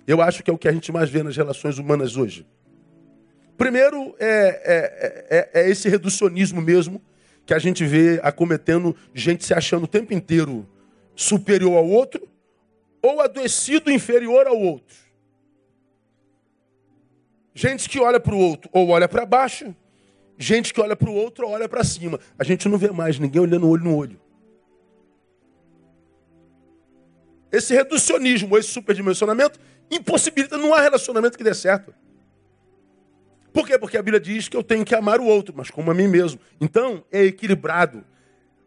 Eu 0.07 0.22
acho 0.22 0.43
que 0.43 0.49
é 0.49 0.53
o 0.53 0.57
que 0.57 0.67
a 0.67 0.72
gente 0.72 0.91
mais 0.91 1.09
vê 1.09 1.22
nas 1.22 1.38
relações 1.38 1.78
humanas 1.78 2.17
hoje. 2.17 2.45
Primeiro 3.57 4.15
é, 4.19 5.28
é, 5.30 5.38
é, 5.38 5.61
é 5.61 5.69
esse 5.69 5.88
reducionismo 5.88 6.59
mesmo 6.59 7.01
que 7.52 7.56
a 7.56 7.60
gente 7.60 7.84
vê 7.84 8.18
acometendo 8.24 8.95
gente 9.14 9.43
se 9.43 9.54
achando 9.54 9.84
o 9.84 9.88
tempo 9.88 10.14
inteiro 10.14 10.66
superior 11.14 11.76
ao 11.76 11.86
outro 11.86 12.26
ou 13.02 13.20
adoecido 13.20 13.91
inferior 13.91 14.47
ao 14.47 14.58
outro. 14.58 14.95
Gente 17.54 17.89
que 17.89 17.99
olha 17.99 18.22
para 18.22 18.34
o 18.34 18.38
outro 18.38 18.70
ou 18.72 18.88
olha 18.88 19.06
para 19.06 19.26
baixo, 19.26 19.76
gente 20.38 20.74
que 20.74 20.80
olha 20.80 20.95
para 20.95 21.10
o 21.10 21.14
outro 21.14 21.45
ou 21.45 21.52
olha 21.52 21.68
para 21.68 21.84
cima. 21.84 22.22
A 22.39 22.43
gente 22.45 22.70
não 22.70 22.78
vê 22.78 22.89
mais 22.89 23.20
ninguém 23.20 23.41
olhando 23.41 23.68
olho 23.68 23.84
no 23.84 23.97
olho. 23.97 24.22
Esse 27.52 27.74
reducionismo, 27.74 28.58
esse 28.58 28.70
superdimensionamento, 28.70 29.60
impossibilita, 29.91 30.58
não 30.58 30.74
há 30.74 30.80
relacionamento 30.80 31.38
que 31.38 31.43
dê 31.43 31.54
certo. 31.54 31.93
Por 33.54 33.68
quê? 33.68 33.78
Porque 33.78 33.97
a 33.97 34.02
Bíblia 34.02 34.20
diz 34.20 34.47
que 34.47 34.56
eu 34.56 34.64
tenho 34.64 34.86
que 34.86 34.95
amar 34.95 35.20
o 35.20 35.26
outro, 35.26 35.54
mas 35.56 35.70
como 35.70 35.91
a 35.91 35.93
mim 35.93 36.08
mesmo. 36.08 36.39
Então, 36.60 37.04
é 37.12 37.24
equilibrado. 37.24 38.04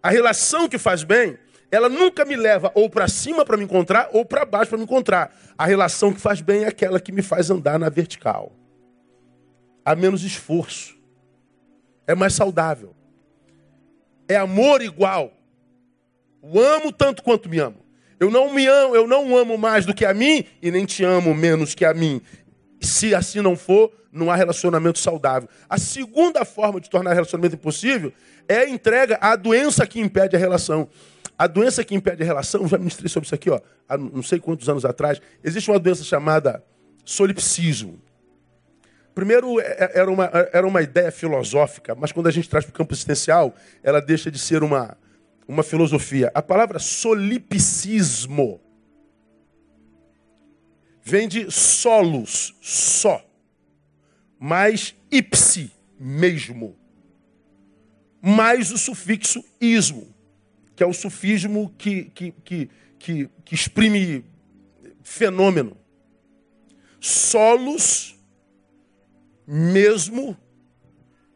A 0.03 0.11
relação 0.11 0.69
que 0.69 0.77
faz 0.77 1.03
bem, 1.03 1.39
ela 1.71 1.89
nunca 1.89 2.25
me 2.25 2.37
leva 2.37 2.71
ou 2.75 2.91
para 2.91 3.09
cima 3.09 3.45
para 3.45 3.57
me 3.57 3.65
encontrar 3.65 4.11
ou 4.13 4.25
para 4.25 4.45
baixo 4.45 4.69
para 4.69 4.79
me 4.79 4.85
encontrar. 4.85 5.35
A 5.57 5.65
relação 5.65 6.13
que 6.13 6.21
faz 6.21 6.41
bem 6.41 6.65
é 6.65 6.69
aquela 6.69 7.01
que 7.01 7.11
me 7.11 7.23
faz 7.23 7.51
andar 7.51 7.79
na 7.79 7.89
vertical. 7.89 8.53
Há 9.85 9.97
menos 9.97 10.23
esforço. 10.23 10.97
É 12.07 12.15
mais 12.15 12.35
saudável. 12.35 12.95
É 14.29 14.37
amor 14.37 14.83
igual. 14.83 15.33
O 16.41 16.61
amo 16.61 16.93
tanto 16.93 17.23
quanto 17.23 17.49
me 17.49 17.59
amo. 17.59 17.85
Eu 18.21 18.31
não 18.31 18.53
me 18.53 18.67
amo, 18.67 18.95
eu 18.95 19.07
não 19.07 19.37
amo 19.37 19.59
mais 19.59 19.85
do 19.85 19.93
que 19.93 20.05
a 20.05 20.15
mim 20.15 20.45
e 20.63 20.71
nem 20.71 20.85
te 20.85 21.03
amo 21.03 21.35
menos 21.35 21.75
que 21.75 21.85
a 21.85 21.93
mim. 21.93 22.23
Se 22.85 23.15
assim 23.15 23.41
não 23.41 23.57
for, 23.57 23.91
não 24.13 24.31
há 24.31 24.37
relacionamento 24.37 24.99
saudável. 24.99 25.49
A 25.69 25.79
segunda 25.79 26.45
forma 26.45 26.81
de 26.81 26.89
tornar 26.89 27.13
relacionamento 27.13 27.57
impossível 27.57 28.13
é 28.49 28.59
a 28.59 28.69
entrega 28.69 29.19
à 29.21 29.35
doença 29.35 29.87
que 29.87 29.99
impede 30.01 30.37
a 30.37 30.39
relação. 30.39 30.89
A 31.37 31.47
doença 31.47 31.83
que 31.83 31.95
impede 31.95 32.23
a 32.23 32.27
relação, 32.27 32.69
já 32.69 32.79
ministrei 32.79 33.09
sobre 33.09 33.27
isso 33.27 33.35
aqui, 33.35 33.51
ó, 33.51 33.61
há 33.89 33.99
não 33.99 34.23
sei 34.23 34.39
quantos 34.39 34.69
anos 34.69 34.85
atrás. 34.85 35.21
Existe 35.43 35.71
uma 35.71 35.81
doença 35.81 36.05
chamada 36.05 36.63
solipsismo. 37.05 38.01
Primeiro, 39.15 39.61
é, 39.61 39.65
é, 39.65 39.99
era 40.01 40.11
uma, 40.11 40.31
era 40.53 40.67
uma 40.67 40.83
ideia 40.83 41.11
filosófica, 41.11 41.95
mas 41.95 42.13
quando 42.13 42.29
a 42.29 42.31
gente 42.31 42.49
traz 42.49 42.65
para 42.65 42.71
o 42.71 42.75
campo 42.75 42.93
existencial, 42.93 43.55
ela 43.83 44.01
deixa 44.01 44.31
de 44.31 44.39
ser 44.39 44.63
uma, 44.63 44.97
uma 45.49 45.63
filosofia. 45.63 46.31
A 46.35 46.43
palavra 46.43 46.79
solipsismo 46.79 48.61
vem 51.05 51.29
de 51.29 51.51
solos, 51.51 52.57
só, 52.63 53.23
mais 54.39 54.97
ipsi, 55.11 55.71
mesmo, 56.01 56.75
mais 58.23 58.73
o 58.73 58.79
sufixo 58.79 59.45
ismo, 59.61 60.13
que 60.75 60.83
é 60.83 60.87
o 60.87 60.95
sufismo 60.95 61.73
que, 61.77 62.07
que, 62.07 62.33
que, 62.43 62.71
que, 62.99 63.31
que 63.45 63.55
exprime 63.55 64.25
fenômeno. 65.03 65.77
Solos, 66.99 68.19
mesmo, 69.47 70.35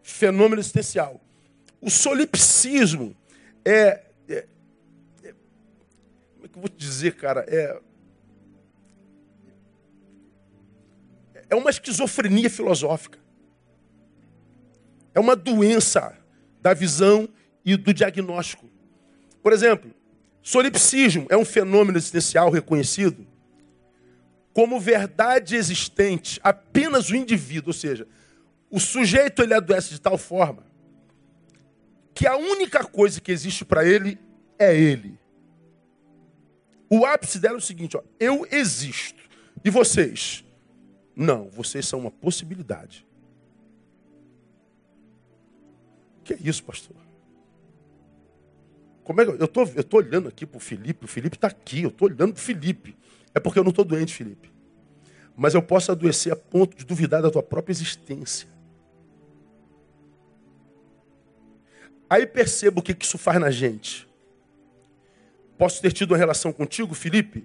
fenômeno 0.02 0.62
existencial. 0.62 1.20
O 1.78 1.90
solipsismo 1.90 3.14
é, 3.62 4.02
é, 4.26 4.46
é, 5.22 5.34
Como 6.32 6.46
é 6.46 6.48
que 6.48 6.56
eu 6.56 6.60
vou 6.62 6.68
te 6.70 6.78
dizer, 6.78 7.16
cara? 7.16 7.44
É 7.46 7.78
é 11.50 11.54
uma 11.54 11.70
esquizofrenia 11.70 12.50
filosófica. 12.50 13.18
É 15.14 15.20
uma 15.20 15.34
doença 15.34 16.16
da 16.60 16.74
visão 16.74 17.28
e 17.64 17.76
do 17.76 17.92
diagnóstico. 17.92 18.68
Por 19.42 19.52
exemplo, 19.52 19.90
solipsismo 20.42 21.26
é 21.28 21.36
um 21.36 21.44
fenômeno 21.44 21.98
existencial 21.98 22.50
reconhecido 22.50 23.26
como 24.52 24.80
verdade 24.80 25.54
existente 25.54 26.40
apenas 26.42 27.10
o 27.10 27.16
indivíduo, 27.16 27.68
ou 27.68 27.72
seja, 27.72 28.08
o 28.68 28.80
sujeito 28.80 29.42
ele 29.42 29.54
adoece 29.54 29.90
de 29.90 30.00
tal 30.00 30.18
forma 30.18 30.64
que 32.12 32.26
a 32.26 32.36
única 32.36 32.82
coisa 32.82 33.20
que 33.20 33.30
existe 33.30 33.64
para 33.64 33.84
ele 33.84 34.18
é 34.58 34.76
ele. 34.76 35.16
O 36.90 37.06
ápice 37.06 37.38
dela 37.38 37.54
é 37.54 37.58
o 37.58 37.60
seguinte, 37.60 37.96
ó, 37.96 38.02
eu 38.18 38.44
existo. 38.50 39.22
E 39.64 39.70
vocês? 39.70 40.44
Não, 41.20 41.50
vocês 41.50 41.84
são 41.84 41.98
uma 41.98 42.12
possibilidade. 42.12 43.04
Que 46.22 46.34
é 46.34 46.38
isso, 46.40 46.62
pastor? 46.62 46.96
Como 49.02 49.20
é 49.20 49.24
que 49.24 49.32
eu 49.32 49.44
estou 49.44 49.68
eu 49.74 49.82
tô 49.82 49.96
olhando 49.96 50.28
aqui 50.28 50.46
para 50.46 50.58
o 50.58 50.60
Felipe, 50.60 51.06
o 51.06 51.08
Felipe 51.08 51.36
está 51.36 51.48
aqui, 51.48 51.82
eu 51.82 51.88
estou 51.88 52.06
olhando 52.06 52.34
para 52.34 52.40
o 52.40 52.44
Felipe. 52.44 52.96
É 53.34 53.40
porque 53.40 53.58
eu 53.58 53.64
não 53.64 53.70
estou 53.70 53.84
doente, 53.84 54.14
Felipe. 54.14 54.52
Mas 55.36 55.54
eu 55.54 55.62
posso 55.62 55.90
adoecer 55.90 56.32
a 56.32 56.36
ponto 56.36 56.76
de 56.76 56.84
duvidar 56.84 57.20
da 57.20 57.32
tua 57.32 57.42
própria 57.42 57.72
existência. 57.72 58.48
Aí 62.08 62.28
percebo 62.28 62.78
o 62.78 62.82
que 62.82 62.96
isso 63.04 63.18
faz 63.18 63.40
na 63.40 63.50
gente. 63.50 64.08
Posso 65.56 65.82
ter 65.82 65.92
tido 65.92 66.12
uma 66.12 66.16
relação 66.16 66.52
contigo, 66.52 66.94
Felipe, 66.94 67.44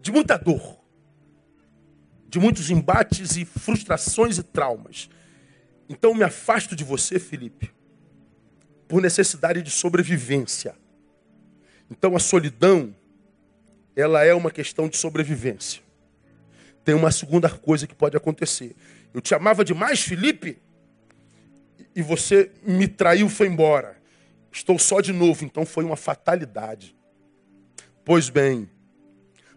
de 0.00 0.10
muita 0.10 0.36
dor, 0.36 0.78
de 2.28 2.38
muitos 2.38 2.70
embates 2.70 3.36
e 3.36 3.44
frustrações 3.44 4.38
e 4.38 4.42
traumas. 4.42 5.08
Então 5.88 6.14
me 6.14 6.24
afasto 6.24 6.74
de 6.74 6.82
você, 6.82 7.18
Felipe, 7.18 7.70
por 8.88 9.02
necessidade 9.02 9.62
de 9.62 9.70
sobrevivência. 9.70 10.74
Então 11.90 12.16
a 12.16 12.18
solidão, 12.18 12.94
ela 13.94 14.24
é 14.24 14.34
uma 14.34 14.50
questão 14.50 14.88
de 14.88 14.96
sobrevivência. 14.96 15.82
Tem 16.84 16.94
uma 16.94 17.10
segunda 17.10 17.48
coisa 17.48 17.86
que 17.86 17.94
pode 17.94 18.16
acontecer. 18.16 18.74
Eu 19.12 19.20
te 19.20 19.34
amava 19.34 19.64
demais, 19.64 20.00
Felipe, 20.00 20.58
e 21.94 22.02
você 22.02 22.50
me 22.62 22.88
traiu, 22.88 23.28
foi 23.28 23.46
embora. 23.46 23.96
Estou 24.50 24.78
só 24.78 25.00
de 25.00 25.12
novo, 25.12 25.44
então 25.44 25.64
foi 25.64 25.84
uma 25.84 25.96
fatalidade. 25.96 26.96
Pois 28.04 28.28
bem, 28.28 28.68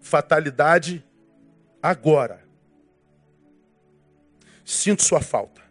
fatalidade 0.08 1.06
agora. 1.84 2.44
Sinto 4.64 5.04
sua 5.04 5.22
falta. 5.22 5.62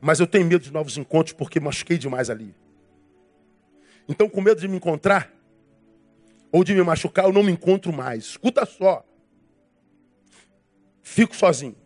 Mas 0.00 0.18
eu 0.18 0.26
tenho 0.26 0.46
medo 0.46 0.64
de 0.64 0.72
novos 0.72 0.96
encontros 0.96 1.34
porque 1.34 1.60
machuquei 1.60 1.98
demais 1.98 2.30
ali. 2.30 2.54
Então, 4.08 4.28
com 4.28 4.40
medo 4.40 4.60
de 4.60 4.66
me 4.66 4.76
encontrar 4.76 5.30
ou 6.50 6.64
de 6.64 6.74
me 6.74 6.82
machucar, 6.82 7.26
eu 7.26 7.32
não 7.32 7.42
me 7.42 7.52
encontro 7.52 7.92
mais. 7.92 8.24
Escuta 8.24 8.64
só. 8.64 9.06
Fico 11.02 11.36
sozinho. 11.36 11.76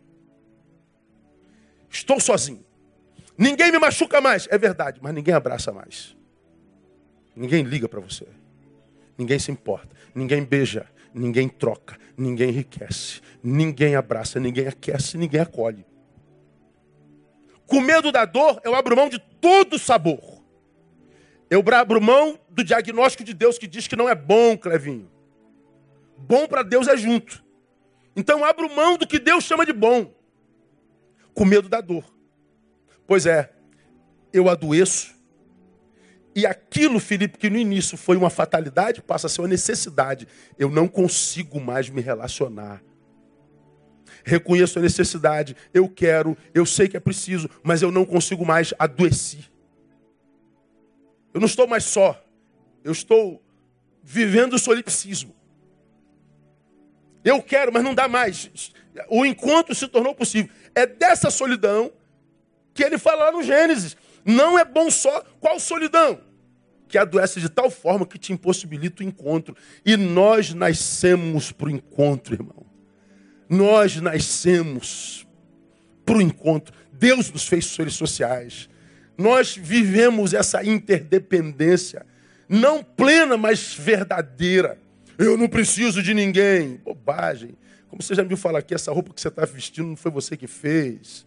Estou 1.91 2.18
sozinho. 2.20 2.64
Ninguém 3.37 3.72
me 3.72 3.78
machuca 3.78 4.20
mais. 4.20 4.47
É 4.51 4.57
verdade, 4.57 5.01
mas 5.03 5.12
ninguém 5.12 5.35
abraça 5.35 5.72
mais. 5.72 6.16
Ninguém 7.35 7.62
liga 7.64 7.89
para 7.89 8.01
você. 8.01 8.26
Ninguém 9.17 9.39
se 9.39 9.51
importa. 9.51 9.95
Ninguém 10.15 10.45
beija. 10.45 10.87
Ninguém 11.12 11.49
troca. 11.49 11.97
Ninguém 12.17 12.49
enriquece. 12.51 13.21
Ninguém 13.43 13.95
abraça. 13.95 14.41
Ninguém 14.41 14.67
aquece. 14.67 15.17
Ninguém 15.17 15.41
acolhe. 15.41 15.87
Com 17.67 17.81
medo 17.81 18.12
da 18.12 18.25
dor, 18.25 18.61
eu 18.65 18.75
abro 18.75 18.97
mão 18.97 19.09
de 19.09 19.19
todo 19.19 19.79
sabor. 19.79 20.43
Eu 21.51 21.62
abro 21.73 22.01
mão 22.01 22.39
do 22.51 22.65
diagnóstico 22.65 23.25
de 23.25 23.33
Deus 23.33 23.59
que 23.59 23.67
diz 23.67 23.87
que 23.87 23.97
não 23.97 24.09
é 24.09 24.15
bom, 24.15 24.57
Clevinho. 24.57 25.11
Bom 26.17 26.47
para 26.47 26.62
Deus 26.62 26.89
é 26.89 26.97
junto. 26.97 27.45
Então 28.17 28.39
eu 28.39 28.45
abro 28.45 28.75
mão 28.75 28.97
do 28.97 29.07
que 29.07 29.19
Deus 29.19 29.45
chama 29.45 29.67
de 29.67 29.73
bom. 29.73 30.12
Com 31.33 31.45
medo 31.45 31.69
da 31.69 31.81
dor. 31.81 32.05
Pois 33.07 33.27
é, 33.27 33.53
eu 34.33 34.49
adoeço. 34.49 35.15
E 36.35 36.47
aquilo, 36.47 36.99
Felipe, 36.99 37.39
que 37.39 37.49
no 37.49 37.57
início 37.57 37.97
foi 37.97 38.16
uma 38.16 38.28
fatalidade, 38.28 39.01
passa 39.01 39.28
a 39.28 39.30
ser 39.30 39.41
uma 39.41 39.49
necessidade. 39.49 40.26
Eu 40.59 40.68
não 40.68 40.89
consigo 40.89 41.61
mais 41.61 41.89
me 41.89 42.01
relacionar. 42.01 42.82
Reconheço 44.24 44.78
a 44.78 44.82
necessidade, 44.82 45.55
eu 45.72 45.89
quero, 45.89 46.37
eu 46.53 46.64
sei 46.64 46.89
que 46.89 46.97
é 46.97 47.01
preciso, 47.01 47.49
mas 47.62 47.82
eu 47.82 47.93
não 47.93 48.05
consigo 48.05 48.45
mais 48.45 48.72
adoecer. 48.78 49.51
Eu 51.32 51.41
não 51.41 51.47
estou 51.47 51.66
mais 51.66 51.85
só. 51.85 52.20
Eu 52.82 52.93
estou 52.93 53.43
vivendo 54.03 54.55
o 54.55 54.59
solipsismo. 54.59 55.35
Eu 57.24 57.43
quero, 57.43 57.72
mas 57.72 57.82
não 57.82 57.95
dá 57.95 58.09
mais. 58.09 58.72
O 59.09 59.24
encontro 59.24 59.74
se 59.74 59.89
tornou 59.89 60.14
possível. 60.14 60.53
É 60.74 60.87
dessa 60.87 61.30
solidão 61.30 61.93
que 62.72 62.82
ele 62.82 62.99
fala 62.99 63.26
lá 63.26 63.32
no 63.32 63.43
Gênesis. 63.43 63.97
Não 64.25 64.59
é 64.59 64.64
bom 64.64 64.91
só. 64.91 65.22
Qual 65.41 65.59
solidão? 65.61 66.20
Que 66.89 66.99
adoece 66.99 67.41
de 67.41 67.49
tal 67.49 67.70
forma 67.70 68.07
que 68.07 68.18
te 68.18 68.33
impossibilita 68.33 69.03
o 69.03 69.07
encontro. 69.07 69.57
E 69.85 69.97
nós 69.97 70.55
nascemos 70.55 71.53
para 71.53 71.66
o 71.66 71.70
encontro, 71.70 72.35
irmão. 72.35 72.64
Nós 73.49 74.01
nascemos 74.01 75.27
para 76.05 76.16
o 76.16 76.22
encontro. 76.22 76.75
Deus 76.93 77.31
nos 77.31 77.47
fez 77.47 77.66
seres 77.66 77.95
sociais. 77.95 78.68
Nós 79.16 79.57
vivemos 79.57 80.35
essa 80.35 80.64
interdependência, 80.64 82.05
não 82.49 82.83
plena, 82.83 83.37
mas 83.37 83.75
verdadeira. 83.75 84.79
Eu 85.16 85.37
não 85.37 85.49
preciso 85.49 86.03
de 86.03 86.12
ninguém. 86.12 86.81
Bobagem. 86.85 87.57
Como 87.89 88.03
você 88.03 88.14
já 88.14 88.22
me 88.22 88.29
viu 88.29 88.37
falar 88.37 88.59
aqui, 88.59 88.75
essa 88.75 88.93
roupa 88.93 89.12
que 89.14 89.20
você 89.20 89.29
está 89.29 89.45
vestindo 89.45 89.87
não 89.87 89.97
foi 89.97 90.11
você 90.11 90.37
que 90.37 90.49
fez. 90.49 91.25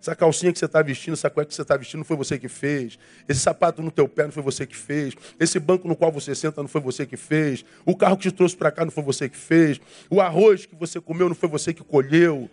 Essa 0.00 0.14
calcinha 0.14 0.52
que 0.52 0.58
você 0.58 0.66
está 0.66 0.82
vestindo, 0.82 1.14
essa 1.14 1.30
cueca 1.30 1.48
que 1.48 1.54
você 1.54 1.62
está 1.62 1.76
vestindo, 1.76 1.98
não 1.98 2.04
foi 2.04 2.16
você 2.16 2.38
que 2.38 2.48
fez. 2.48 2.98
Esse 3.28 3.40
sapato 3.40 3.82
no 3.82 3.90
teu 3.90 4.08
pé 4.08 4.24
não 4.24 4.32
foi 4.32 4.42
você 4.42 4.66
que 4.66 4.76
fez. 4.76 5.14
Esse 5.38 5.58
banco 5.58 5.88
no 5.88 5.96
qual 5.96 6.12
você 6.12 6.34
senta 6.34 6.60
não 6.60 6.68
foi 6.68 6.80
você 6.80 7.06
que 7.06 7.16
fez. 7.16 7.64
O 7.84 7.96
carro 7.96 8.16
que 8.16 8.24
te 8.24 8.32
trouxe 8.32 8.56
para 8.56 8.70
cá 8.70 8.84
não 8.84 8.92
foi 8.92 9.02
você 9.02 9.28
que 9.28 9.36
fez. 9.36 9.80
O 10.10 10.20
arroz 10.20 10.66
que 10.66 10.76
você 10.76 11.00
comeu 11.00 11.28
não 11.28 11.34
foi 11.34 11.48
você 11.48 11.72
que 11.72 11.82
colheu. 11.82 12.48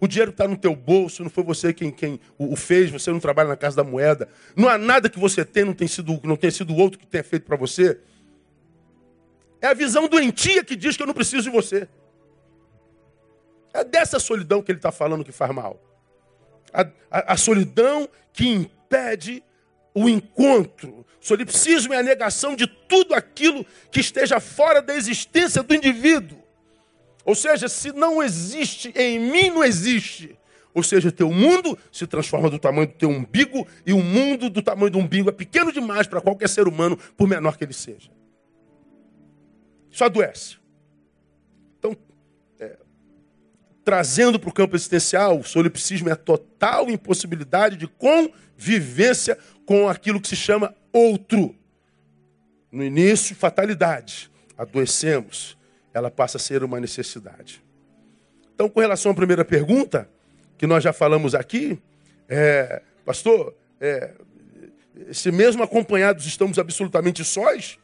O 0.00 0.06
dinheiro 0.06 0.30
está 0.32 0.46
no 0.46 0.56
teu 0.56 0.74
bolso, 0.74 1.22
não 1.22 1.30
foi 1.30 1.44
você 1.44 1.72
quem, 1.72 1.90
quem 1.90 2.20
o 2.36 2.56
fez, 2.56 2.90
você 2.90 3.10
não 3.10 3.20
trabalha 3.20 3.48
na 3.48 3.56
casa 3.56 3.76
da 3.76 3.84
moeda. 3.84 4.28
Não 4.54 4.68
há 4.68 4.76
nada 4.76 5.08
que 5.08 5.18
você 5.18 5.44
tem, 5.44 5.64
não 5.64 5.74
tem 5.74 5.86
sido, 5.88 6.20
não 6.24 6.36
tem 6.36 6.50
sido 6.50 6.74
outro 6.74 6.98
que 6.98 7.06
tenha 7.06 7.24
feito 7.24 7.44
para 7.44 7.56
você. 7.56 7.98
É 9.60 9.68
a 9.68 9.74
visão 9.74 10.08
doentia 10.08 10.64
que 10.64 10.74
diz 10.74 10.96
que 10.96 11.02
eu 11.02 11.06
não 11.06 11.14
preciso 11.14 11.44
de 11.44 11.50
você. 11.50 11.88
É 13.72 13.84
dessa 13.84 14.18
solidão 14.18 14.60
que 14.60 14.70
ele 14.70 14.78
está 14.78 14.92
falando 14.92 15.24
que 15.24 15.32
faz 15.32 15.52
mal 15.54 15.91
a, 16.72 16.86
a, 17.10 17.32
a 17.32 17.36
solidão 17.36 18.08
que 18.32 18.48
impede 18.48 19.42
o 19.94 20.08
encontro. 20.08 21.06
Solipsismo 21.20 21.94
é 21.94 21.98
a 21.98 22.02
negação 22.02 22.56
de 22.56 22.66
tudo 22.66 23.14
aquilo 23.14 23.64
que 23.90 24.00
esteja 24.00 24.40
fora 24.40 24.82
da 24.82 24.94
existência 24.94 25.62
do 25.62 25.74
indivíduo. 25.74 26.42
Ou 27.24 27.34
seja, 27.34 27.68
se 27.68 27.92
não 27.92 28.22
existe, 28.22 28.92
em 28.96 29.18
mim 29.18 29.50
não 29.50 29.62
existe. 29.62 30.36
Ou 30.74 30.82
seja, 30.82 31.12
teu 31.12 31.30
mundo 31.30 31.78
se 31.92 32.06
transforma 32.06 32.48
do 32.48 32.58
tamanho 32.58 32.86
do 32.86 32.94
teu 32.94 33.10
umbigo 33.10 33.66
e 33.86 33.92
o 33.92 34.02
mundo 34.02 34.48
do 34.48 34.62
tamanho 34.62 34.90
do 34.90 34.98
umbigo 34.98 35.28
é 35.28 35.32
pequeno 35.32 35.70
demais 35.70 36.06
para 36.06 36.20
qualquer 36.20 36.48
ser 36.48 36.66
humano, 36.66 36.98
por 37.16 37.28
menor 37.28 37.56
que 37.56 37.64
ele 37.64 37.74
seja. 37.74 38.10
Isso 39.90 40.02
adoece. 40.02 40.61
Trazendo 43.84 44.38
para 44.38 44.48
o 44.48 44.52
campo 44.52 44.76
existencial, 44.76 45.38
o 45.38 45.44
solipsismo 45.44 46.08
é 46.08 46.12
a 46.12 46.16
total 46.16 46.88
impossibilidade 46.90 47.76
de 47.76 47.86
convivência 47.86 49.36
com 49.66 49.88
aquilo 49.88 50.20
que 50.20 50.28
se 50.28 50.36
chama 50.36 50.74
outro. 50.92 51.54
No 52.70 52.82
início, 52.82 53.34
fatalidade. 53.34 54.30
Adoecemos. 54.56 55.58
Ela 55.92 56.10
passa 56.10 56.36
a 56.36 56.40
ser 56.40 56.62
uma 56.62 56.80
necessidade. 56.80 57.62
Então, 58.54 58.68
com 58.68 58.80
relação 58.80 59.12
à 59.12 59.14
primeira 59.14 59.44
pergunta, 59.44 60.08
que 60.56 60.66
nós 60.66 60.82
já 60.82 60.92
falamos 60.92 61.34
aqui, 61.34 61.78
é, 62.28 62.82
pastor, 63.04 63.54
é, 63.80 64.12
se 65.12 65.32
mesmo 65.32 65.62
acompanhados 65.62 66.24
estamos 66.26 66.58
absolutamente 66.58 67.24
sós, 67.24 67.78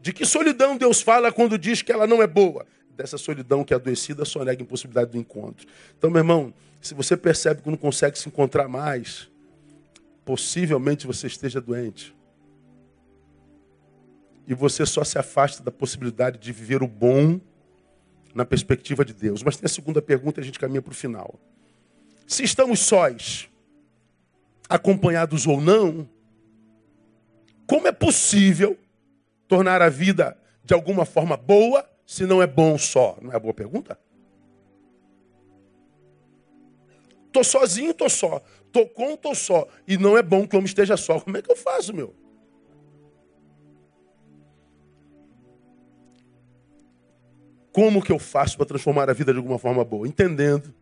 de 0.00 0.12
que 0.12 0.26
solidão 0.26 0.76
Deus 0.76 1.00
fala 1.00 1.32
quando 1.32 1.56
diz 1.56 1.80
que 1.80 1.92
ela 1.92 2.06
não 2.06 2.22
é 2.22 2.26
boa? 2.26 2.66
Dessa 2.96 3.18
solidão 3.18 3.64
que 3.64 3.72
é 3.72 3.76
adoecida 3.76 4.24
só 4.24 4.44
nega 4.44 4.62
a 4.62 4.64
impossibilidade 4.64 5.10
do 5.10 5.18
encontro. 5.18 5.66
Então, 5.96 6.10
meu 6.10 6.20
irmão, 6.20 6.52
se 6.80 6.94
você 6.94 7.16
percebe 7.16 7.62
que 7.62 7.70
não 7.70 7.76
consegue 7.76 8.18
se 8.18 8.28
encontrar 8.28 8.68
mais, 8.68 9.28
possivelmente 10.24 11.06
você 11.06 11.26
esteja 11.26 11.60
doente. 11.60 12.14
E 14.46 14.54
você 14.54 14.84
só 14.84 15.04
se 15.04 15.18
afasta 15.18 15.62
da 15.62 15.70
possibilidade 15.70 16.38
de 16.38 16.52
viver 16.52 16.82
o 16.82 16.88
bom 16.88 17.40
na 18.34 18.44
perspectiva 18.44 19.04
de 19.04 19.14
Deus. 19.14 19.42
Mas 19.42 19.56
tem 19.56 19.66
a 19.66 19.68
segunda 19.68 20.02
pergunta 20.02 20.40
e 20.40 20.42
a 20.42 20.44
gente 20.44 20.58
caminha 20.58 20.82
para 20.82 20.92
o 20.92 20.94
final. 20.94 21.38
Se 22.26 22.42
estamos 22.42 22.80
sós, 22.80 23.48
acompanhados 24.68 25.46
ou 25.46 25.60
não, 25.60 26.08
como 27.66 27.86
é 27.86 27.92
possível 27.92 28.78
tornar 29.46 29.82
a 29.82 29.88
vida 29.88 30.36
de 30.64 30.74
alguma 30.74 31.04
forma 31.04 31.36
boa 31.36 31.88
se 32.06 32.26
não 32.26 32.42
é 32.42 32.46
bom 32.46 32.76
só? 32.78 33.18
Não 33.20 33.32
é 33.32 33.38
boa 33.38 33.54
pergunta? 33.54 33.98
Tô 37.32 37.42
sozinho, 37.42 37.94
tô 37.94 38.08
só. 38.08 38.42
Tô 38.70 38.86
com, 38.86 39.16
tô 39.16 39.34
só. 39.34 39.66
E 39.86 39.96
não 39.96 40.16
é 40.16 40.22
bom 40.22 40.46
que 40.46 40.54
o 40.54 40.58
homem 40.58 40.66
esteja 40.66 40.96
só. 40.96 41.18
Como 41.20 41.36
é 41.36 41.42
que 41.42 41.50
eu 41.50 41.56
faço, 41.56 41.94
meu? 41.94 42.14
Como 47.72 48.02
que 48.02 48.12
eu 48.12 48.18
faço 48.18 48.56
para 48.56 48.66
transformar 48.66 49.08
a 49.08 49.14
vida 49.14 49.32
de 49.32 49.38
alguma 49.38 49.58
forma 49.58 49.82
boa? 49.82 50.06
Entendendo. 50.06 50.74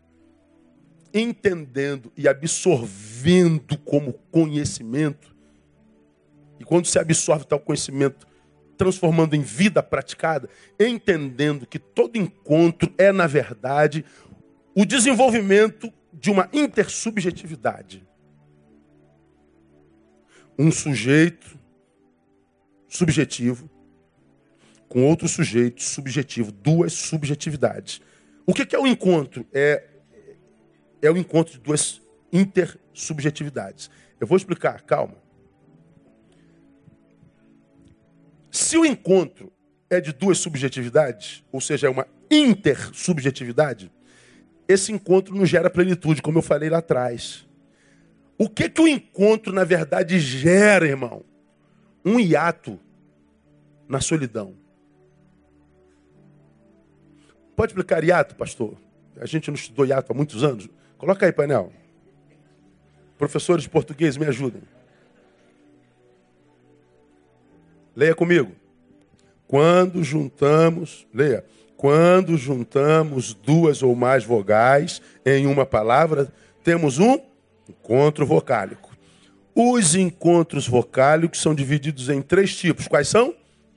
Entendendo 1.15 2.13
e 2.17 2.27
absorvendo 2.29 3.79
como 3.79 4.15
conhecimento. 4.33 5.35
E 6.59 6.65
quando 6.65 6.87
se 6.87 6.99
absorve 6.99 7.45
tal 7.45 7.61
conhecimento, 7.61 8.27
transformando 8.81 9.37
em 9.37 9.43
vida 9.43 9.83
praticada, 9.83 10.49
entendendo 10.79 11.67
que 11.67 11.79
todo 11.79 12.17
encontro 12.17 12.91
é, 12.97 13.13
na 13.13 13.27
verdade, 13.27 14.07
o 14.75 14.87
desenvolvimento 14.87 15.93
de 16.11 16.31
uma 16.31 16.49
intersubjetividade. 16.51 18.09
Um 20.59 20.73
sujeito 20.73 21.59
subjetivo 22.89 23.69
com 24.89 25.05
outro 25.05 25.29
sujeito 25.29 25.83
subjetivo, 25.83 26.51
duas 26.51 26.95
subjetividades. 26.95 28.01
O 28.47 28.55
que 28.55 28.75
é 28.75 28.79
o 28.79 28.87
encontro? 28.87 29.47
É, 29.53 29.89
é 31.03 31.11
o 31.11 31.19
encontro 31.19 31.53
de 31.53 31.61
duas 31.61 32.01
intersubjetividades. 32.33 33.91
Eu 34.19 34.27
vou 34.27 34.39
explicar, 34.39 34.81
calma. 34.81 35.17
Se 38.51 38.77
o 38.77 38.85
encontro 38.85 39.53
é 39.89 40.01
de 40.01 40.13
duas 40.13 40.39
subjetividades, 40.39 41.45
ou 41.53 41.61
seja, 41.61 41.87
é 41.87 41.91
uma 41.91 42.07
intersubjetividade, 42.31 43.91
esse 44.69 44.93
encontro 44.93 45.35
não 45.35 45.45
gera 45.45 45.69
plenitude, 45.69 46.23
como 46.23 46.39
eu 46.39 46.43
falei 46.43 46.71
lá 46.71 46.79
atrás. 46.79 47.47
O 48.39 48.49
que 48.49 48.69
que 48.69 48.81
o 48.81 48.89
encontro, 48.89 49.53
na 49.53 49.65
verdade, 49.65 50.19
gera, 50.19 50.87
irmão? 50.87 51.25
Um 52.05 52.19
hiato 52.19 52.79
na 53.89 54.01
solidão. 54.01 54.55
Pode 57.57 57.73
explicar 57.73 58.03
hiato, 58.03 58.35
pastor? 58.37 58.77
A 59.21 59.27
gente 59.27 59.49
não 59.49 59.55
estudou 59.57 59.85
hiato 59.85 60.13
há 60.13 60.15
muitos 60.15 60.43
anos. 60.43 60.69
Coloca 60.97 61.27
aí, 61.27 61.33
painel. 61.33 61.73
Professores 63.19 63.65
de 63.65 63.69
português, 63.69 64.17
me 64.17 64.25
ajudem. 64.27 64.63
Leia 68.01 68.15
comigo. 68.15 68.53
Quando 69.47 70.03
juntamos, 70.03 71.07
leia, 71.13 71.45
Quando 71.77 72.35
juntamos 72.39 73.35
duas 73.35 73.83
ou 73.83 73.95
mais 73.95 74.25
vogais 74.25 75.03
em 75.23 75.47
uma 75.47 75.67
palavra, 75.67 76.33
temos 76.65 76.99
um 76.99 77.19
encontro 77.69 78.25
vocálico. 78.25 78.97
Os 79.55 79.95
encontros 79.95 80.67
vocálicos 80.67 81.43
são 81.43 81.55
divididos 81.55 82.09
em 82.09 82.23
três 82.23 82.57
tipos. 82.57 82.89
Quais 82.89 83.07
são? 83.07 83.35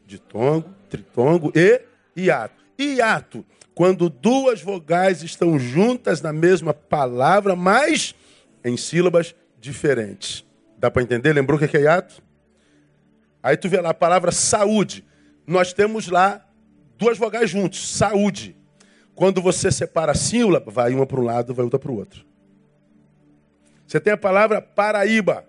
Ditongo, 0.07 0.69
tritongo 0.89 1.51
e 1.53 1.81
hiato. 2.15 2.63
Hiato, 2.79 3.45
quando 3.75 4.09
duas 4.09 4.61
vogais 4.61 5.21
estão 5.21 5.59
juntas 5.59 6.21
na 6.21 6.31
mesma 6.31 6.73
palavra, 6.73 7.57
mas 7.57 8.15
em 8.63 8.77
sílabas 8.77 9.35
diferentes. 9.59 10.45
Dá 10.77 10.89
para 10.89 11.03
entender? 11.03 11.33
Lembrou 11.33 11.59
o 11.59 11.67
que 11.67 11.75
é 11.75 11.81
hiato? 11.81 12.22
Aí 13.43 13.57
tu 13.57 13.67
vê 13.67 13.81
lá 13.81 13.89
a 13.89 13.93
palavra 13.93 14.31
saúde. 14.31 15.05
Nós 15.45 15.73
temos 15.73 16.07
lá 16.07 16.49
duas 16.97 17.17
vogais 17.17 17.49
juntos, 17.49 17.95
saúde. 17.95 18.55
Quando 19.13 19.41
você 19.41 19.69
separa 19.69 20.13
a 20.13 20.15
sílaba, 20.15 20.71
vai 20.71 20.93
uma 20.93 21.05
para 21.05 21.19
um 21.19 21.23
lado, 21.23 21.53
vai 21.53 21.65
outra 21.65 21.77
para 21.77 21.91
o 21.91 21.97
outro. 21.97 22.25
Você 23.85 23.99
tem 23.99 24.13
a 24.13 24.17
palavra 24.17 24.61
Paraíba. 24.61 25.45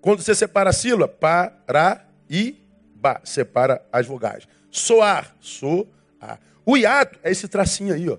Quando 0.00 0.20
você 0.20 0.34
separa 0.34 0.70
a 0.70 0.72
sílaba, 0.72 1.08
Paraíba, 1.08 3.20
separa 3.22 3.86
as 3.92 4.04
vogais. 4.04 4.48
Soar, 4.68 5.34
soar. 5.40 6.40
O 6.66 6.76
hiato 6.76 7.20
é 7.22 7.30
esse 7.30 7.46
tracinho 7.46 7.94
aí, 7.94 8.08
ó. 8.08 8.18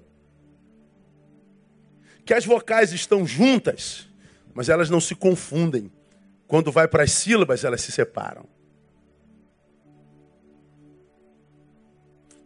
Que 2.25 2.34
as 2.34 2.45
vocais 2.45 2.93
estão 2.93 3.28
juntas, 3.28 4.07
mas 4.53 4.69
elas 4.69 4.89
não 4.89 5.01
se 5.01 5.13
confundem. 5.13 5.91
Quando 6.47 6.71
vai 6.71 6.87
para 6.87 7.03
as 7.03 7.11
sílabas, 7.11 7.63
elas 7.63 7.81
se 7.81 7.91
separam. 7.91 8.45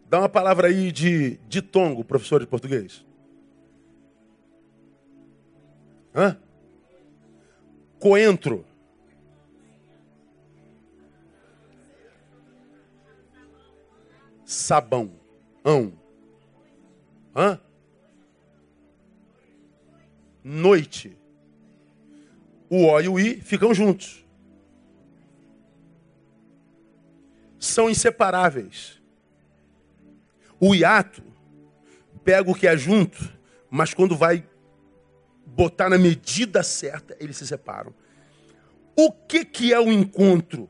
Dá 0.08 0.18
uma 0.18 0.28
palavra 0.28 0.68
aí 0.68 0.92
de 0.92 1.38
ditongo, 1.48 2.04
professor 2.04 2.40
de 2.40 2.46
português. 2.46 3.06
Hã? 6.14 6.36
Coentro. 7.98 8.66
Sabão. 14.44 15.12
Ão. 15.64 15.94
Hã? 17.34 17.58
Noite. 20.44 21.21
O 22.74 22.86
O 22.86 23.00
e 23.02 23.06
o 23.06 23.20
I 23.20 23.38
ficam 23.38 23.74
juntos. 23.74 24.24
São 27.58 27.90
inseparáveis. 27.90 28.98
O 30.58 30.74
hiato 30.74 31.22
pega 32.24 32.50
o 32.50 32.54
que 32.54 32.66
é 32.66 32.74
junto, 32.74 33.30
mas 33.68 33.92
quando 33.92 34.16
vai 34.16 34.48
botar 35.44 35.90
na 35.90 35.98
medida 35.98 36.62
certa, 36.62 37.14
eles 37.20 37.36
se 37.36 37.46
separam. 37.46 37.92
O 38.96 39.12
que, 39.12 39.44
que 39.44 39.70
é 39.70 39.78
o 39.78 39.92
encontro? 39.92 40.66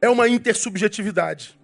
É 0.00 0.08
uma 0.08 0.28
intersubjetividade. 0.28 1.56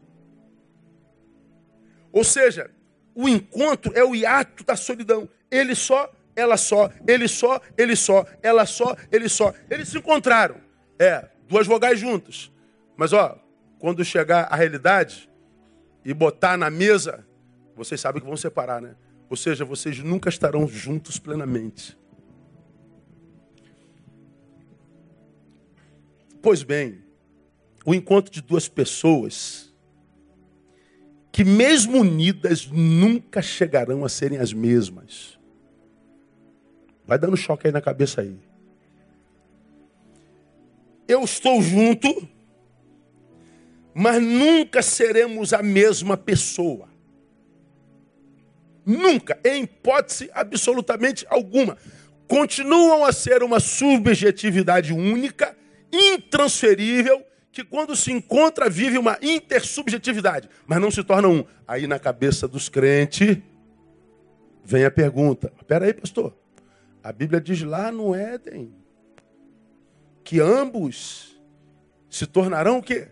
Ou 2.12 2.22
seja, 2.22 2.70
o 3.14 3.28
encontro 3.28 3.92
é 3.94 4.04
o 4.04 4.14
hiato 4.14 4.64
da 4.64 4.76
solidão. 4.76 5.28
Ele 5.50 5.74
só, 5.74 6.10
ela 6.34 6.56
só, 6.56 6.90
ele 7.06 7.28
só, 7.28 7.60
ele 7.76 7.96
só, 7.96 8.26
ela 8.42 8.66
só, 8.66 8.96
ele 9.10 9.28
só. 9.28 9.52
Eles 9.70 9.88
se 9.88 9.98
encontraram. 9.98 10.56
É, 10.98 11.28
duas 11.48 11.66
vogais 11.66 11.98
juntas. 11.98 12.50
Mas 12.96 13.12
ó, 13.12 13.38
quando 13.78 14.04
chegar 14.04 14.48
a 14.50 14.56
realidade 14.56 15.28
e 16.04 16.14
botar 16.14 16.56
na 16.56 16.70
mesa 16.70 17.26
vocês 17.74 18.00
sabem 18.00 18.20
que 18.20 18.26
vão 18.26 18.36
separar, 18.36 18.80
né? 18.80 18.94
Ou 19.28 19.36
seja, 19.36 19.64
vocês 19.64 19.98
nunca 19.98 20.28
estarão 20.28 20.68
juntos 20.68 21.18
plenamente. 21.18 21.98
Pois 26.42 26.62
bem, 26.62 27.02
o 27.84 27.94
encontro 27.94 28.32
de 28.32 28.42
duas 28.42 28.68
pessoas 28.68 29.71
que, 31.32 31.44
mesmo 31.44 32.00
unidas, 32.00 32.66
nunca 32.66 33.40
chegarão 33.40 34.04
a 34.04 34.08
serem 34.08 34.38
as 34.38 34.52
mesmas. 34.52 35.38
Vai 37.06 37.18
dando 37.18 37.38
choque 37.38 37.66
aí 37.66 37.72
na 37.72 37.80
cabeça 37.80 38.20
aí. 38.20 38.38
Eu 41.08 41.24
estou 41.24 41.62
junto, 41.62 42.28
mas 43.94 44.22
nunca 44.22 44.82
seremos 44.82 45.54
a 45.54 45.62
mesma 45.62 46.18
pessoa. 46.18 46.88
Nunca, 48.84 49.38
em 49.42 49.62
hipótese 49.62 50.30
absolutamente 50.34 51.26
alguma. 51.30 51.78
Continuam 52.28 53.04
a 53.04 53.12
ser 53.12 53.42
uma 53.42 53.58
subjetividade 53.58 54.92
única, 54.92 55.56
intransferível, 55.90 57.24
que 57.52 57.62
quando 57.62 57.94
se 57.94 58.10
encontra 58.10 58.70
vive 58.70 58.96
uma 58.96 59.18
intersubjetividade, 59.20 60.48
mas 60.66 60.80
não 60.80 60.90
se 60.90 61.04
torna 61.04 61.28
um. 61.28 61.44
Aí 61.68 61.86
na 61.86 61.98
cabeça 61.98 62.48
dos 62.48 62.70
crentes 62.70 63.36
vem 64.64 64.84
a 64.84 64.90
pergunta: 64.90 65.52
espera 65.56 65.84
aí, 65.84 65.92
pastor. 65.92 66.34
A 67.04 67.12
Bíblia 67.12 67.40
diz 67.40 67.62
lá 67.62 67.92
no 67.92 68.14
Éden 68.14 68.74
que 70.24 70.40
ambos 70.40 71.38
se 72.08 72.26
tornarão 72.26 72.78
o 72.78 72.82
quê? 72.82 73.08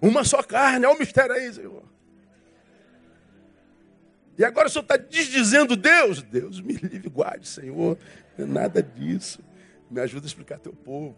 Uma 0.00 0.24
só 0.24 0.42
carne. 0.42 0.86
Olha 0.86 0.96
o 0.96 0.98
mistério 0.98 1.34
aí, 1.34 1.52
Senhor. 1.52 1.84
E 4.38 4.44
agora 4.44 4.68
o 4.68 4.70
senhor 4.70 4.82
está 4.82 4.96
desdizendo 4.96 5.74
Deus? 5.74 6.22
Deus 6.22 6.60
me 6.60 6.74
livre, 6.74 7.08
guarde, 7.08 7.48
Senhor. 7.48 7.98
Não 8.36 8.44
é 8.44 8.48
nada 8.48 8.82
disso. 8.82 9.42
Me 9.90 10.00
ajuda 10.00 10.26
a 10.26 10.28
explicar 10.28 10.58
teu 10.58 10.74
povo. 10.74 11.16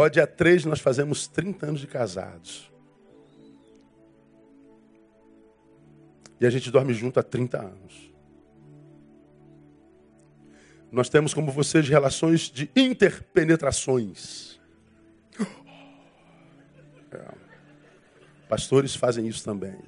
Ó, 0.00 0.06
dia 0.06 0.28
3 0.28 0.64
nós 0.64 0.78
fazemos 0.78 1.26
30 1.26 1.66
anos 1.66 1.80
de 1.80 1.88
casados. 1.88 2.70
E 6.40 6.46
a 6.46 6.50
gente 6.50 6.70
dorme 6.70 6.94
junto 6.94 7.18
há 7.18 7.22
30 7.24 7.60
anos. 7.60 8.14
Nós 10.92 11.08
temos, 11.08 11.34
como 11.34 11.50
vocês, 11.50 11.88
relações 11.88 12.42
de 12.42 12.70
interpenetrações. 12.76 14.60
É. 17.10 17.34
Pastores 18.48 18.94
fazem 18.94 19.26
isso 19.26 19.44
também. 19.44 19.80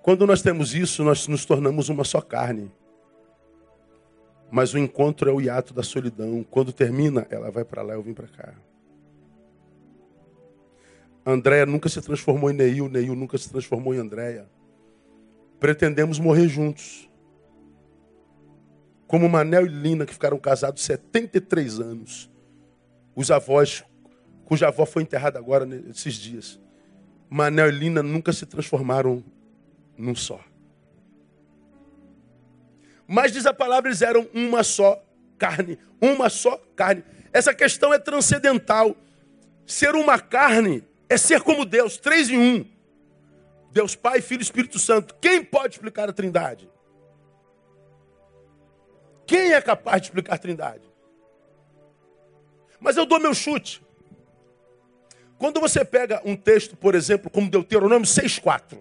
Quando 0.00 0.24
nós 0.28 0.42
temos 0.42 0.74
isso, 0.74 1.02
nós 1.02 1.26
nos 1.26 1.44
tornamos 1.44 1.88
uma 1.88 2.04
só 2.04 2.20
carne. 2.20 2.70
Mas 4.50 4.74
o 4.74 4.78
encontro 4.78 5.30
é 5.30 5.32
o 5.32 5.40
hiato 5.40 5.72
da 5.72 5.82
solidão. 5.82 6.44
Quando 6.50 6.72
termina, 6.72 7.26
ela 7.30 7.50
vai 7.50 7.64
para 7.64 7.82
lá, 7.82 7.94
eu 7.94 8.02
vim 8.02 8.12
para 8.12 8.26
cá. 8.26 8.54
Andréia 11.24 11.66
nunca 11.66 11.88
se 11.88 12.00
transformou 12.00 12.50
em 12.50 12.54
Neil, 12.54 12.88
Neil 12.88 13.14
nunca 13.14 13.38
se 13.38 13.48
transformou 13.48 13.94
em 13.94 13.98
Andréia. 13.98 14.48
Pretendemos 15.60 16.18
morrer 16.18 16.48
juntos. 16.48 17.08
Como 19.06 19.28
Manel 19.28 19.66
e 19.66 19.68
Lina, 19.68 20.06
que 20.06 20.12
ficaram 20.12 20.38
casados 20.38 20.82
73 20.82 21.80
anos. 21.80 22.30
Os 23.14 23.30
avós, 23.30 23.84
cuja 24.44 24.68
avó 24.68 24.86
foi 24.86 25.02
enterrada 25.02 25.38
agora 25.38 25.66
nesses 25.66 26.14
dias. 26.14 26.60
Manel 27.28 27.68
e 27.68 27.72
Lina 27.72 28.02
nunca 28.02 28.32
se 28.32 28.46
transformaram 28.46 29.22
num 29.96 30.14
só. 30.14 30.40
Mas 33.12 33.32
diz 33.32 33.44
a 33.44 33.52
palavra, 33.52 33.88
eles 33.88 34.02
eram 34.02 34.28
uma 34.32 34.62
só 34.62 35.04
carne. 35.36 35.76
Uma 36.00 36.30
só 36.30 36.56
carne. 36.76 37.04
Essa 37.32 37.52
questão 37.52 37.92
é 37.92 37.98
transcendental. 37.98 38.96
Ser 39.66 39.96
uma 39.96 40.16
carne 40.16 40.84
é 41.08 41.16
ser 41.16 41.40
como 41.42 41.64
Deus, 41.64 41.96
três 41.96 42.30
em 42.30 42.38
um. 42.38 42.64
Deus 43.72 43.96
Pai, 43.96 44.20
Filho 44.20 44.42
e 44.42 44.44
Espírito 44.44 44.78
Santo. 44.78 45.16
Quem 45.20 45.42
pode 45.42 45.74
explicar 45.74 46.08
a 46.08 46.12
trindade? 46.12 46.70
Quem 49.26 49.54
é 49.54 49.60
capaz 49.60 50.02
de 50.02 50.06
explicar 50.06 50.36
a 50.36 50.38
trindade? 50.38 50.88
Mas 52.78 52.96
eu 52.96 53.04
dou 53.04 53.18
meu 53.18 53.34
chute. 53.34 53.84
Quando 55.36 55.60
você 55.60 55.84
pega 55.84 56.22
um 56.24 56.36
texto, 56.36 56.76
por 56.76 56.94
exemplo, 56.94 57.28
como 57.28 57.50
Deuteronômio 57.50 58.06
6,4. 58.06 58.78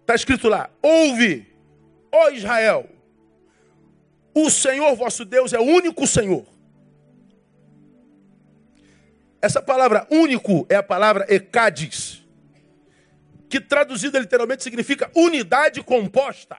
Está 0.00 0.14
escrito 0.14 0.48
lá: 0.48 0.70
ouve, 0.80 1.55
ó 2.16 2.30
Israel, 2.30 2.88
o 4.34 4.50
Senhor 4.50 4.94
vosso 4.94 5.24
Deus 5.24 5.52
é 5.52 5.58
o 5.58 5.62
único 5.62 6.06
Senhor. 6.06 6.44
Essa 9.40 9.62
palavra 9.62 10.06
único 10.10 10.66
é 10.68 10.76
a 10.76 10.82
palavra 10.82 11.26
ecades, 11.28 12.24
que 13.48 13.60
traduzida 13.60 14.18
literalmente 14.18 14.62
significa 14.62 15.10
unidade 15.14 15.82
composta. 15.82 16.56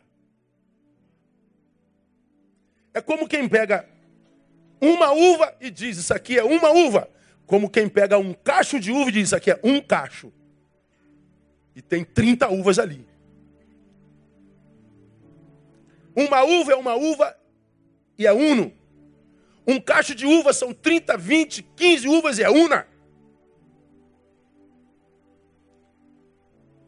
É 2.93 3.01
como 3.01 3.27
quem 3.27 3.47
pega 3.47 3.87
uma 4.81 5.11
uva 5.11 5.55
e 5.59 5.69
diz: 5.69 5.97
Isso 5.97 6.13
aqui 6.13 6.37
é 6.37 6.43
uma 6.43 6.71
uva. 6.71 7.09
Como 7.45 7.69
quem 7.69 7.87
pega 7.87 8.17
um 8.17 8.33
cacho 8.33 8.79
de 8.79 8.91
uva 8.91 9.09
e 9.09 9.13
diz: 9.13 9.27
Isso 9.27 9.35
aqui 9.35 9.51
é 9.51 9.59
um 9.63 9.81
cacho. 9.81 10.31
E 11.75 11.81
tem 11.81 12.03
30 12.03 12.49
uvas 12.49 12.79
ali. 12.79 13.07
Uma 16.17 16.43
uva 16.43 16.71
é 16.71 16.75
uma 16.75 16.95
uva 16.95 17.37
e 18.17 18.25
é 18.25 18.33
uno. 18.33 18.73
Um 19.67 19.79
cacho 19.79 20.15
de 20.15 20.25
uva 20.25 20.51
são 20.51 20.73
30, 20.73 21.15
20, 21.15 21.61
15 21.75 22.07
uvas 22.07 22.39
e 22.39 22.43
é 22.43 22.49
una. 22.49 22.87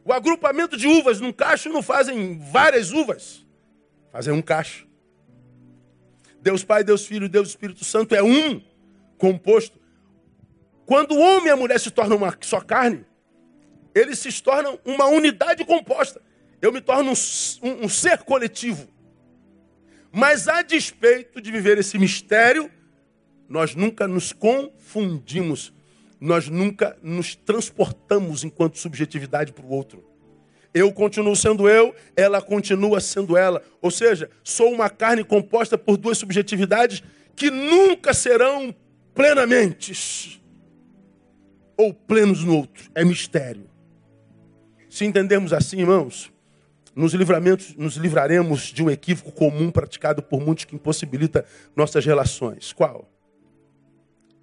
O 0.04 0.12
agrupamento 0.12 0.76
de 0.76 0.88
uvas 0.88 1.22
num 1.22 1.32
cacho 1.32 1.70
não 1.70 1.84
fazem 1.84 2.40
várias 2.40 2.92
uvas, 2.92 3.46
fazem 4.12 4.34
um 4.34 4.42
cacho. 4.42 4.88
Deus 6.42 6.64
Pai, 6.64 6.84
Deus 6.84 7.06
Filho, 7.06 7.30
Deus 7.30 7.50
Espírito 7.50 7.86
Santo 7.86 8.16
é 8.16 8.24
um 8.24 8.60
composto. 9.20 9.80
Quando 10.88 11.12
o 11.12 11.20
homem 11.20 11.50
e 11.50 11.52
a 11.52 11.56
mulher 11.56 11.80
se 11.80 11.92
tornam 11.92 12.18
uma 12.18 12.36
só 12.42 12.62
carne, 12.62 13.06
eles 13.94 14.18
se 14.18 14.42
tornam 14.42 14.80
uma 14.84 15.06
unidade 15.06 15.64
composta. 15.64 16.20
Eu 16.60 16.72
me 16.72 16.82
torno 16.82 17.12
um, 17.12 17.68
um, 17.68 17.86
um 17.86 17.90
ser 17.90 18.24
coletivo. 18.24 18.88
Mas 20.12 20.48
a 20.48 20.62
despeito 20.62 21.42
de 21.42 21.52
viver 21.52 21.78
esse 21.78 21.98
mistério, 21.98 22.70
nós 23.48 23.76
nunca 23.76 24.08
nos 24.08 24.34
confundimos, 24.34 25.74
nós 26.20 26.50
nunca 26.50 26.98
nos 27.02 27.36
transportamos 27.36 28.44
enquanto 28.44 28.78
subjetividade 28.78 29.54
para 29.54 29.66
o 29.66 29.70
outro. 29.70 30.04
Eu 30.74 30.92
continuo 30.92 31.36
sendo 31.36 31.68
eu, 31.68 31.96
ela 32.16 32.42
continua 32.42 33.00
sendo 33.00 33.36
ela. 33.36 33.64
Ou 33.82 33.90
seja, 33.90 34.30
sou 34.44 34.72
uma 34.72 34.90
carne 34.90 35.24
composta 35.24 35.78
por 35.78 35.98
duas 35.98 36.18
subjetividades 36.18 37.02
que 37.36 37.50
nunca 37.50 38.14
serão 38.14 38.74
plenamente 39.16 40.40
ou 41.76 41.94
plenos 41.94 42.44
no 42.44 42.58
outro. 42.58 42.90
É 42.94 43.04
mistério. 43.04 43.70
Se 44.90 45.06
entendermos 45.06 45.54
assim, 45.54 45.80
irmãos, 45.80 46.32
nos 47.00 47.14
livramentos, 47.14 47.74
nos 47.78 47.96
livraremos 47.96 48.64
de 48.64 48.84
um 48.84 48.90
equívoco 48.90 49.32
comum 49.32 49.72
praticado 49.72 50.22
por 50.22 50.42
muitos 50.42 50.66
que 50.66 50.76
impossibilita 50.76 51.46
nossas 51.74 52.06
relações. 52.06 52.74
Qual? 52.74 53.10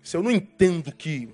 Se 0.03 0.17
eu 0.17 0.23
não 0.23 0.31
entendo 0.31 0.91
que, 0.91 1.29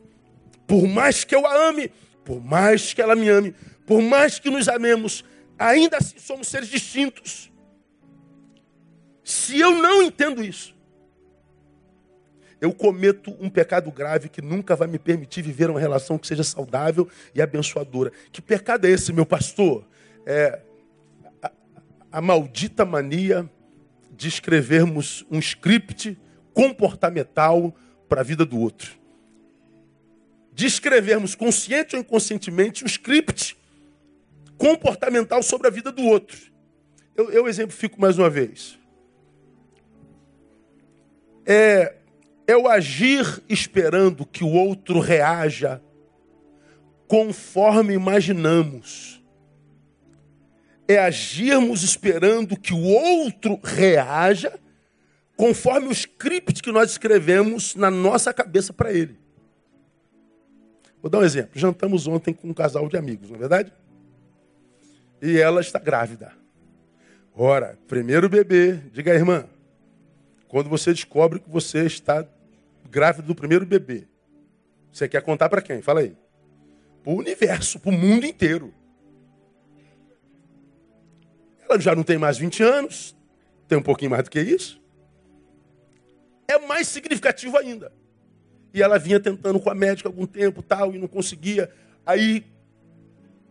por 0.66 0.84
mais 0.88 1.22
que 1.22 1.32
eu 1.32 1.46
a 1.46 1.68
ame, 1.68 1.92
por 2.24 2.42
mais 2.42 2.92
que 2.92 3.00
ela 3.00 3.14
me 3.14 3.28
ame, 3.28 3.54
por 3.86 4.02
mais 4.02 4.40
que 4.40 4.50
nos 4.50 4.68
amemos, 4.68 5.24
ainda 5.56 5.98
assim 5.98 6.18
somos 6.18 6.48
seres 6.48 6.68
distintos. 6.68 7.52
Se 9.22 9.60
eu 9.60 9.70
não 9.80 10.02
entendo 10.02 10.42
isso, 10.42 10.74
eu 12.60 12.72
cometo 12.72 13.36
um 13.38 13.48
pecado 13.48 13.92
grave 13.92 14.28
que 14.28 14.42
nunca 14.42 14.74
vai 14.74 14.88
me 14.88 14.98
permitir 14.98 15.42
viver 15.42 15.70
uma 15.70 15.78
relação 15.78 16.18
que 16.18 16.26
seja 16.26 16.42
saudável 16.42 17.08
e 17.32 17.40
abençoadora. 17.40 18.10
Que 18.32 18.42
pecado 18.42 18.86
é 18.86 18.90
esse, 18.90 19.12
meu 19.12 19.24
pastor? 19.24 19.86
É 20.26 20.62
a 22.12 22.20
maldita 22.20 22.84
mania 22.84 23.50
de 24.10 24.28
escrevermos 24.28 25.24
um 25.30 25.38
script 25.38 26.18
comportamental 26.52 27.74
para 28.08 28.20
a 28.20 28.24
vida 28.24 28.44
do 28.44 28.60
outro. 28.60 28.92
De 30.52 30.66
escrevermos 30.66 31.34
consciente 31.34 31.96
ou 31.96 32.02
inconscientemente 32.02 32.84
um 32.84 32.86
script 32.86 33.56
comportamental 34.58 35.42
sobre 35.42 35.66
a 35.66 35.70
vida 35.70 35.90
do 35.90 36.02
outro. 36.02 36.38
Eu, 37.16 37.30
eu 37.30 37.48
exemplifico 37.48 37.98
mais 37.98 38.18
uma 38.18 38.28
vez. 38.28 38.78
É, 41.46 41.96
é 42.46 42.56
o 42.56 42.68
agir 42.68 43.42
esperando 43.48 44.26
que 44.26 44.44
o 44.44 44.52
outro 44.52 45.00
reaja 45.00 45.82
conforme 47.08 47.94
imaginamos. 47.94 49.21
É 50.88 50.98
agirmos 50.98 51.82
esperando 51.82 52.56
que 52.56 52.74
o 52.74 52.82
outro 52.82 53.58
reaja 53.62 54.58
conforme 55.36 55.88
o 55.88 55.92
script 55.92 56.62
que 56.62 56.72
nós 56.72 56.90
escrevemos 56.90 57.74
na 57.74 57.90
nossa 57.90 58.32
cabeça 58.32 58.72
para 58.72 58.92
ele. 58.92 59.18
Vou 61.00 61.10
dar 61.10 61.18
um 61.18 61.24
exemplo. 61.24 61.52
Jantamos 61.54 62.06
ontem 62.06 62.32
com 62.32 62.48
um 62.48 62.54
casal 62.54 62.88
de 62.88 62.96
amigos, 62.96 63.30
não 63.30 63.36
é 63.36 63.40
verdade? 63.40 63.72
e 65.22 65.38
ela 65.38 65.60
está 65.60 65.78
grávida. 65.78 66.32
Ora, 67.34 67.78
primeiro 67.86 68.28
bebê, 68.28 68.72
diga 68.92 69.14
irmã, 69.14 69.46
quando 70.48 70.68
você 70.68 70.92
descobre 70.92 71.38
que 71.38 71.48
você 71.48 71.86
está 71.86 72.26
grávida 72.90 73.26
do 73.28 73.34
primeiro 73.34 73.64
bebê, 73.64 74.08
você 74.92 75.08
quer 75.08 75.22
contar 75.22 75.48
para 75.48 75.62
quem? 75.62 75.80
Fala 75.80 76.00
aí. 76.00 76.14
Para 77.04 77.12
o 77.12 77.16
universo, 77.16 77.78
para 77.78 77.90
o 77.90 77.96
mundo 77.96 78.26
inteiro. 78.26 78.74
Já 81.80 81.94
não 81.94 82.02
tem 82.02 82.18
mais 82.18 82.38
20 82.38 82.62
anos, 82.62 83.16
tem 83.68 83.78
um 83.78 83.82
pouquinho 83.82 84.10
mais 84.10 84.24
do 84.24 84.30
que 84.30 84.40
isso. 84.40 84.80
É 86.48 86.58
mais 86.58 86.88
significativo 86.88 87.56
ainda. 87.56 87.92
E 88.74 88.82
ela 88.82 88.98
vinha 88.98 89.20
tentando 89.20 89.60
com 89.60 89.70
a 89.70 89.74
médica 89.74 90.08
algum 90.08 90.26
tempo 90.26 90.62
tal, 90.62 90.94
e 90.94 90.98
não 90.98 91.08
conseguia. 91.08 91.70
Aí 92.04 92.44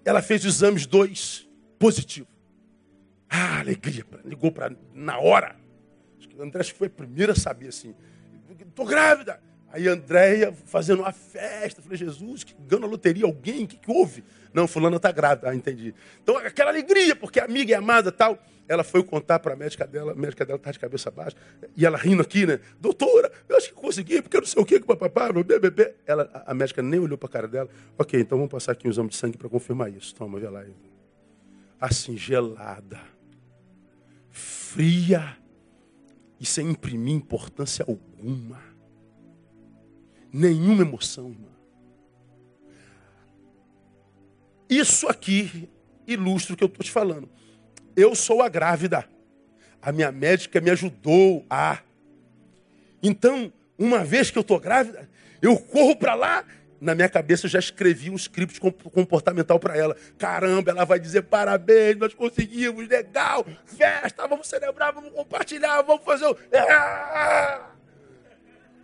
ela 0.03 0.21
fez 0.21 0.43
exames 0.43 0.85
dois 0.85 1.47
positivo. 1.77 2.27
Ah, 3.29 3.59
alegria. 3.59 4.05
Ligou 4.25 4.51
para 4.51 4.75
na 4.93 5.19
hora. 5.19 5.55
Acho 6.17 6.27
que 6.27 6.35
o 6.35 6.43
André 6.43 6.63
foi 6.63 6.87
a 6.87 6.91
primeira 6.91 7.33
a 7.33 7.35
saber 7.35 7.69
assim. 7.69 7.95
Estou 8.59 8.85
grávida. 8.85 9.41
Aí 9.71 9.87
Andréia 9.87 10.53
fazendo 10.65 10.99
uma 10.99 11.11
festa. 11.11 11.81
Falei, 11.81 11.97
Jesus, 11.97 12.43
que 12.43 12.53
ganha 12.67 12.83
a 12.83 12.87
loteria 12.87 13.25
alguém? 13.25 13.63
O 13.63 13.67
que, 13.67 13.77
que 13.77 13.91
houve? 13.91 14.23
Não, 14.53 14.67
fulana 14.67 14.97
está 14.97 15.11
grávida. 15.11 15.49
Ah, 15.49 15.55
entendi. 15.55 15.93
Então, 16.21 16.37
aquela 16.37 16.71
alegria, 16.71 17.15
porque 17.15 17.39
a 17.39 17.45
amiga 17.45 17.73
é 17.73 17.77
amada 17.77 18.11
tal. 18.11 18.37
Ela 18.67 18.83
foi 18.83 19.03
contar 19.03 19.39
para 19.39 19.53
a 19.53 19.55
médica 19.55 19.85
dela, 19.85 20.13
a 20.13 20.15
médica 20.15 20.45
dela 20.45 20.57
está 20.57 20.71
de 20.71 20.79
cabeça 20.79 21.11
baixa. 21.11 21.35
E 21.75 21.85
ela 21.85 21.97
rindo 21.97 22.21
aqui, 22.21 22.45
né? 22.45 22.59
Doutora, 22.79 23.31
eu 23.49 23.57
acho 23.57 23.69
que 23.69 23.73
consegui, 23.73 24.21
porque 24.21 24.37
eu 24.37 24.41
não 24.41 24.47
sei 24.47 24.61
o 24.61 24.65
que, 24.65 24.79
que 24.79 24.85
papapá, 24.85 25.31
BBB. 25.31 25.95
Ela, 26.05 26.29
a 26.45 26.53
médica 26.53 26.81
nem 26.81 26.99
olhou 26.99 27.17
para 27.17 27.27
a 27.27 27.31
cara 27.31 27.47
dela. 27.47 27.69
Ok, 27.97 28.19
então 28.19 28.37
vamos 28.37 28.51
passar 28.51 28.71
aqui 28.73 28.87
um 28.87 28.91
exame 28.91 29.09
de 29.09 29.15
sangue 29.15 29.37
para 29.37 29.49
confirmar 29.49 29.91
isso. 29.91 30.15
Toma, 30.15 30.39
vê 30.39 30.47
lá 30.47 30.63
assim 31.81 32.15
gelada, 32.15 32.99
fria 34.29 35.35
e 36.39 36.45
sem 36.45 36.69
imprimir 36.69 37.15
importância 37.15 37.83
alguma. 37.87 38.70
Nenhuma 40.31 40.83
emoção, 40.83 41.31
irmã. 41.31 41.47
Isso 44.69 45.07
aqui 45.07 45.69
ilustra 46.07 46.53
o 46.53 46.57
que 46.57 46.63
eu 46.63 46.67
estou 46.67 46.83
te 46.83 46.91
falando. 46.91 47.29
Eu 47.95 48.15
sou 48.15 48.41
a 48.41 48.47
grávida. 48.47 49.07
A 49.81 49.91
minha 49.91 50.11
médica 50.11 50.61
me 50.61 50.69
ajudou 50.69 51.45
a. 51.49 51.79
Então, 53.03 53.51
uma 53.77 54.03
vez 54.03 54.31
que 54.31 54.37
eu 54.37 54.41
estou 54.41 54.59
grávida, 54.59 55.09
eu 55.41 55.57
corro 55.57 55.95
para 55.95 56.13
lá 56.13 56.45
na 56.81 56.95
minha 56.95 57.07
cabeça 57.07 57.45
eu 57.45 57.49
já 57.49 57.59
escrevi 57.59 58.09
um 58.09 58.15
script 58.15 58.59
comportamental 58.59 59.59
para 59.59 59.77
ela. 59.77 59.95
Caramba, 60.17 60.71
ela 60.71 60.83
vai 60.83 60.99
dizer 60.99 61.21
parabéns, 61.21 61.95
nós 61.95 62.15
conseguimos, 62.15 62.87
legal, 62.87 63.45
festa, 63.67 64.27
vamos 64.27 64.47
celebrar, 64.47 64.91
vamos 64.91 65.11
compartilhar, 65.11 65.83
vamos 65.83 66.03
fazer 66.03 66.25
o. 66.25 66.35
Ah! 66.55 67.69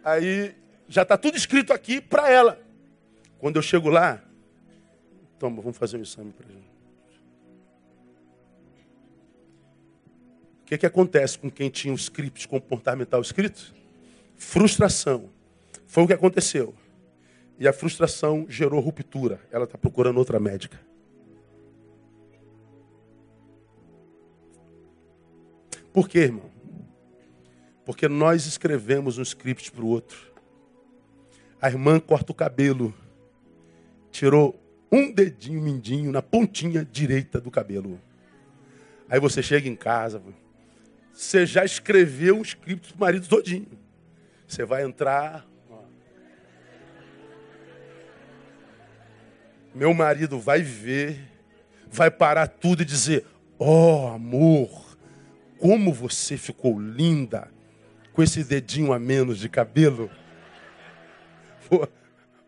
Aí 0.04 0.56
já 0.88 1.02
está 1.02 1.18
tudo 1.18 1.38
escrito 1.38 1.74
aqui 1.74 2.00
para 2.00 2.30
ela. 2.30 2.60
Quando 3.40 3.58
eu 3.58 3.62
chego 3.62 3.90
lá, 3.90 4.24
toma, 5.38 5.62
vamos 5.62 5.78
fazer 5.78 5.98
um 5.98 6.02
exame 6.02 6.32
para 6.32 6.48
gente. 6.48 6.68
O 10.62 10.66
que, 10.66 10.78
que 10.78 10.86
acontece 10.86 11.38
com 11.38 11.50
quem 11.50 11.70
tinha 11.70 11.94
o 11.94 11.98
script 11.98 12.48
comportamental 12.48 13.22
escrito? 13.22 13.74
Frustração. 14.36 15.30
Foi 15.86 16.04
o 16.04 16.08
que 16.08 16.14
aconteceu. 16.14 16.76
E 17.58 17.68
a 17.68 17.74
frustração 17.74 18.46
gerou 18.50 18.80
ruptura. 18.80 19.40
Ela 19.52 19.64
está 19.64 19.78
procurando 19.78 20.18
outra 20.18 20.40
médica. 20.40 20.80
Por 25.94 26.08
quê, 26.08 26.20
irmão? 26.20 26.52
Porque 27.86 28.08
nós 28.08 28.46
escrevemos 28.46 29.18
um 29.18 29.24
script 29.24 29.72
para 29.72 29.84
o 29.84 29.88
outro. 29.88 30.37
A 31.62 31.70
irmã 31.70 32.00
corta 32.00 32.32
o 32.32 32.36
cabelo, 32.36 32.94
tirou 34.12 34.60
um 34.92 35.12
dedinho 35.12 35.62
mindinho 35.62 36.12
na 36.12 36.22
pontinha 36.22 36.86
direita 36.86 37.42
do 37.42 37.50
cabelo. 37.50 38.00
Aí 39.10 39.20
você 39.20 39.42
chega 39.42 39.68
em 39.68 39.76
casa, 39.76 40.22
você 41.14 41.46
já 41.46 41.66
escreveu 41.66 42.38
um 42.38 42.42
script 42.42 42.90
para 42.90 42.98
o 42.98 43.00
marido 43.00 43.28
todinho. 43.28 43.68
Você 44.48 44.64
vai 44.64 44.84
entrar, 44.84 45.46
meu 49.74 49.94
marido 49.94 50.40
vai 50.40 50.62
ver, 50.62 51.20
vai 51.92 52.10
parar 52.10 52.48
tudo 52.48 52.82
e 52.82 52.86
dizer: 52.86 53.26
Oh, 53.60 54.08
amor, 54.14 54.98
como 55.60 55.94
você 55.94 56.38
ficou 56.38 56.80
linda 56.80 57.50
com 58.14 58.24
esse 58.24 58.44
dedinho 58.44 58.92
a 58.94 59.00
menos 59.00 59.38
de 59.38 59.48
cabelo. 59.48 60.10
Pô, 61.70 61.88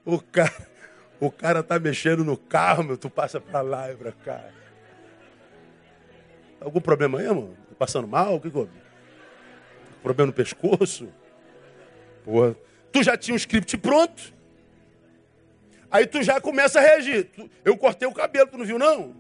o 0.06 0.20
cara, 0.20 0.68
o 1.20 1.32
cara 1.32 1.64
tá 1.64 1.80
mexendo 1.80 2.24
no 2.24 2.38
carro, 2.38 2.84
meu, 2.84 2.98
tu 2.98 3.10
passa 3.10 3.40
pra 3.40 3.62
lá 3.62 3.92
e 3.92 3.96
pra 3.96 4.12
cá. 4.12 4.44
Algum 6.62 6.82
problema 6.82 7.20
aí, 7.20 7.28
mano? 7.28 7.56
Tá 7.70 7.76
passando 7.78 8.08
mal? 8.08 8.36
O 8.36 8.42
que, 8.42 8.48
houve? 8.48 8.72
Problema 10.04 10.28
no 10.28 10.34
pescoço? 10.34 11.10
Porra. 12.24 12.56
Tu 12.92 13.04
já 13.04 13.18
tinha 13.18 13.34
um 13.34 13.38
script 13.38 13.78
pronto? 13.78 14.34
Aí 15.92 16.06
tu 16.06 16.22
já 16.22 16.40
começa 16.40 16.80
a 16.80 16.82
reagir. 16.82 17.30
Eu 17.64 17.78
cortei 17.78 18.08
o 18.08 18.14
cabelo, 18.14 18.48
tu 18.48 18.58
não 18.58 18.66
viu, 18.66 18.78
não? 18.78 19.16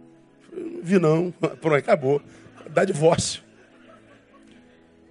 Não 0.51 0.81
vi, 0.81 0.99
não. 0.99 1.31
Pronto, 1.61 1.75
acabou. 1.75 2.21
Dá 2.69 2.85
divórcio. 2.85 3.43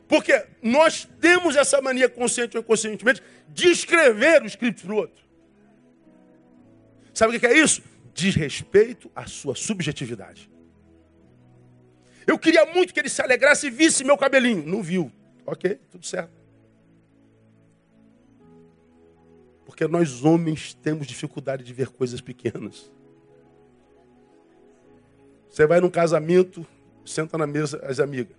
Porque 0.07 0.47
nós 0.63 1.09
temos 1.21 1.57
essa 1.57 1.83
mania 1.83 2.09
consciente 2.09 2.57
ou 2.57 2.63
inconscientemente 2.63 3.23
de 3.49 3.69
escrever 3.69 4.43
o 4.43 4.47
script 4.47 4.85
para 4.85 4.95
o 4.95 4.97
outro. 4.97 5.25
Sabe 7.13 7.37
o 7.37 7.41
que 7.41 7.47
é 7.47 7.59
isso? 7.59 7.83
Diz 8.15 8.35
respeito 8.35 9.11
à 9.15 9.27
sua 9.27 9.55
subjetividade. 9.55 10.51
Eu 12.27 12.39
queria 12.39 12.67
muito 12.67 12.93
que 12.93 13.01
ele 13.01 13.09
se 13.09 13.23
alegrasse 13.23 13.69
e 13.69 13.71
visse 13.71 14.05
meu 14.05 14.17
cabelinho. 14.17 14.65
Não 14.67 14.83
viu. 14.83 15.11
Ok, 15.47 15.81
tudo 15.91 16.05
certo. 16.05 16.39
Porque 19.65 19.87
nós 19.89 20.25
homens 20.25 20.75
temos 20.75 21.07
dificuldade 21.07 21.65
de 21.65 21.73
ver 21.73 21.89
coisas 21.89 22.21
pequenas. 22.21 22.93
Você 25.49 25.67
vai 25.67 25.81
num 25.81 25.91
casamento, 25.91 26.67
senta 27.05 27.39
na 27.39 27.47
mesa 27.47 27.81
as 27.85 27.99
amigas. 27.99 28.37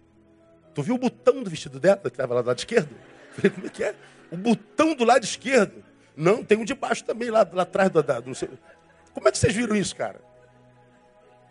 Tu 0.73 0.83
viu 0.83 0.95
o 0.95 0.97
botão 0.99 1.41
do 1.43 1.49
vestido 1.49 1.79
dela, 1.79 2.01
que 2.01 2.07
estava 2.09 2.35
lá 2.35 2.41
do 2.41 2.47
lado 2.47 2.59
esquerdo? 2.59 2.95
Como 3.55 3.67
é 3.67 3.69
que 3.69 3.83
é? 3.83 3.95
O 4.31 4.37
botão 4.37 4.93
do 4.93 5.03
lado 5.03 5.23
esquerdo. 5.23 5.83
Não, 6.15 6.43
tem 6.43 6.57
um 6.57 6.65
de 6.65 6.73
baixo 6.73 7.03
também, 7.03 7.29
lá, 7.29 7.47
lá 7.51 7.63
atrás 7.63 7.89
do 7.89 8.03
dado. 8.03 8.31
Como 9.13 9.27
é 9.27 9.31
que 9.31 9.37
vocês 9.37 9.53
viram 9.53 9.75
isso, 9.75 9.95
cara? 9.95 10.19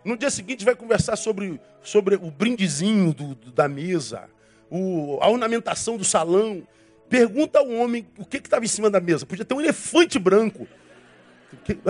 No 0.05 0.17
dia 0.17 0.31
seguinte 0.31 0.65
vai 0.65 0.75
conversar 0.75 1.17
sobre, 1.17 1.61
sobre 1.83 2.15
o 2.17 2.31
brindezinho 2.31 3.13
do, 3.13 3.35
do, 3.35 3.51
da 3.51 3.69
mesa, 3.69 4.29
o, 4.71 5.19
a 5.21 5.29
ornamentação 5.29 5.97
do 5.97 6.05
salão. 6.05 6.67
Pergunta 7.09 7.59
ao 7.59 7.69
homem 7.71 8.07
o 8.19 8.25
que 8.25 8.37
estava 8.37 8.65
em 8.65 8.69
cima 8.69 8.91
da 8.91 9.01
mesa. 9.01 9.25
Podia 9.25 9.45
ter 9.45 9.55
um 9.55 9.61
elefante 9.61 10.19
branco. 10.19 10.69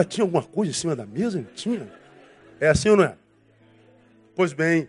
Tinha 0.09 0.25
alguma 0.25 0.43
coisa 0.43 0.71
em 0.71 0.75
cima 0.75 0.95
da 0.95 1.05
mesa? 1.05 1.45
Tinha. 1.55 1.93
É 2.61 2.69
assim 2.69 2.91
ou 2.91 2.97
não 2.97 3.05
é? 3.05 3.17
Pois 4.35 4.53
bem, 4.53 4.89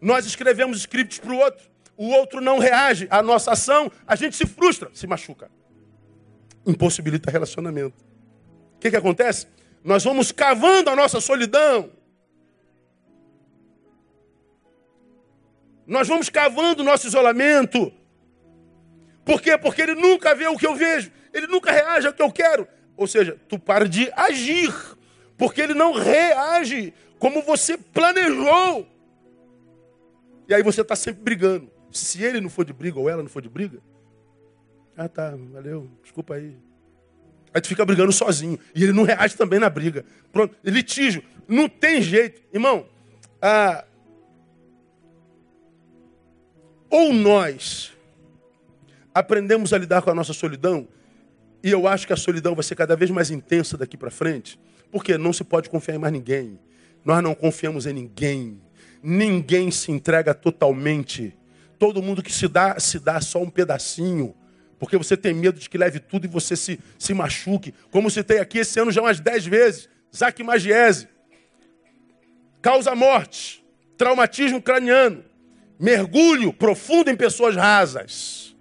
nós 0.00 0.24
escrevemos 0.24 0.78
scripts 0.78 1.18
para 1.18 1.32
o 1.32 1.38
outro, 1.38 1.66
o 1.96 2.08
outro 2.08 2.40
não 2.40 2.58
reage 2.58 3.06
à 3.10 3.22
nossa 3.22 3.52
ação, 3.52 3.90
a 4.06 4.16
gente 4.16 4.36
se 4.36 4.46
frustra, 4.46 4.90
se 4.92 5.06
machuca. 5.06 5.50
Impossibilita 6.66 7.30
relacionamento. 7.30 8.04
O 8.76 8.78
que, 8.80 8.90
que 8.90 8.96
acontece? 8.96 9.46
Nós 9.82 10.02
vamos 10.02 10.32
cavando 10.32 10.90
a 10.90 10.96
nossa 10.96 11.20
solidão. 11.20 11.90
Nós 15.86 16.08
vamos 16.08 16.28
cavando 16.30 16.82
o 16.82 16.84
nosso 16.84 17.06
isolamento. 17.06 17.92
Por 19.24 19.40
quê? 19.40 19.56
Porque 19.58 19.82
ele 19.82 19.94
nunca 19.94 20.34
vê 20.34 20.46
o 20.46 20.56
que 20.56 20.66
eu 20.66 20.74
vejo. 20.74 21.12
Ele 21.32 21.46
nunca 21.46 21.70
reage 21.70 22.06
ao 22.06 22.12
que 22.12 22.22
eu 22.22 22.32
quero. 22.32 22.66
Ou 22.96 23.06
seja, 23.06 23.38
tu 23.48 23.58
para 23.58 23.88
de 23.88 24.10
agir. 24.16 24.72
Porque 25.36 25.60
ele 25.60 25.74
não 25.74 25.92
reage 25.92 26.94
como 27.18 27.42
você 27.42 27.76
planejou. 27.76 28.88
E 30.48 30.54
aí 30.54 30.62
você 30.62 30.80
está 30.80 30.96
sempre 30.96 31.22
brigando. 31.22 31.73
Se 31.94 32.22
ele 32.24 32.40
não 32.40 32.50
for 32.50 32.64
de 32.64 32.72
briga 32.72 32.98
ou 32.98 33.08
ela 33.08 33.22
não 33.22 33.30
for 33.30 33.40
de 33.40 33.48
briga, 33.48 33.78
ah 34.96 35.08
tá, 35.08 35.32
valeu, 35.52 35.88
desculpa 36.02 36.34
aí. 36.34 36.56
Aí 37.54 37.60
tu 37.60 37.68
fica 37.68 37.84
brigando 37.84 38.10
sozinho. 38.10 38.58
E 38.74 38.82
ele 38.82 38.92
não 38.92 39.04
reage 39.04 39.36
também 39.36 39.60
na 39.60 39.70
briga. 39.70 40.04
Pronto, 40.32 40.56
litígio. 40.64 41.22
Não 41.46 41.68
tem 41.68 42.02
jeito. 42.02 42.42
Irmão, 42.52 42.84
ah, 43.40 43.84
ou 46.90 47.12
nós 47.12 47.92
aprendemos 49.14 49.72
a 49.72 49.78
lidar 49.78 50.02
com 50.02 50.10
a 50.10 50.14
nossa 50.14 50.32
solidão, 50.32 50.88
e 51.62 51.70
eu 51.70 51.86
acho 51.86 52.08
que 52.08 52.12
a 52.12 52.16
solidão 52.16 52.56
vai 52.56 52.64
ser 52.64 52.74
cada 52.74 52.96
vez 52.96 53.08
mais 53.08 53.30
intensa 53.30 53.78
daqui 53.78 53.96
para 53.96 54.10
frente, 54.10 54.58
porque 54.90 55.16
não 55.16 55.32
se 55.32 55.44
pode 55.44 55.70
confiar 55.70 55.94
em 55.94 55.98
mais 55.98 56.12
ninguém. 56.12 56.58
Nós 57.04 57.22
não 57.22 57.36
confiamos 57.36 57.86
em 57.86 57.92
ninguém. 57.92 58.60
Ninguém 59.00 59.70
se 59.70 59.92
entrega 59.92 60.34
totalmente. 60.34 61.36
Todo 61.84 62.02
mundo 62.02 62.22
que 62.22 62.32
se 62.32 62.48
dá, 62.48 62.80
se 62.80 62.98
dá 62.98 63.20
só 63.20 63.42
um 63.42 63.50
pedacinho. 63.50 64.34
Porque 64.78 64.96
você 64.96 65.18
tem 65.18 65.34
medo 65.34 65.60
de 65.60 65.68
que 65.68 65.76
leve 65.76 66.00
tudo 66.00 66.24
e 66.24 66.28
você 66.28 66.56
se, 66.56 66.80
se 66.98 67.12
machuque. 67.12 67.74
Como 67.90 68.10
citei 68.10 68.38
aqui 68.38 68.60
esse 68.60 68.80
ano 68.80 68.90
já 68.90 69.02
umas 69.02 69.20
dez 69.20 69.44
vezes. 69.44 69.86
Zac 70.16 70.42
Magiese. 70.42 71.06
Causa 72.62 72.94
morte. 72.94 73.62
Traumatismo 73.98 74.62
craniano. 74.62 75.26
Mergulho 75.78 76.54
profundo 76.54 77.10
em 77.10 77.16
pessoas 77.16 77.54
rasas. 77.54 78.56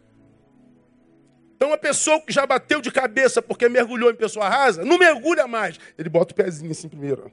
Então, 1.56 1.70
uma 1.70 1.78
pessoa 1.78 2.20
que 2.20 2.34
já 2.34 2.46
bateu 2.46 2.82
de 2.82 2.92
cabeça 2.92 3.42
porque 3.42 3.70
mergulhou 3.70 4.12
em 4.12 4.16
pessoa 4.16 4.50
rasa, 4.50 4.84
não 4.84 4.98
mergulha 4.98 5.48
mais. 5.48 5.80
Ele 5.98 6.10
bota 6.10 6.34
o 6.34 6.36
pezinho 6.36 6.72
assim 6.72 6.90
primeiro. 6.90 7.32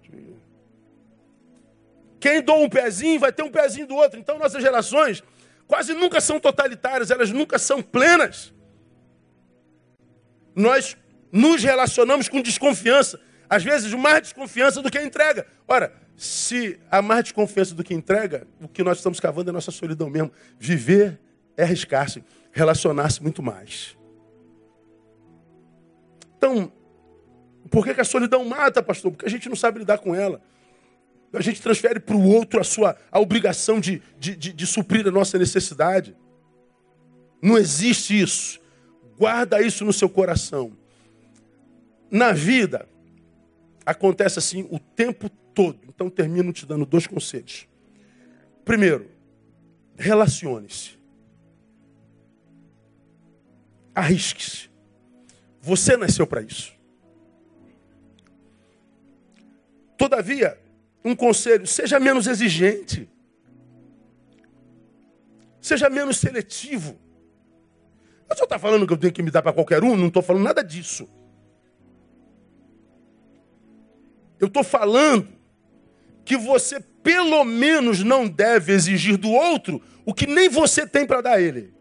Quem 2.21 2.41
doa 2.41 2.59
um 2.59 2.69
pezinho 2.69 3.19
vai 3.19 3.33
ter 3.33 3.43
um 3.43 3.51
pezinho 3.51 3.89
do 3.89 3.97
outro. 3.97 4.21
Então, 4.21 4.39
nossas 4.39 4.63
gerações 4.63 5.21
quase 5.67 5.95
nunca 5.95 6.21
são 6.21 6.39
totalitárias, 6.41 7.11
elas 7.11 7.31
nunca 7.31 7.59
são 7.59 7.83
plenas. 7.83 8.53
Nós 10.55 10.97
nos 11.33 11.63
relacionamos 11.63 12.29
com 12.29 12.41
desconfiança. 12.43 13.21
Às 13.49 13.65
vezes, 13.65 13.93
mais 13.95 14.23
desconfiança 14.23 14.81
do 14.81 14.91
que 14.91 14.99
a 14.99 15.05
entrega. 15.05 15.47
Ora, 15.67 15.93
se 16.17 16.79
há 16.91 17.01
mais 17.03 17.25
desconfiança 17.25 17.75
do 17.75 17.83
que 17.83 17.95
entrega, 17.95 18.47
o 18.61 18.69
que 18.69 18.83
nós 18.83 18.99
estamos 18.99 19.19
cavando 19.19 19.51
é 19.51 19.53
nossa 19.53 19.71
solidão 19.71 20.09
mesmo. 20.09 20.31
Viver 20.59 21.19
é 21.57 21.63
arriscar-se, 21.63 22.25
relacionar-se 22.53 23.23
muito 23.23 23.43
mais. 23.43 23.97
Então, 26.37 26.73
por 27.71 27.85
que, 27.85 27.95
que 27.95 28.01
a 28.01 28.05
solidão 28.05 28.45
mata, 28.45 28.83
pastor? 28.83 29.11
Porque 29.13 29.27
a 29.27 29.31
gente 29.31 29.49
não 29.49 29.57
sabe 29.57 29.81
lidar 29.81 29.99
com 29.99 30.15
ela. 30.15 30.41
A 31.33 31.41
gente 31.41 31.63
transfere 31.63 32.01
para 32.01 32.17
o 32.17 32.27
outro 32.27 32.61
a 32.61 32.65
sua 32.65 32.97
a 33.11 33.21
obrigação 33.21 33.79
de, 33.79 34.03
de, 34.19 34.35
de, 34.35 34.53
de 34.53 34.67
suprir 34.67 35.07
a 35.07 35.11
nossa 35.11 35.39
necessidade. 35.39 36.17
Não 37.41 37.57
existe 37.57 38.21
isso. 38.21 38.61
Guarda 39.17 39.63
isso 39.63 39.85
no 39.85 39.93
seu 39.93 40.09
coração. 40.09 40.77
Na 42.11 42.33
vida, 42.33 42.89
acontece 43.87 44.39
assim 44.39 44.67
o 44.71 44.79
tempo 44.79 45.29
todo. 45.55 45.79
Então, 45.89 46.11
termino 46.11 46.53
te 46.53 46.67
dando 46.67 46.85
dois 46.85 47.07
conselhos. 47.07 47.69
Primeiro, 48.65 49.11
relacione-se. 49.97 50.99
Arrisque-se. 53.95 54.71
Você 55.61 55.97
nasceu 55.97 56.27
para 56.27 56.43
isso. 56.43 56.73
Todavia, 59.97 60.59
um 61.05 61.15
conselho: 61.15 61.67
seja 61.67 61.99
menos 61.99 62.27
exigente. 62.27 63.09
Seja 65.61 65.91
menos 65.91 66.19
seletivo. 66.19 66.99
Eu 68.29 68.37
só 68.37 68.45
está 68.45 68.59
falando 68.59 68.87
que 68.87 68.93
eu 68.93 68.97
tenho 68.97 69.13
que 69.13 69.23
me 69.23 69.31
dar 69.31 69.43
para 69.43 69.53
qualquer 69.53 69.83
um? 69.83 69.97
Não 69.97 70.07
estou 70.07 70.23
falando 70.23 70.45
nada 70.45 70.63
disso. 70.63 71.09
Eu 74.39 74.47
estou 74.47 74.65
falando 74.65 75.29
que 76.25 76.37
você, 76.37 76.81
pelo 76.81 77.45
menos, 77.45 78.03
não 78.03 78.27
deve 78.27 78.73
exigir 78.73 79.17
do 79.17 79.31
outro 79.31 79.83
o 80.07 80.15
que 80.15 80.27
nem 80.27 80.49
você 80.49 80.87
tem 80.87 81.07
para 81.07 81.21
dar 81.21 81.33
a 81.33 81.41
ele. 81.41 81.75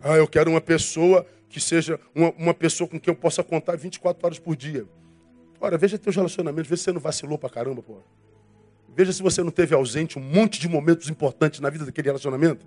Ah, 0.00 0.16
eu 0.16 0.28
quero 0.28 0.50
uma 0.50 0.60
pessoa 0.60 1.26
que 1.48 1.58
seja 1.58 1.98
uma, 2.14 2.30
uma, 2.32 2.54
pessoa 2.54 2.88
com 2.88 3.00
quem 3.00 3.12
eu 3.12 3.18
possa 3.18 3.42
contar 3.42 3.76
24 3.76 4.24
horas 4.24 4.38
por 4.38 4.54
dia. 4.54 4.86
Ora, 5.60 5.76
veja 5.76 5.98
teus 5.98 6.14
relacionamentos, 6.14 6.68
veja 6.68 6.78
se 6.78 6.84
você 6.84 6.92
não 6.92 7.00
vacilou 7.00 7.38
pra 7.38 7.50
caramba, 7.50 7.82
pô. 7.82 7.98
Veja 8.94 9.12
se 9.12 9.22
você 9.22 9.42
não 9.42 9.50
teve 9.50 9.74
ausente 9.74 10.18
um 10.18 10.22
monte 10.22 10.60
de 10.60 10.68
momentos 10.68 11.08
importantes 11.08 11.60
na 11.60 11.70
vida 11.70 11.84
daquele 11.84 12.08
relacionamento. 12.08 12.66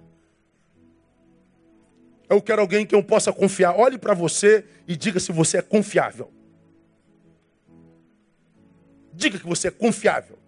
Eu 2.30 2.42
quero 2.42 2.62
alguém 2.62 2.86
que 2.86 2.96
eu 2.96 3.04
possa 3.04 3.34
confiar. 3.34 3.78
Olhe 3.78 3.98
para 3.98 4.14
você 4.14 4.66
e 4.88 4.96
diga 4.96 5.20
se 5.20 5.32
você 5.32 5.58
é 5.58 5.62
confiável. 5.62 6.32
Diga 9.14 9.38
que 9.38 9.46
você 9.46 9.68
é 9.68 9.72
confiável. 9.72 10.40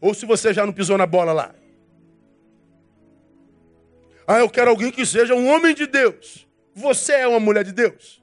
Ou 0.00 0.14
se 0.14 0.24
você 0.24 0.54
já 0.54 0.64
não 0.64 0.72
pisou 0.72 0.96
na 0.96 1.06
bola 1.06 1.32
lá. 1.32 1.54
Ah, 4.26 4.38
eu 4.38 4.48
quero 4.48 4.70
alguém 4.70 4.92
que 4.92 5.04
seja 5.04 5.34
um 5.34 5.48
homem 5.48 5.74
de 5.74 5.88
Deus. 5.88 6.48
Você 6.72 7.14
é 7.14 7.26
uma 7.26 7.40
mulher 7.40 7.64
de 7.64 7.72
Deus? 7.72 8.22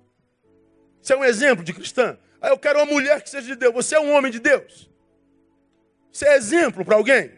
Você 1.01 1.13
é 1.13 1.17
um 1.17 1.25
exemplo 1.25 1.65
de 1.65 1.73
cristã? 1.73 2.17
Ah, 2.41 2.49
eu 2.49 2.57
quero 2.57 2.79
uma 2.79 2.85
mulher 2.85 3.21
que 3.21 3.29
seja 3.29 3.47
de 3.47 3.55
Deus. 3.55 3.73
Você 3.73 3.95
é 3.95 3.99
um 3.99 4.13
homem 4.13 4.31
de 4.31 4.39
Deus? 4.39 4.89
Você 6.11 6.27
é 6.27 6.35
exemplo 6.35 6.83
para 6.85 6.95
alguém? 6.95 7.31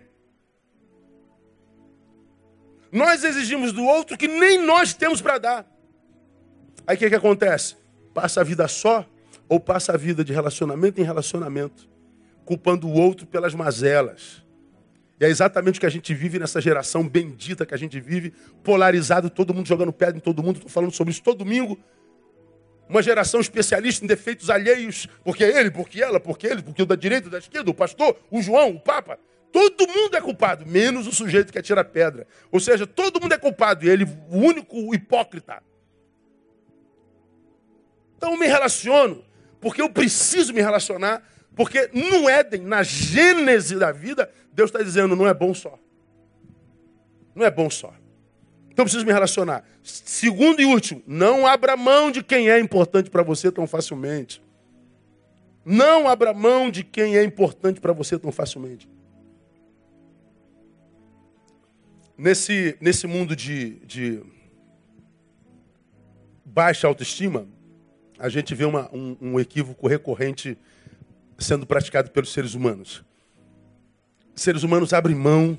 Nós 2.91 3.23
exigimos 3.23 3.71
do 3.71 3.84
outro 3.84 4.17
que 4.17 4.27
nem 4.27 4.57
nós 4.57 4.93
temos 4.93 5.21
para 5.21 5.38
dar. 5.38 5.80
Aí 6.88 6.95
o 6.95 6.99
que, 6.99 7.09
que 7.09 7.15
acontece? 7.15 7.76
Passa 8.13 8.41
a 8.41 8.43
vida 8.43 8.67
só 8.67 9.05
ou 9.47 9.59
passa 9.59 9.93
a 9.93 9.97
vida 9.97 10.23
de 10.23 10.34
relacionamento 10.34 10.99
em 10.99 11.03
relacionamento, 11.03 11.88
culpando 12.45 12.88
o 12.88 12.93
outro 12.93 13.27
pelas 13.27 13.53
mazelas. 13.53 14.43
E 15.19 15.26
é 15.26 15.27
exatamente 15.27 15.77
o 15.77 15.80
que 15.81 15.85
a 15.85 15.91
gente 15.91 16.13
vive 16.13 16.39
nessa 16.39 16.61
geração 16.61 17.07
bendita 17.07 17.65
que 17.65 17.73
a 17.73 17.77
gente 17.77 17.99
vive, 17.99 18.34
polarizado, 18.63 19.30
todo 19.30 19.53
mundo 19.53 19.67
jogando 19.67 19.91
pedra 19.91 20.17
em 20.17 20.21
todo 20.21 20.41
mundo. 20.41 20.57
Estou 20.57 20.71
falando 20.71 20.91
sobre 20.91 21.11
isso 21.11 21.21
todo 21.21 21.39
domingo. 21.39 21.77
Uma 22.89 23.03
geração 23.03 23.39
especialista 23.39 24.03
em 24.03 24.07
defeitos 24.07 24.49
alheios, 24.49 25.07
porque 25.23 25.43
ele, 25.43 25.69
porque 25.69 26.01
ela, 26.01 26.19
porque 26.19 26.47
ele, 26.47 26.63
porque 26.63 26.81
o 26.81 26.87
da 26.87 26.95
direita, 26.95 27.29
da 27.29 27.37
esquerda, 27.37 27.69
o 27.69 27.73
pastor, 27.73 28.17
o 28.31 28.41
João, 28.41 28.71
o 28.71 28.79
Papa. 28.79 29.19
Todo 29.51 29.87
mundo 29.87 30.17
é 30.17 30.21
culpado, 30.21 30.65
menos 30.65 31.05
o 31.05 31.11
sujeito 31.11 31.51
que 31.53 31.59
atira 31.59 31.83
pedra. 31.83 32.27
Ou 32.51 32.59
seja, 32.59 32.87
todo 32.87 33.21
mundo 33.21 33.33
é 33.33 33.37
culpado 33.37 33.85
e 33.85 33.89
ele, 33.89 34.05
o 34.29 34.37
único 34.37 34.93
hipócrita. 34.93 35.61
Então 38.17 38.31
eu 38.31 38.37
me 38.37 38.47
relaciono, 38.47 39.23
porque 39.61 39.81
eu 39.81 39.89
preciso 39.89 40.51
me 40.51 40.61
relacionar, 40.61 41.23
porque 41.55 41.89
no 41.93 42.27
Éden, 42.27 42.61
na 42.61 42.81
gênese 42.81 43.77
da 43.77 43.91
vida, 43.91 44.31
Deus 44.51 44.69
está 44.69 44.83
dizendo: 44.83 45.15
não 45.15 45.27
é 45.27 45.33
bom 45.33 45.53
só. 45.53 45.77
Não 47.35 47.45
é 47.45 47.51
bom 47.51 47.69
só. 47.69 47.93
Então 48.80 48.85
eu 48.85 48.88
preciso 48.88 49.06
me 49.06 49.11
relacionar. 49.11 49.65
Segundo 49.84 50.61
e 50.61 50.65
último, 50.65 51.03
não 51.06 51.45
abra 51.45 51.76
mão 51.76 52.10
de 52.10 52.23
quem 52.23 52.49
é 52.49 52.57
importante 52.57 53.10
para 53.10 53.22
você 53.22 53.51
tão 53.51 53.68
facilmente. 53.68 54.41
Não 55.65 56.07
abra 56.07 56.34
mão 56.34 56.72
de 56.72 56.85
quem 56.85 57.18
é 57.18 57.23
importante 57.26 57.81
para 57.81 57.91
você 57.91 58.18
tão 58.18 58.31
facilmente. 58.31 58.88
Nesse, 62.18 62.77
nesse 62.80 63.06
mundo 63.06 63.35
de, 63.35 63.80
de 63.85 64.23
baixa 66.45 66.88
autoestima, 66.88 67.49
a 68.18 68.30
gente 68.30 68.56
vê 68.56 68.64
uma, 68.64 68.89
um, 68.95 69.18
um 69.19 69.39
equívoco 69.41 69.89
recorrente 69.89 70.57
sendo 71.38 71.68
praticado 71.68 72.11
pelos 72.11 72.31
seres 72.31 72.53
humanos. 72.53 73.03
Seres 74.34 74.64
humanos 74.64 74.93
abrem 74.93 75.18
mão 75.18 75.57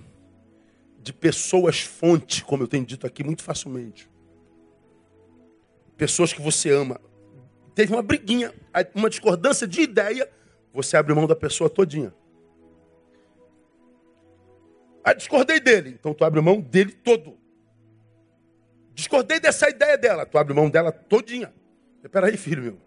de 1.03 1.13
pessoas 1.13 1.81
fonte, 1.81 2.45
como 2.45 2.63
eu 2.63 2.69
tenho 2.69 2.85
dito 2.85 3.07
aqui, 3.07 3.25
muito 3.25 3.43
facilmente. 3.43 4.09
Pessoas 5.97 6.33
que 6.33 6.41
você 6.41 6.71
ama. 6.71 7.01
Teve 7.75 7.93
uma 7.93 8.03
briguinha, 8.03 8.53
uma 8.95 9.09
discordância 9.09 9.67
de 9.67 9.81
ideia, 9.81 10.31
você 10.73 10.97
abre 10.97 11.15
mão 11.15 11.27
da 11.27 11.37
pessoa 11.37 11.71
todinha. 11.71 12.15
Ah, 15.03 15.15
discordei 15.15 15.59
dele. 15.59 15.97
Então 15.99 16.13
tu 16.13 16.25
abre 16.25 16.41
mão 16.41 16.61
dele 16.61 16.93
todo. 16.93 17.39
Discordei 18.95 19.41
dessa 19.41 19.69
ideia 19.69 19.97
dela. 19.97 20.27
Tu 20.27 20.37
abre 20.37 20.53
mão 20.53 20.69
dela 20.69 20.93
todinha. 20.93 21.53
Espera 22.05 22.27
aí, 22.27 22.37
filho 22.37 22.63
meu. 22.63 22.79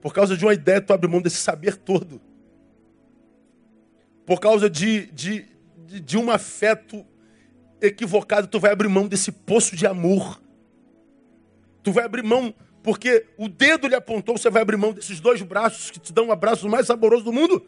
Por 0.00 0.14
causa 0.14 0.36
de 0.36 0.44
uma 0.44 0.54
ideia, 0.54 0.80
tu 0.80 0.92
abre 0.92 1.08
mão 1.10 1.20
desse 1.20 1.36
saber 1.36 1.76
todo. 1.76 2.20
Por 4.24 4.40
causa 4.40 4.70
de, 4.70 5.06
de, 5.06 5.48
de, 5.88 6.00
de 6.00 6.18
um 6.18 6.30
afeto 6.30 7.04
equivocado, 7.80 8.46
tu 8.46 8.60
vai 8.60 8.72
abrir 8.72 8.88
mão 8.88 9.08
desse 9.08 9.32
poço 9.32 9.74
de 9.74 9.86
amor. 9.86 10.40
Tu 11.82 11.90
vai 11.90 12.04
abrir 12.04 12.22
mão, 12.22 12.54
porque 12.82 13.26
o 13.38 13.48
dedo 13.48 13.88
lhe 13.88 13.94
apontou, 13.94 14.36
você 14.36 14.50
vai 14.50 14.60
abrir 14.60 14.76
mão 14.76 14.92
desses 14.92 15.18
dois 15.18 15.40
braços 15.40 15.90
que 15.90 15.98
te 15.98 16.12
dão 16.12 16.26
um 16.26 16.32
abraço 16.32 16.68
mais 16.68 16.86
saboroso 16.86 17.24
do 17.24 17.32
mundo. 17.32 17.66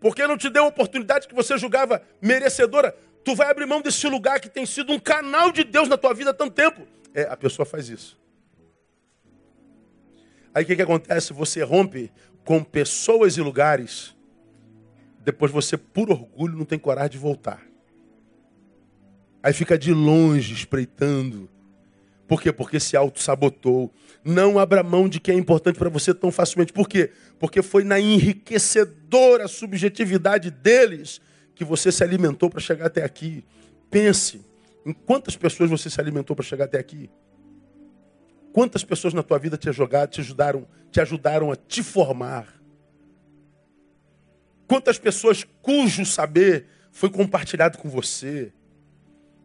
Porque 0.00 0.26
não 0.26 0.36
te 0.36 0.50
deu 0.50 0.64
a 0.64 0.66
oportunidade 0.68 1.28
que 1.28 1.34
você 1.34 1.56
julgava 1.56 2.02
merecedora. 2.20 2.96
Tu 3.24 3.36
vai 3.36 3.48
abrir 3.48 3.66
mão 3.66 3.80
desse 3.80 4.08
lugar 4.08 4.40
que 4.40 4.48
tem 4.48 4.66
sido 4.66 4.92
um 4.92 4.98
canal 4.98 5.52
de 5.52 5.62
Deus 5.62 5.88
na 5.88 5.96
tua 5.96 6.12
vida 6.12 6.30
há 6.30 6.34
tanto 6.34 6.54
tempo. 6.54 6.84
É, 7.14 7.22
a 7.22 7.36
pessoa 7.36 7.64
faz 7.64 7.88
isso. 7.88 8.20
Aí 10.52 10.64
o 10.64 10.66
que, 10.66 10.74
que 10.74 10.82
acontece? 10.82 11.32
Você 11.32 11.62
rompe 11.62 12.10
com 12.44 12.64
pessoas 12.64 13.36
e 13.36 13.40
lugares. 13.40 14.16
Depois 15.24 15.52
você, 15.52 15.76
por 15.76 16.10
orgulho, 16.10 16.56
não 16.56 16.64
tem 16.64 16.78
coragem 16.78 17.12
de 17.12 17.18
voltar. 17.18 17.62
Aí 19.42 19.52
fica 19.52 19.78
de 19.78 19.92
longe 19.92 20.54
espreitando. 20.54 21.48
Por 22.28 22.40
quê? 22.40 22.52
Porque 22.52 22.80
se 22.80 22.96
auto-sabotou. 22.96 23.92
Não 24.24 24.58
abra 24.58 24.82
mão 24.82 25.08
de 25.08 25.20
quem 25.20 25.34
é 25.34 25.38
importante 25.38 25.78
para 25.78 25.88
você 25.88 26.14
tão 26.14 26.30
facilmente. 26.30 26.72
Por 26.72 26.88
quê? 26.88 27.10
Porque 27.38 27.60
foi 27.60 27.84
na 27.84 27.98
enriquecedora 27.98 29.48
subjetividade 29.48 30.50
deles 30.50 31.20
que 31.54 31.64
você 31.64 31.90
se 31.90 32.02
alimentou 32.02 32.48
para 32.48 32.60
chegar 32.60 32.86
até 32.86 33.04
aqui. 33.04 33.44
Pense 33.90 34.40
em 34.86 34.92
quantas 34.92 35.36
pessoas 35.36 35.68
você 35.68 35.90
se 35.90 36.00
alimentou 36.00 36.34
para 36.34 36.44
chegar 36.44 36.64
até 36.64 36.78
aqui. 36.78 37.10
Quantas 38.52 38.84
pessoas 38.84 39.12
na 39.14 39.22
tua 39.22 39.38
vida 39.38 39.56
te, 39.56 39.68
ajudaram, 39.68 40.08
te 40.08 40.20
ajudaram, 40.20 40.66
te 40.90 41.00
ajudaram 41.00 41.50
a 41.50 41.56
te 41.56 41.82
formar? 41.82 42.61
Quantas 44.72 44.98
pessoas 44.98 45.46
cujo 45.60 46.06
saber 46.06 46.64
foi 46.90 47.10
compartilhado 47.10 47.76
com 47.76 47.90
você? 47.90 48.54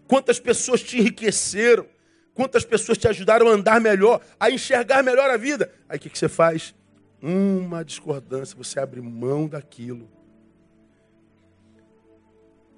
Quantas 0.08 0.40
pessoas 0.40 0.82
te 0.82 0.99
enriqueceram? 0.99 1.86
Quantas 2.34 2.64
pessoas 2.64 2.98
te 2.98 3.10
ajudaram 3.10 3.49
a 3.49 3.52
andar 3.52 3.82
melhor, 3.82 4.22
a 4.40 4.49
enxergar 4.49 5.04
melhor 5.04 5.30
a 5.30 5.36
vida? 5.36 5.70
Aí 5.90 5.98
o 5.98 5.99
que, 5.99 6.10
que 6.10 6.18
você 6.18 6.30
faz? 6.30 6.74
Uma 7.22 7.84
discordância, 7.84 8.56
você 8.56 8.80
abre 8.80 9.02
mão 9.02 9.49
daquilo. 9.49 10.10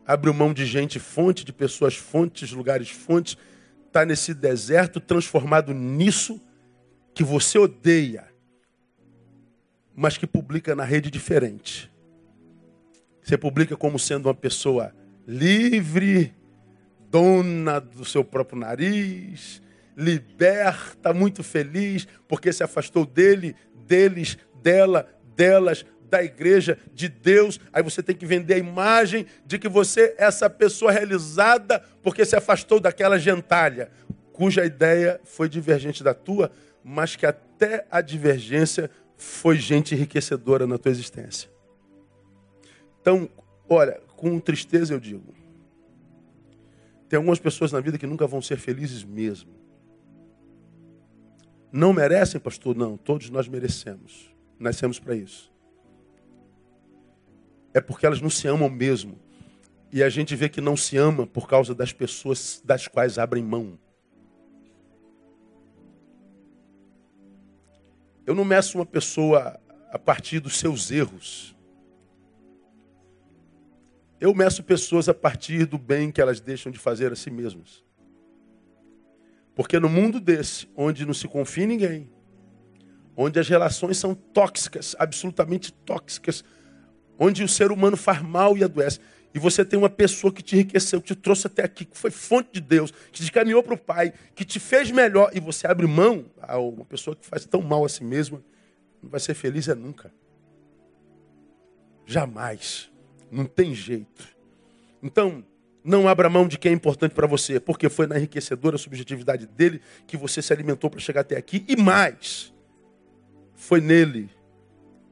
Abre 0.04 0.32
mão 0.32 0.52
de 0.52 0.66
gente 0.66 0.98
fonte, 0.98 1.46
de 1.46 1.54
pessoas 1.54 1.96
fontes, 1.96 2.52
lugares 2.52 2.90
fontes. 2.90 3.38
Está 3.86 4.04
nesse 4.04 4.34
deserto 4.34 5.00
transformado 5.00 5.72
nisso 5.72 6.42
que 7.14 7.24
você 7.24 7.60
odeia, 7.60 8.28
mas 9.96 10.18
que 10.18 10.26
publica 10.26 10.76
na 10.76 10.84
rede 10.84 11.12
diferente. 11.12 11.92
Você 13.30 13.38
publica 13.38 13.78
como 13.78 14.00
sendo 14.00 14.26
uma 14.26 14.34
pessoa 14.34 14.92
livre, 15.28 16.34
dona 17.12 17.80
do 17.80 18.04
seu 18.04 18.24
próprio 18.24 18.58
nariz, 18.58 19.62
liberta, 19.96 21.14
muito 21.14 21.44
feliz, 21.44 22.08
porque 22.28 22.52
se 22.52 22.64
afastou 22.64 23.06
dele, 23.06 23.56
deles, 23.86 24.36
dela, 24.64 25.08
delas, 25.36 25.86
da 26.10 26.24
igreja, 26.24 26.76
de 26.92 27.08
Deus. 27.08 27.60
Aí 27.72 27.84
você 27.84 28.02
tem 28.02 28.16
que 28.16 28.26
vender 28.26 28.56
a 28.56 28.58
imagem 28.58 29.28
de 29.46 29.60
que 29.60 29.70
você 29.70 30.16
é 30.18 30.26
essa 30.26 30.50
pessoa 30.50 30.92
realizada 30.92 31.84
porque 32.02 32.26
se 32.26 32.36
afastou 32.36 32.80
daquela 32.80 33.20
gentalha, 33.20 33.92
cuja 34.34 34.66
ideia 34.66 35.22
foi 35.24 35.48
divergente 35.48 36.04
da 36.04 36.16
tua, 36.16 36.52
mas 36.84 37.16
que 37.16 37.28
até 37.28 37.86
a 37.92 38.02
divergência 38.02 38.90
foi 39.16 39.58
gente 39.58 39.94
enriquecedora 39.94 40.66
na 40.66 40.80
tua 40.80 40.90
existência. 40.90 41.59
Então, 43.02 43.30
olha, 43.68 44.02
com 44.16 44.40
tristeza 44.40 44.94
eu 44.94 45.00
digo, 45.00 45.34
tem 47.08 47.18
algumas 47.18 47.40
pessoas 47.40 47.72
na 47.72 47.80
vida 47.80 47.98
que 47.98 48.06
nunca 48.06 48.28
vão 48.28 48.42
ser 48.42 48.58
felizes 48.58 49.04
mesmo. 49.04 49.52
Não 51.72 51.92
merecem, 51.92 52.40
pastor? 52.40 52.76
Não, 52.76 52.98
todos 52.98 53.30
nós 53.30 53.48
merecemos. 53.48 54.34
Nascemos 54.60 55.00
para 55.00 55.16
isso. 55.16 55.52
É 57.74 57.82
porque 57.82 58.06
elas 58.06 58.22
não 58.22 58.30
se 58.30 58.48
amam 58.48 58.70
mesmo. 58.70 59.18
E 59.92 60.04
a 60.04 60.10
gente 60.10 60.36
vê 60.36 60.50
que 60.50 60.62
não 60.62 60.78
se 60.78 60.98
ama 60.98 61.26
por 61.26 61.48
causa 61.48 61.74
das 61.74 61.92
pessoas 61.92 62.62
das 62.64 62.88
quais 62.88 63.18
abrem 63.18 63.44
mão. 63.44 63.80
Eu 68.26 68.36
não 68.36 68.46
meço 68.46 68.78
uma 68.78 68.86
pessoa 68.86 69.60
a 69.92 69.98
partir 69.98 70.40
dos 70.40 70.60
seus 70.60 70.92
erros. 70.92 71.56
Eu 74.20 74.34
meço 74.34 74.64
pessoas 74.64 75.08
a 75.08 75.14
partir 75.14 75.66
do 75.66 75.78
bem 75.78 76.12
que 76.12 76.20
elas 76.22 76.40
deixam 76.42 76.72
de 76.72 76.78
fazer 76.78 77.12
a 77.12 77.16
si 77.16 77.32
mesmas. 77.32 77.84
Porque 79.56 79.80
no 79.80 79.90
mundo 79.90 80.20
desse, 80.20 80.70
onde 80.76 81.06
não 81.06 81.14
se 81.14 81.28
confia 81.28 81.64
em 81.64 81.68
ninguém, 81.68 82.10
onde 83.16 83.40
as 83.40 83.48
relações 83.48 83.98
são 83.98 84.14
tóxicas, 84.14 84.96
absolutamente 84.98 85.72
tóxicas, 85.72 86.44
onde 87.18 87.44
o 87.44 87.48
ser 87.48 87.72
humano 87.72 87.98
faz 87.98 88.22
mal 88.22 88.58
e 88.58 88.64
adoece, 88.64 89.00
e 89.34 89.40
você 89.40 89.64
tem 89.64 89.78
uma 89.78 89.90
pessoa 89.90 90.34
que 90.34 90.42
te 90.42 90.56
enriqueceu, 90.56 91.02
que 91.02 91.14
te 91.14 91.16
trouxe 91.16 91.48
até 91.48 91.64
aqui, 91.64 91.86
que 91.86 91.98
foi 91.98 92.10
fonte 92.10 92.50
de 92.54 92.62
Deus, 92.62 92.92
que 93.12 93.24
te 93.24 93.32
caminhou 93.32 93.62
para 93.62 93.74
o 93.74 93.78
Pai, 93.78 94.14
que 94.34 94.44
te 94.44 94.60
fez 94.60 94.90
melhor, 94.92 95.30
e 95.34 95.40
você 95.40 95.68
abre 95.68 95.86
mão 95.86 96.26
a 96.42 96.58
uma 96.58 96.86
pessoa 96.86 97.16
que 97.16 97.26
faz 97.26 97.46
tão 97.46 97.62
mal 97.62 97.86
a 97.86 97.90
si 97.90 98.04
mesma, 98.04 98.42
não 99.02 99.10
vai 99.10 99.20
ser 99.20 99.34
feliz 99.34 99.68
é 99.68 99.76
nunca. 99.76 100.12
Jamais. 102.06 102.89
Não 103.32 103.46
tem 103.46 103.74
jeito. 103.74 104.28
Então, 105.02 105.44
não 105.84 106.08
abra 106.08 106.30
mão 106.30 106.48
de 106.48 106.58
quem 106.58 106.72
é 106.72 106.76
importante 106.76 107.14
para 107.14 107.28
você, 107.28 107.60
porque 107.60 107.90
foi 107.90 108.06
na 108.06 108.18
enriquecedora 108.18 108.78
subjetividade 108.78 109.48
dele 109.48 109.82
que 110.06 110.18
você 110.18 110.42
se 110.42 110.52
alimentou 110.52 110.90
para 110.90 111.00
chegar 111.00 111.22
até 111.22 111.38
aqui. 111.38 111.66
E 111.68 111.76
mais, 111.76 112.54
foi 113.56 113.82
nele 113.82 114.30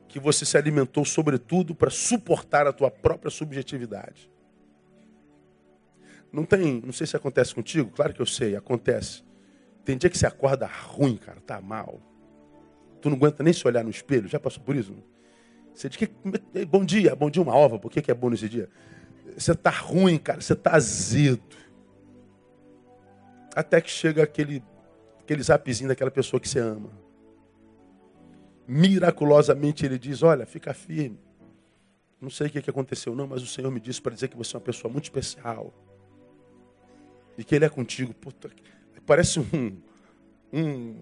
que 0.08 0.20
você 0.20 0.46
se 0.46 0.58
alimentou, 0.58 1.06
sobretudo, 1.06 1.76
para 1.76 1.90
suportar 1.90 2.68
a 2.68 2.74
tua 2.74 2.90
própria 2.90 3.30
subjetividade. 3.30 4.32
Não 6.32 6.44
tem, 6.44 6.82
não 6.86 6.94
sei 6.94 7.08
se 7.08 7.16
acontece 7.16 7.56
contigo, 7.56 7.92
claro 7.92 8.14
que 8.14 8.22
eu 8.22 8.26
sei, 8.26 8.56
acontece. 8.56 9.24
Tem 9.86 9.98
dia 9.98 10.10
que 10.10 10.18
você 10.18 10.28
acorda 10.28 10.66
ruim, 10.66 11.16
cara, 11.16 11.40
tá 11.40 11.62
mal. 11.62 12.02
Tu 13.02 13.10
não 13.10 13.16
aguenta 13.16 13.42
nem 13.42 13.54
se 13.54 13.66
olhar 13.66 13.84
no 13.84 13.90
espelho, 13.90 14.28
já 14.28 14.40
passou 14.40 14.62
por 14.62 14.76
isso? 14.76 14.94
Você 15.78 15.90
diz 15.90 15.96
que 15.96 16.10
bom 16.66 16.84
dia, 16.84 17.16
bom 17.16 17.30
dia 17.30 17.40
uma 17.40 17.56
ova, 17.56 17.78
por 17.78 17.92
que, 17.92 18.02
que 18.02 18.10
é 18.10 18.14
bom 18.16 18.32
nesse 18.32 18.50
dia? 18.50 18.68
Você 19.38 19.54
tá 19.54 19.70
ruim, 19.70 20.18
cara, 20.18 20.42
você 20.42 20.56
tá 20.56 20.76
azedo. 20.76 21.56
Até 23.56 23.80
que 23.80 23.92
chega 23.92 24.24
aquele, 24.24 24.64
aquele 25.20 25.44
zapzinho 25.44 25.88
daquela 25.88 26.10
pessoa 26.10 26.40
que 26.40 26.50
você 26.50 26.58
ama. 26.58 26.90
Miraculosamente 28.68 29.86
ele 29.86 30.00
diz: 30.00 30.24
Olha, 30.24 30.48
fica 30.48 30.74
firme. 30.74 31.20
Não 32.20 32.32
sei 32.32 32.48
o 32.48 32.50
que 32.50 32.70
aconteceu, 32.70 33.14
não, 33.14 33.28
mas 33.28 33.44
o 33.44 33.48
Senhor 33.48 33.70
me 33.70 33.80
disse 33.80 34.02
para 34.02 34.16
dizer 34.16 34.30
que 34.30 34.36
você 34.36 34.56
é 34.56 34.58
uma 34.58 34.66
pessoa 34.66 34.92
muito 34.92 35.04
especial. 35.04 35.72
E 37.38 37.44
que 37.44 37.54
Ele 37.54 37.66
é 37.66 37.70
contigo. 37.70 38.16
Puta, 38.16 38.50
parece 39.06 39.40
um, 39.40 39.80
um, 40.52 40.96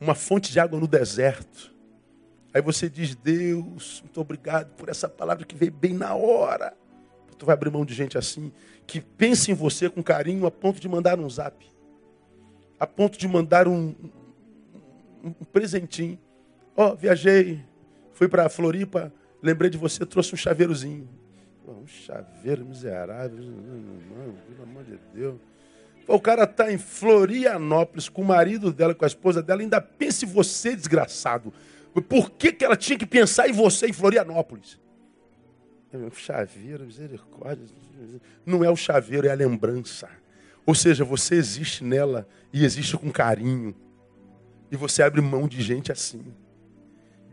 uma 0.00 0.14
fonte 0.14 0.50
de 0.50 0.58
água 0.58 0.80
no 0.80 0.88
deserto. 0.88 1.79
Aí 2.52 2.60
você 2.60 2.88
diz, 2.88 3.14
Deus, 3.14 4.00
muito 4.02 4.20
obrigado 4.20 4.74
por 4.74 4.88
essa 4.88 5.08
palavra 5.08 5.44
que 5.44 5.54
veio 5.54 5.72
bem 5.72 5.94
na 5.94 6.14
hora. 6.14 6.74
Tu 7.38 7.46
vai 7.46 7.54
abrir 7.54 7.70
mão 7.70 7.86
de 7.86 7.94
gente 7.94 8.18
assim, 8.18 8.52
que 8.86 9.00
pensa 9.00 9.50
em 9.50 9.54
você 9.54 9.88
com 9.88 10.02
carinho 10.02 10.44
a 10.44 10.50
ponto 10.50 10.80
de 10.80 10.88
mandar 10.88 11.18
um 11.18 11.30
zap. 11.30 11.64
A 12.78 12.86
ponto 12.86 13.18
de 13.18 13.26
mandar 13.26 13.66
um, 13.66 13.94
um, 15.24 15.28
um 15.28 15.44
presentinho. 15.44 16.18
Ó, 16.76 16.90
oh, 16.90 16.96
viajei, 16.96 17.64
fui 18.12 18.28
para 18.28 18.48
Floripa, 18.48 19.12
lembrei 19.42 19.70
de 19.70 19.78
você, 19.78 20.04
trouxe 20.04 20.34
um 20.34 20.36
chaveirozinho. 20.36 21.08
Um 21.66 21.86
chaveiro 21.86 22.64
miserável, 22.64 23.38
pelo 23.38 24.62
amor 24.62 24.84
de 24.84 24.98
Deus. 25.14 25.40
O 26.06 26.20
cara 26.20 26.42
está 26.42 26.72
em 26.72 26.78
Florianópolis 26.78 28.08
com 28.08 28.22
o 28.22 28.24
marido 28.24 28.72
dela, 28.72 28.94
com 28.94 29.04
a 29.04 29.08
esposa 29.08 29.40
dela, 29.40 29.62
ainda 29.62 29.80
pensa 29.80 30.24
em 30.24 30.28
você, 30.28 30.74
desgraçado. 30.74 31.52
Por 32.08 32.30
que, 32.30 32.52
que 32.52 32.64
ela 32.64 32.76
tinha 32.76 32.98
que 32.98 33.06
pensar 33.06 33.48
em 33.48 33.52
você 33.52 33.86
em 33.86 33.92
Florianópolis? 33.92 34.78
Chaveiro, 36.14 36.84
misericórdia. 36.84 37.66
Não 38.46 38.64
é 38.64 38.70
o 38.70 38.76
chaveiro, 38.76 39.26
é 39.26 39.30
a 39.30 39.34
lembrança. 39.34 40.08
Ou 40.64 40.74
seja, 40.74 41.04
você 41.04 41.34
existe 41.34 41.82
nela 41.82 42.28
e 42.52 42.64
existe 42.64 42.96
com 42.96 43.10
carinho. 43.10 43.74
E 44.70 44.76
você 44.76 45.02
abre 45.02 45.20
mão 45.20 45.48
de 45.48 45.60
gente 45.60 45.90
assim. 45.90 46.22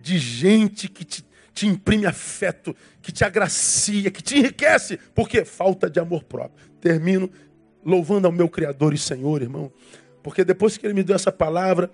De 0.02 0.18
gente 0.18 0.88
que 0.88 1.06
te, 1.06 1.24
te 1.54 1.68
imprime 1.68 2.08
afeto, 2.08 2.76
que 3.02 3.12
te 3.12 3.24
agracia, 3.24 4.10
que 4.10 4.24
te 4.24 4.40
enriquece. 4.40 4.98
Porque 5.14 5.46
falta 5.46 5.88
de 5.88 6.00
amor 6.00 6.24
próprio. 6.24 6.68
Termino 6.82 7.30
louvando 7.86 8.26
ao 8.26 8.34
meu 8.34 8.50
Criador 8.50 8.94
e 8.94 8.98
Senhor, 8.98 9.42
irmão. 9.42 9.72
Porque 10.24 10.44
depois 10.44 10.78
que 10.78 10.86
ele 10.86 10.96
me 10.96 11.04
deu 11.04 11.16
essa 11.16 11.32
palavra, 11.32 11.92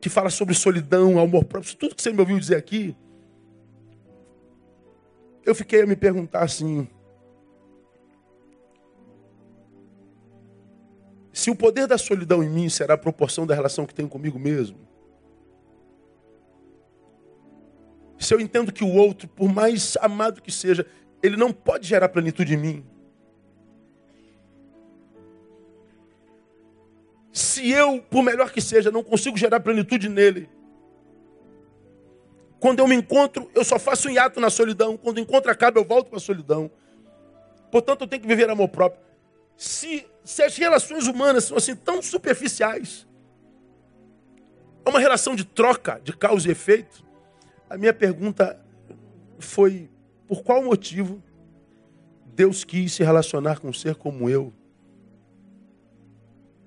que 0.00 0.08
fala 0.08 0.30
sobre 0.30 0.54
solidão, 0.54 1.18
amor 1.18 1.44
próprio, 1.44 1.76
tudo 1.76 1.94
que 1.94 2.02
você 2.02 2.12
me 2.12 2.20
ouviu 2.20 2.38
dizer 2.38 2.56
aqui, 2.56 2.96
eu 5.44 5.54
fiquei 5.54 5.82
a 5.82 5.86
me 5.86 5.96
perguntar 5.96 6.42
assim: 6.42 6.88
se 11.32 11.50
o 11.50 11.56
poder 11.56 11.86
da 11.86 11.96
solidão 11.96 12.42
em 12.42 12.48
mim 12.48 12.68
será 12.68 12.94
a 12.94 12.98
proporção 12.98 13.46
da 13.46 13.54
relação 13.54 13.86
que 13.86 13.94
tenho 13.94 14.08
comigo 14.08 14.38
mesmo, 14.38 14.78
se 18.18 18.34
eu 18.34 18.40
entendo 18.40 18.72
que 18.72 18.82
o 18.82 18.92
outro, 18.92 19.28
por 19.28 19.52
mais 19.52 19.96
amado 20.00 20.42
que 20.42 20.50
seja, 20.50 20.86
ele 21.22 21.36
não 21.36 21.52
pode 21.52 21.86
gerar 21.86 22.08
plenitude 22.08 22.54
em 22.54 22.56
mim. 22.56 22.95
Se 27.36 27.70
eu, 27.70 28.00
por 28.00 28.22
melhor 28.22 28.50
que 28.50 28.62
seja, 28.62 28.90
não 28.90 29.04
consigo 29.04 29.36
gerar 29.36 29.60
plenitude 29.60 30.08
nele. 30.08 30.48
Quando 32.58 32.78
eu 32.78 32.88
me 32.88 32.94
encontro, 32.94 33.50
eu 33.54 33.62
só 33.62 33.78
faço 33.78 34.08
um 34.08 34.10
hiato 34.10 34.40
na 34.40 34.48
solidão. 34.48 34.96
Quando 34.96 35.18
o 35.18 35.20
encontro 35.20 35.50
acaba, 35.50 35.78
eu 35.78 35.84
volto 35.84 36.08
para 36.08 36.16
a 36.16 36.20
solidão. 36.20 36.70
Portanto, 37.70 38.00
eu 38.00 38.06
tenho 38.06 38.22
que 38.22 38.26
viver 38.26 38.48
amor 38.48 38.68
próprio. 38.68 39.04
Se, 39.54 40.06
se 40.24 40.42
as 40.42 40.56
relações 40.56 41.06
humanas 41.06 41.44
são 41.44 41.58
assim 41.58 41.76
tão 41.76 42.00
superficiais, 42.00 43.06
é 44.82 44.88
uma 44.88 44.98
relação 44.98 45.36
de 45.36 45.44
troca, 45.44 46.00
de 46.02 46.16
causa 46.16 46.48
e 46.48 46.52
efeito, 46.52 47.04
a 47.68 47.76
minha 47.76 47.92
pergunta 47.92 48.58
foi: 49.38 49.90
por 50.26 50.42
qual 50.42 50.64
motivo 50.64 51.22
Deus 52.34 52.64
quis 52.64 52.94
se 52.94 53.04
relacionar 53.04 53.60
com 53.60 53.68
um 53.68 53.74
ser 53.74 53.94
como 53.94 54.30
eu? 54.30 54.54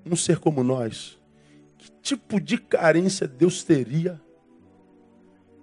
Um 0.04 0.16
ser 0.16 0.38
como 0.38 0.62
nós, 0.62 1.20
que 1.78 1.90
tipo 2.02 2.40
de 2.40 2.58
carência 2.58 3.26
Deus 3.26 3.62
teria 3.62 4.20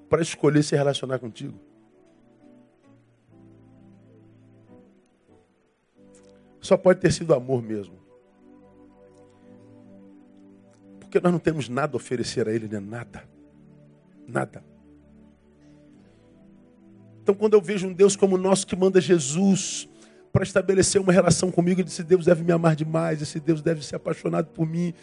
para 0.10 0.22
escolher 0.22 0.64
se 0.64 0.76
relacionar 0.76 1.20
contigo? 1.20 1.60
Só 6.60 6.76
pode 6.76 7.00
ter 7.00 7.12
sido 7.14 7.34
amor 7.34 7.62
mesmo. 7.62 7.98
Porque 11.00 11.20
nós 11.20 11.32
não 11.32 11.40
temos 11.40 11.70
nada 11.70 11.96
a 11.96 11.98
oferecer 11.98 12.48
a 12.48 12.52
Ele, 12.52 12.68
né? 12.68 12.80
Nada. 12.80 13.24
Nada. 14.28 14.64
Então, 17.24 17.34
quando 17.34 17.54
eu 17.54 17.62
vejo 17.62 17.88
um 17.88 17.94
Deus 17.94 18.16
como 18.16 18.36
o 18.36 18.38
nosso 18.38 18.68
que 18.68 18.76
manda 18.76 19.00
Jesus 19.00 19.88
para 20.38 20.44
estabelecer 20.44 21.02
uma 21.02 21.12
relação 21.12 21.50
comigo. 21.50 21.82
Ele 21.82 21.88
disse: 21.88 22.04
Deus 22.04 22.24
deve 22.24 22.44
me 22.44 22.52
amar 22.52 22.76
demais, 22.76 23.24
esse 23.24 23.40
Deus 23.40 23.60
deve 23.60 23.84
ser 23.84 23.96
apaixonado 23.96 24.50
por 24.50 24.68
mim. 24.68 24.94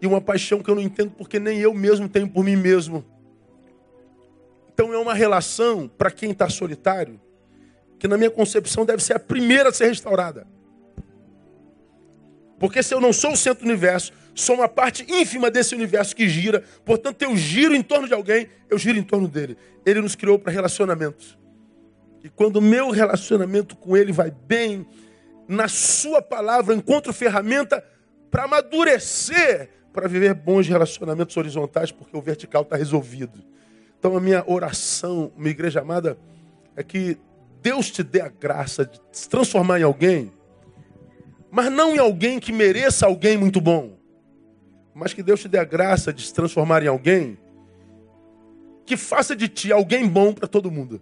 E 0.00 0.06
uma 0.08 0.20
paixão 0.20 0.60
que 0.60 0.68
eu 0.68 0.74
não 0.74 0.82
entendo 0.82 1.12
porque 1.12 1.38
nem 1.38 1.60
eu 1.60 1.72
mesmo 1.72 2.08
tenho 2.08 2.28
por 2.28 2.42
mim 2.44 2.56
mesmo. 2.56 3.04
Então 4.74 4.92
é 4.92 4.98
uma 4.98 5.14
relação 5.14 5.86
para 5.86 6.10
quem 6.10 6.32
está 6.32 6.48
solitário, 6.48 7.20
que 7.96 8.08
na 8.08 8.18
minha 8.18 8.30
concepção 8.30 8.84
deve 8.84 9.00
ser 9.04 9.14
a 9.14 9.20
primeira 9.20 9.68
a 9.68 9.72
ser 9.72 9.86
restaurada. 9.86 10.48
Porque 12.58 12.82
se 12.82 12.92
eu 12.92 13.00
não 13.00 13.12
sou 13.12 13.34
o 13.34 13.36
centro 13.36 13.64
do 13.64 13.70
universo, 13.70 14.12
sou 14.34 14.56
uma 14.56 14.68
parte 14.68 15.06
ínfima 15.08 15.48
desse 15.48 15.76
universo 15.76 16.16
que 16.16 16.28
gira, 16.28 16.64
portanto 16.84 17.22
eu 17.22 17.36
giro 17.36 17.72
em 17.72 17.82
torno 17.82 18.08
de 18.08 18.14
alguém, 18.14 18.48
eu 18.68 18.76
giro 18.78 18.98
em 18.98 19.04
torno 19.04 19.28
dele. 19.28 19.56
Ele 19.86 20.00
nos 20.00 20.16
criou 20.16 20.40
para 20.40 20.50
relacionamentos. 20.50 21.38
E 22.22 22.28
quando 22.28 22.56
o 22.56 22.62
meu 22.62 22.90
relacionamento 22.90 23.76
com 23.76 23.96
Ele 23.96 24.12
vai 24.12 24.30
bem, 24.30 24.86
na 25.48 25.68
Sua 25.68 26.22
palavra 26.22 26.74
encontro 26.74 27.12
ferramenta 27.12 27.84
para 28.30 28.44
amadurecer, 28.44 29.68
para 29.92 30.08
viver 30.08 30.34
bons 30.34 30.66
relacionamentos 30.66 31.36
horizontais, 31.36 31.90
porque 31.90 32.16
o 32.16 32.22
vertical 32.22 32.62
está 32.62 32.76
resolvido. 32.76 33.42
Então 33.98 34.16
a 34.16 34.20
minha 34.20 34.42
oração, 34.46 35.32
uma 35.36 35.48
igreja 35.48 35.80
amada, 35.80 36.16
é 36.74 36.82
que 36.82 37.18
Deus 37.60 37.90
te 37.90 38.02
dê 38.02 38.20
a 38.20 38.28
graça 38.28 38.84
de 38.84 39.00
se 39.12 39.28
transformar 39.28 39.80
em 39.80 39.84
alguém, 39.84 40.32
mas 41.50 41.70
não 41.70 41.94
em 41.94 41.98
alguém 41.98 42.40
que 42.40 42.52
mereça 42.52 43.06
alguém 43.06 43.36
muito 43.36 43.60
bom, 43.60 43.98
mas 44.94 45.12
que 45.12 45.22
Deus 45.22 45.40
te 45.40 45.48
dê 45.48 45.58
a 45.58 45.64
graça 45.64 46.12
de 46.12 46.22
se 46.26 46.32
transformar 46.32 46.82
em 46.82 46.88
alguém 46.88 47.38
que 48.84 48.96
faça 48.96 49.36
de 49.36 49.48
ti 49.48 49.72
alguém 49.72 50.08
bom 50.08 50.32
para 50.32 50.48
todo 50.48 50.70
mundo. 50.70 51.00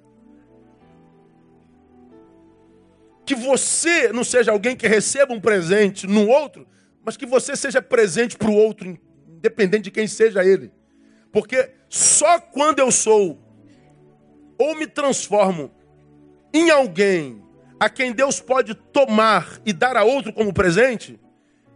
Que 3.30 3.34
você 3.36 4.12
não 4.12 4.24
seja 4.24 4.50
alguém 4.50 4.74
que 4.74 4.88
receba 4.88 5.32
um 5.32 5.40
presente 5.40 6.04
no 6.04 6.26
outro, 6.26 6.66
mas 7.04 7.16
que 7.16 7.24
você 7.24 7.54
seja 7.54 7.80
presente 7.80 8.36
para 8.36 8.50
o 8.50 8.56
outro, 8.56 8.98
independente 9.28 9.84
de 9.84 9.92
quem 9.92 10.08
seja 10.08 10.44
ele. 10.44 10.72
Porque 11.30 11.70
só 11.88 12.40
quando 12.40 12.80
eu 12.80 12.90
sou 12.90 13.40
ou 14.58 14.74
me 14.74 14.84
transformo 14.84 15.70
em 16.52 16.70
alguém 16.70 17.40
a 17.78 17.88
quem 17.88 18.12
Deus 18.12 18.40
pode 18.40 18.74
tomar 18.74 19.60
e 19.64 19.72
dar 19.72 19.96
a 19.96 20.02
outro 20.02 20.32
como 20.32 20.52
presente, 20.52 21.20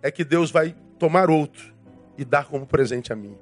é 0.02 0.10
que 0.10 0.24
Deus 0.24 0.50
vai 0.50 0.74
tomar 0.98 1.30
outro 1.30 1.72
e 2.18 2.24
dar 2.24 2.46
como 2.46 2.66
presente 2.66 3.12
a 3.12 3.16
mim. 3.16 3.38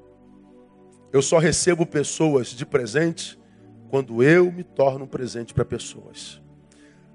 Eu 1.11 1.23
só 1.23 1.39
recebo 1.39 1.87
pessoas 1.87 2.49
de 2.49 2.67
presente 2.67 3.41
quando 3.89 4.23
eu 4.23 4.53
me 4.53 4.63
torno 4.63 5.07
um 5.07 5.09
presente 5.09 5.55
para 5.55 5.65
pessoas. 5.65 6.42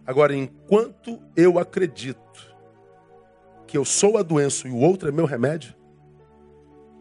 Agora, 0.08 0.34
enquanto 0.34 1.20
eu 1.36 1.60
acredito 1.60 2.18
que 3.68 3.78
eu 3.78 3.84
sou 3.84 4.18
a 4.18 4.24
doença 4.24 4.66
e 4.66 4.72
o 4.72 4.78
outro 4.78 5.10
é 5.10 5.12
meu 5.12 5.26
remédio, 5.26 5.76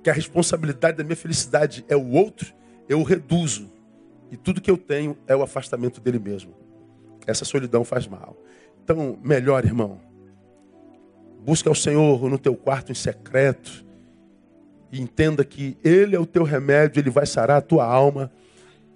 que 0.03 0.11
a 0.11 0.13
responsabilidade 0.13 0.97
da 0.97 1.05
minha 1.05 1.15
felicidade 1.15 1.85
é 1.89 1.95
o 1.95 2.11
outro, 2.11 2.53
eu 2.89 2.99
o 2.99 3.05
reduzo. 3.05 3.71
E 4.29 4.37
tudo 4.37 4.61
que 4.61 4.69
eu 4.69 4.77
tenho 4.77 5.17
é 5.29 5.37
o 5.37 5.43
afastamento 5.43 6.01
dele 6.01 6.19
mesmo. 6.19 6.53
Essa 7.25 7.45
solidão 7.45 7.85
faz 7.85 8.09
mal. 8.09 8.37
Então, 8.83 9.17
melhor, 9.23 9.65
irmão, 9.65 10.01
busca 11.45 11.71
o 11.71 11.77
Senhor 11.77 12.29
no 12.29 12.39
teu 12.39 12.57
quarto 12.57 12.91
em 12.91 12.95
secreto 12.95 13.87
e 14.91 15.01
entenda 15.01 15.45
que 15.45 15.77
Ele 15.85 16.17
é 16.17 16.19
o 16.19 16.27
teu 16.27 16.43
remédio, 16.43 16.99
Ele 16.99 17.11
vai 17.11 17.25
sarar 17.25 17.59
a 17.59 17.63
tua 17.63 17.85
alma 17.85 18.33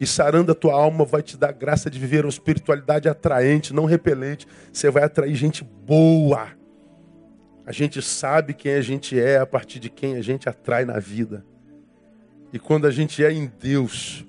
e 0.00 0.06
sarando 0.06 0.50
a 0.50 0.54
tua 0.54 0.72
alma 0.72 1.04
vai 1.04 1.22
te 1.22 1.36
dar 1.36 1.52
graça 1.52 1.90
de 1.90 1.98
viver 1.98 2.24
uma 2.24 2.30
espiritualidade 2.30 3.06
atraente, 3.06 3.74
não 3.74 3.84
repelente. 3.84 4.46
Você 4.72 4.90
vai 4.90 5.04
atrair 5.04 5.34
gente 5.34 5.62
boa. 5.62 6.48
A 7.66 7.70
gente 7.70 8.00
sabe 8.00 8.54
quem 8.54 8.72
a 8.72 8.80
gente 8.80 9.20
é 9.20 9.36
a 9.36 9.44
partir 9.44 9.78
de 9.78 9.90
quem 9.90 10.16
a 10.16 10.22
gente 10.22 10.48
atrai 10.48 10.86
na 10.86 10.98
vida. 10.98 11.44
E 12.50 12.58
quando 12.58 12.86
a 12.86 12.90
gente 12.90 13.22
é 13.22 13.30
em 13.30 13.52
Deus, 13.60 14.24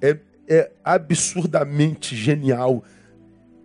é, 0.00 0.18
é 0.48 0.72
absurdamente 0.82 2.16
genial. 2.16 2.82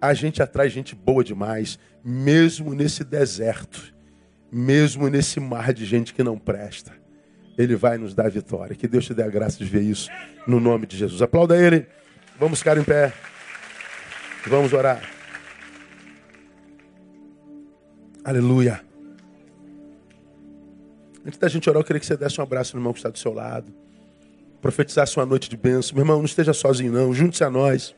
A 0.02 0.14
gente 0.14 0.44
atrai 0.44 0.70
gente 0.70 0.94
boa 0.94 1.24
demais, 1.24 1.80
mesmo 2.04 2.76
nesse 2.76 3.06
deserto, 3.06 3.96
mesmo 4.52 5.08
nesse 5.08 5.40
mar 5.40 5.74
de 5.74 5.86
gente 5.86 6.14
que 6.14 6.22
não 6.22 6.38
presta. 6.38 7.05
Ele 7.58 7.76
vai 7.76 7.98
nos 7.98 8.14
dar 8.14 8.30
vitória. 8.30 8.76
Que 8.76 8.88
Deus 8.88 9.06
te 9.06 9.14
dê 9.14 9.24
a 9.24 9.30
graça 9.30 9.58
de 9.58 9.66
ver 9.66 9.82
isso 9.82 10.10
no 10.46 10.60
nome 10.60 10.86
de 10.86 10.98
Jesus. 10.98 11.22
Aplauda 11.22 11.58
ele. 11.58 11.86
Vamos 12.40 12.60
ficar 12.60 12.78
em 12.78 12.84
pé. 12.84 13.14
Vamos 14.48 14.74
orar. 14.74 15.02
Aleluia. 18.24 18.82
Antes 21.26 21.40
da 21.40 21.48
gente 21.48 21.70
orar, 21.70 21.82
eu 21.82 21.86
queria 21.86 22.00
que 22.00 22.06
você 22.06 22.18
desse 22.18 22.40
um 22.40 22.44
abraço 22.44 22.76
no 22.76 22.82
irmão 22.82 22.94
que 22.94 23.00
está 23.00 23.10
do 23.10 23.18
seu 23.18 23.34
lado. 23.34 23.74
Profetizasse 24.62 25.18
uma 25.18 25.26
noite 25.26 25.50
de 25.50 25.56
bênção. 25.56 25.96
Meu 25.96 26.04
irmão, 26.04 26.18
não 26.18 26.26
esteja 26.26 26.54
sozinho, 26.54 26.92
não. 26.92 27.14
Junte-se 27.14 27.44
a 27.44 27.50
nós. 27.50 27.96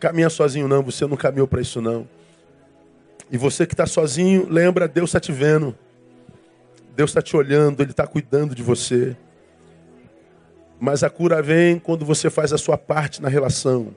Caminha 0.00 0.28
sozinho, 0.28 0.66
não. 0.66 0.82
Você 0.82 1.06
não 1.06 1.16
caminhou 1.16 1.46
para 1.46 1.60
isso, 1.60 1.80
não. 1.80 2.08
E 3.30 3.38
você 3.38 3.66
que 3.66 3.74
está 3.74 3.86
sozinho, 3.86 4.46
lembra, 4.50 4.88
Deus 4.88 5.10
está 5.10 5.20
te 5.20 5.32
vendo. 5.32 5.76
Deus 6.94 7.10
está 7.10 7.20
te 7.20 7.36
olhando, 7.36 7.82
Ele 7.82 7.90
está 7.90 8.06
cuidando 8.06 8.54
de 8.54 8.62
você. 8.62 9.16
Mas 10.78 11.02
a 11.02 11.10
cura 11.10 11.42
vem 11.42 11.78
quando 11.78 12.04
você 12.04 12.30
faz 12.30 12.52
a 12.52 12.58
sua 12.58 12.76
parte 12.76 13.22
na 13.22 13.28
relação. 13.28 13.94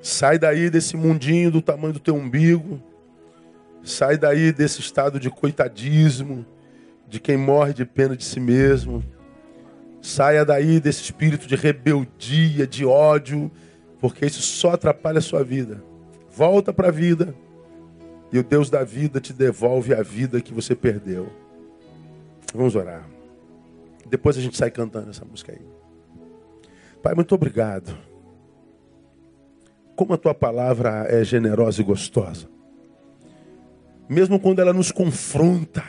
Sai 0.00 0.38
daí 0.38 0.68
desse 0.68 0.96
mundinho 0.96 1.50
do 1.50 1.62
tamanho 1.62 1.92
do 1.92 2.00
teu 2.00 2.14
umbigo. 2.14 2.82
Sai 3.84 4.18
daí 4.18 4.52
desse 4.52 4.80
estado 4.80 5.18
de 5.18 5.30
coitadismo, 5.30 6.44
de 7.08 7.20
quem 7.20 7.36
morre 7.36 7.72
de 7.72 7.84
pena 7.84 8.16
de 8.16 8.24
si 8.24 8.40
mesmo. 8.40 9.02
Saia 10.00 10.44
daí 10.44 10.80
desse 10.80 11.02
espírito 11.02 11.46
de 11.46 11.54
rebeldia, 11.54 12.66
de 12.66 12.84
ódio, 12.84 13.50
porque 14.00 14.26
isso 14.26 14.42
só 14.42 14.72
atrapalha 14.72 15.18
a 15.18 15.22
sua 15.22 15.44
vida. 15.44 15.82
Volta 16.28 16.72
para 16.72 16.88
a 16.88 16.90
vida. 16.90 17.34
E 18.32 18.38
o 18.38 18.42
Deus 18.42 18.70
da 18.70 18.82
vida 18.82 19.20
te 19.20 19.32
devolve 19.32 19.92
a 19.94 20.02
vida 20.02 20.40
que 20.40 20.54
você 20.54 20.74
perdeu. 20.74 21.30
Vamos 22.54 22.74
orar. 22.74 23.06
Depois 24.08 24.38
a 24.38 24.40
gente 24.40 24.56
sai 24.56 24.70
cantando 24.70 25.10
essa 25.10 25.24
música 25.24 25.52
aí. 25.52 25.60
Pai, 27.02 27.14
muito 27.14 27.34
obrigado. 27.34 27.96
Como 29.94 30.14
a 30.14 30.18
tua 30.18 30.34
palavra 30.34 31.06
é 31.08 31.22
generosa 31.22 31.82
e 31.82 31.84
gostosa. 31.84 32.48
Mesmo 34.08 34.40
quando 34.40 34.60
ela 34.60 34.72
nos 34.72 34.90
confronta, 34.90 35.84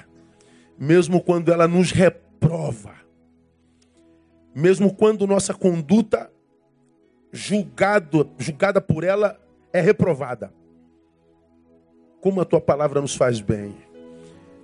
mesmo 0.78 1.22
quando 1.22 1.52
ela 1.52 1.68
nos 1.68 1.92
reprova, 1.92 2.94
mesmo 4.54 4.94
quando 4.94 5.26
nossa 5.26 5.54
conduta 5.54 6.32
julgado, 7.32 8.30
julgada 8.38 8.82
por 8.82 9.04
ela 9.04 9.40
é 9.72 9.82
reprovada. 9.82 10.54
Como 12.24 12.40
a 12.40 12.46
tua 12.46 12.62
palavra 12.62 13.02
nos 13.02 13.16
faz 13.16 13.42
bem. 13.42 13.76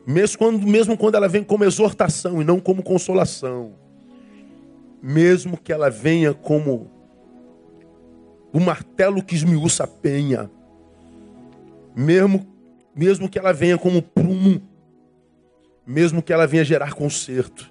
Mesmo 0.07 0.38
quando, 0.38 0.65
mesmo 0.65 0.98
quando 0.98 1.15
ela 1.15 1.27
vem 1.27 1.44
como 1.44 1.65
exortação 1.65 2.41
e 2.41 2.45
não 2.45 2.57
como 2.57 2.81
consolação. 2.81 3.73
Mesmo 5.03 5.57
que 5.57 5.73
ela 5.73 5.90
venha 5.90 6.34
como 6.34 6.90
o 8.53 8.61
martelo 8.61 9.22
que 9.22 9.36
esmiuça 9.36 9.84
a 9.84 9.88
penha. 9.88 10.49
Mesmo, 11.94 12.48
mesmo 12.95 13.27
que 13.27 13.38
ela 13.38 13.52
venha 13.52 13.77
como 13.77 14.02
prumo. 14.02 14.61
Mesmo 15.86 16.23
que 16.23 16.31
ela 16.31 16.48
venha 16.48 16.64
gerar 16.64 16.94
conserto. 16.94 17.69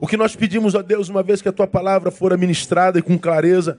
O 0.00 0.08
que 0.08 0.16
nós 0.16 0.34
pedimos 0.34 0.74
a 0.74 0.82
Deus, 0.82 1.08
uma 1.08 1.22
vez 1.22 1.40
que 1.40 1.48
a 1.48 1.52
tua 1.52 1.68
palavra 1.68 2.10
for 2.10 2.36
ministrada 2.36 2.98
e 2.98 3.02
com 3.02 3.16
clareza, 3.16 3.78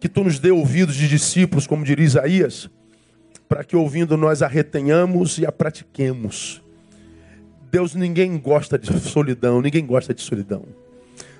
que 0.00 0.08
tu 0.08 0.24
nos 0.24 0.38
dê 0.38 0.50
ouvidos 0.50 0.94
de 0.94 1.06
discípulos, 1.06 1.66
como 1.66 1.84
diria 1.84 2.06
Isaías, 2.06 2.70
para 3.50 3.64
que 3.64 3.74
ouvindo 3.74 4.16
nós 4.16 4.42
a 4.42 4.46
retenhamos 4.46 5.36
e 5.36 5.44
a 5.44 5.50
pratiquemos. 5.50 6.62
Deus, 7.68 7.96
ninguém 7.96 8.38
gosta 8.38 8.78
de 8.78 9.00
solidão, 9.00 9.60
ninguém 9.60 9.84
gosta 9.84 10.14
de 10.14 10.22
solidão. 10.22 10.64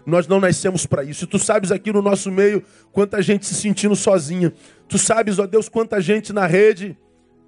Nós 0.04 0.26
não 0.26 0.40
nascemos 0.40 0.86
para 0.86 1.04
isso. 1.04 1.22
E 1.22 1.28
tu 1.28 1.38
sabes 1.38 1.70
aqui 1.70 1.92
no 1.92 2.02
nosso 2.02 2.28
meio 2.32 2.64
quanta 2.90 3.22
gente 3.22 3.46
se 3.46 3.54
sentindo 3.54 3.94
sozinha. 3.94 4.52
Tu 4.88 4.98
sabes, 4.98 5.38
ó 5.38 5.46
Deus, 5.46 5.68
quanta 5.68 6.00
gente 6.00 6.32
na 6.32 6.48
rede 6.48 6.98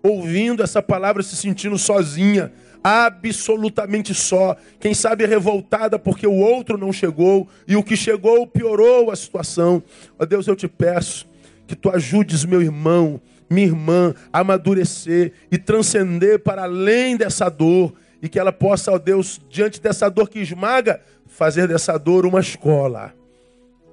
ouvindo 0.01 0.62
essa 0.62 0.80
palavra 0.80 1.24
se 1.24 1.34
sentindo 1.34 1.76
sozinha, 1.76 2.52
absolutamente 2.84 4.14
só. 4.14 4.56
Quem 4.78 4.94
sabe 4.94 5.26
revoltada 5.26 5.98
porque 5.98 6.26
o 6.26 6.36
outro 6.36 6.78
não 6.78 6.93
chegou 6.93 7.48
e 7.66 7.74
o 7.74 7.82
que 7.82 7.97
chegou 7.97 8.47
piorou 8.47 9.10
a 9.10 9.16
situação. 9.16 9.82
Ó 10.16 10.24
Deus, 10.24 10.47
eu 10.47 10.55
te 10.55 10.68
peço 10.68 11.26
que 11.66 11.74
tu 11.74 11.90
ajudes 11.90 12.44
meu 12.44 12.62
irmão, 12.62 13.20
minha 13.52 13.66
irmã 13.66 14.14
amadurecer 14.32 15.32
e 15.50 15.58
transcender 15.58 16.40
para 16.40 16.64
além 16.64 17.16
dessa 17.16 17.48
dor 17.48 17.92
e 18.22 18.28
que 18.28 18.38
ela 18.38 18.52
possa, 18.52 18.92
ó 18.92 18.98
Deus, 18.98 19.40
diante 19.50 19.80
dessa 19.80 20.08
dor 20.08 20.28
que 20.28 20.38
esmaga, 20.38 21.00
fazer 21.26 21.66
dessa 21.66 21.98
dor 21.98 22.24
uma 22.24 22.40
escola, 22.40 23.12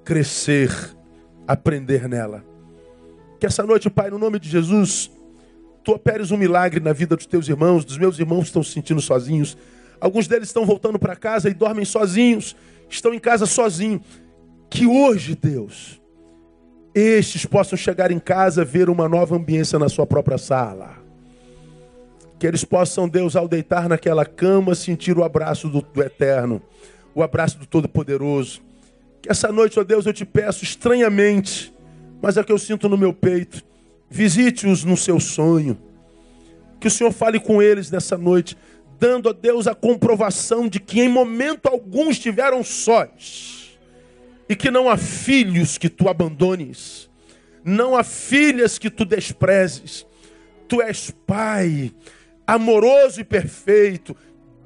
crescer, 0.04 0.72
aprender 1.48 2.08
nela. 2.08 2.46
Que 3.40 3.46
essa 3.46 3.64
noite, 3.64 3.90
Pai, 3.90 4.10
no 4.10 4.20
nome 4.20 4.40
de 4.40 4.48
Jesus, 4.50 5.10
tu 5.84 5.94
operes 5.94 6.30
um 6.30 6.38
milagre 6.38 6.80
na 6.80 6.94
vida 6.94 7.16
dos 7.16 7.26
teus 7.26 7.48
irmãos, 7.48 7.84
dos 7.84 7.98
meus 7.98 8.20
irmãos 8.20 8.42
que 8.42 8.48
estão 8.48 8.62
se 8.62 8.72
sentindo 8.72 9.02
sozinhos. 9.02 9.58
Alguns 10.00 10.28
deles 10.28 10.50
estão 10.50 10.66
voltando 10.66 11.00
para 11.00 11.16
casa 11.16 11.50
e 11.50 11.54
dormem 11.54 11.86
sozinhos, 11.86 12.56
estão 12.88 13.14
em 13.14 13.20
casa 13.20 13.46
sozinhos. 13.46 14.02
Que 14.70 14.86
hoje, 14.86 15.36
Deus, 15.36 15.99
estes 16.94 17.46
possam 17.46 17.78
chegar 17.78 18.12
em 18.12 18.20
casa, 18.20 18.66
ver 18.66 18.90
uma 18.90 19.08
nova 19.08 19.36
ambiência 19.36 19.78
na 19.78 19.90
sua 19.90 20.06
própria 20.06 20.38
sala 20.38 21.00
que 22.40 22.48
eles 22.48 22.64
possam, 22.64 23.08
Deus, 23.08 23.36
ao 23.36 23.50
deitar 23.50 23.90
naquela 23.90 24.26
cama, 24.26 24.74
sentir 24.74 25.18
o 25.18 25.24
abraço 25.26 25.68
do, 25.68 25.82
do 25.82 26.02
Eterno, 26.02 26.62
o 27.14 27.22
abraço 27.22 27.60
do 27.60 27.66
Todo-Poderoso. 27.66 28.62
Que 29.22 29.30
essa 29.30 29.52
noite, 29.52 29.78
ó 29.78 29.84
Deus, 29.84 30.06
eu 30.06 30.14
te 30.14 30.26
peço 30.26 30.64
estranhamente, 30.64 31.74
mas 32.22 32.38
é 32.38 32.42
o 32.42 32.46
que 32.46 32.52
eu 32.52 32.58
sinto 32.58 32.88
no 32.88 32.98
meu 32.98 33.14
peito. 33.14 33.62
Visite-os 34.10 34.86
no 34.86 34.96
seu 34.96 35.20
sonho. 35.20 35.78
Que 36.80 36.88
o 36.88 36.92
Senhor 36.92 37.12
fale 37.12 37.42
com 37.42 37.62
eles 37.62 37.92
nessa 37.92 38.18
noite, 38.18 38.58
dando 38.98 39.28
a 39.28 39.34
Deus 39.34 39.68
a 39.68 39.76
comprovação 39.76 40.70
de 40.70 40.80
que 40.80 41.02
em 41.02 41.10
momento 41.10 41.68
algum 41.68 42.10
estiveram 42.10 42.64
sós. 42.64 43.59
E 44.50 44.56
que 44.56 44.72
não 44.72 44.90
há 44.90 44.98
filhos 44.98 45.78
que 45.78 45.88
tu 45.88 46.10
abandones, 46.10 47.08
não 47.64 47.96
há 47.96 48.04
filhas 48.04 48.80
que 48.80 48.90
tu 48.90 49.06
desprezes. 49.06 50.06
Tu 50.68 50.82
és 50.82 51.12
pai, 51.26 51.94
amoroso 52.46 53.22
e 53.22 53.24
perfeito, 53.24 54.16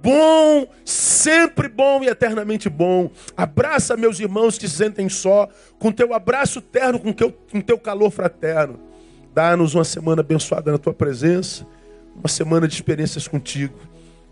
bom, 0.02 0.68
sempre 0.84 1.68
bom 1.68 2.04
e 2.04 2.08
eternamente 2.08 2.70
bom. 2.70 3.12
Abraça 3.36 3.96
meus 3.96 4.20
irmãos 4.20 4.58
que 4.58 4.68
se 4.68 4.76
sentem 4.76 5.08
só, 5.10 5.50
com 5.80 5.92
teu 5.92 6.14
abraço 6.14 6.62
terno, 6.62 7.00
com 7.00 7.12
teu, 7.14 7.32
com 7.32 7.62
teu 7.62 7.78
calor 7.78 8.10
fraterno. 8.10 8.80
Dá-nos 9.34 9.76
uma 9.76 9.84
semana 9.84 10.22
abençoada 10.22 10.72
na 10.72 10.78
tua 10.78 10.94
presença, 10.94 11.66
uma 12.16 12.28
semana 12.28 12.68
de 12.68 12.76
experiências 12.76 13.28
contigo. 13.28 13.80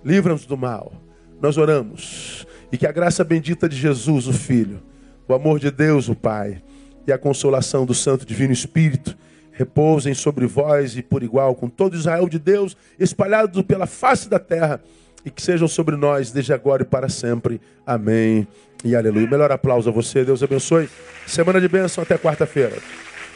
Livra-nos 0.03 0.45
do 0.45 0.57
mal. 0.57 0.93
Nós 1.41 1.57
oramos. 1.57 2.45
E 2.71 2.77
que 2.77 2.85
a 2.85 2.91
graça 2.91 3.23
bendita 3.23 3.67
de 3.67 3.75
Jesus, 3.75 4.27
o 4.27 4.33
Filho, 4.33 4.81
o 5.27 5.33
amor 5.33 5.59
de 5.59 5.71
Deus, 5.71 6.09
o 6.09 6.15
Pai, 6.15 6.61
e 7.07 7.11
a 7.11 7.17
consolação 7.17 7.85
do 7.85 7.93
Santo 7.93 8.25
Divino 8.25 8.53
Espírito 8.53 9.17
repousem 9.51 10.13
sobre 10.13 10.45
vós 10.47 10.95
e 10.95 11.01
por 11.01 11.23
igual 11.23 11.53
com 11.53 11.69
todo 11.69 11.95
Israel 11.95 12.27
de 12.27 12.39
Deus, 12.39 12.75
espalhado 12.99 13.63
pela 13.63 13.85
face 13.85 14.29
da 14.29 14.39
terra, 14.39 14.81
e 15.23 15.29
que 15.29 15.41
sejam 15.41 15.67
sobre 15.67 15.95
nós 15.95 16.31
desde 16.31 16.51
agora 16.51 16.81
e 16.81 16.85
para 16.85 17.07
sempre. 17.07 17.61
Amém 17.85 18.47
e 18.83 18.95
aleluia. 18.95 19.27
Melhor 19.27 19.51
aplauso 19.51 19.89
a 19.89 19.91
você, 19.91 20.25
Deus 20.25 20.41
abençoe. 20.41 20.89
Semana 21.27 21.61
de 21.61 21.67
bênção 21.67 22.01
até 22.03 22.17
quarta-feira. 22.17 22.77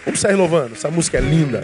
Vamos 0.03 0.20
sair 0.20 0.36
louvando, 0.36 0.74
essa 0.74 0.90
música 0.90 1.18
é 1.18 1.22
linda. 1.22 1.62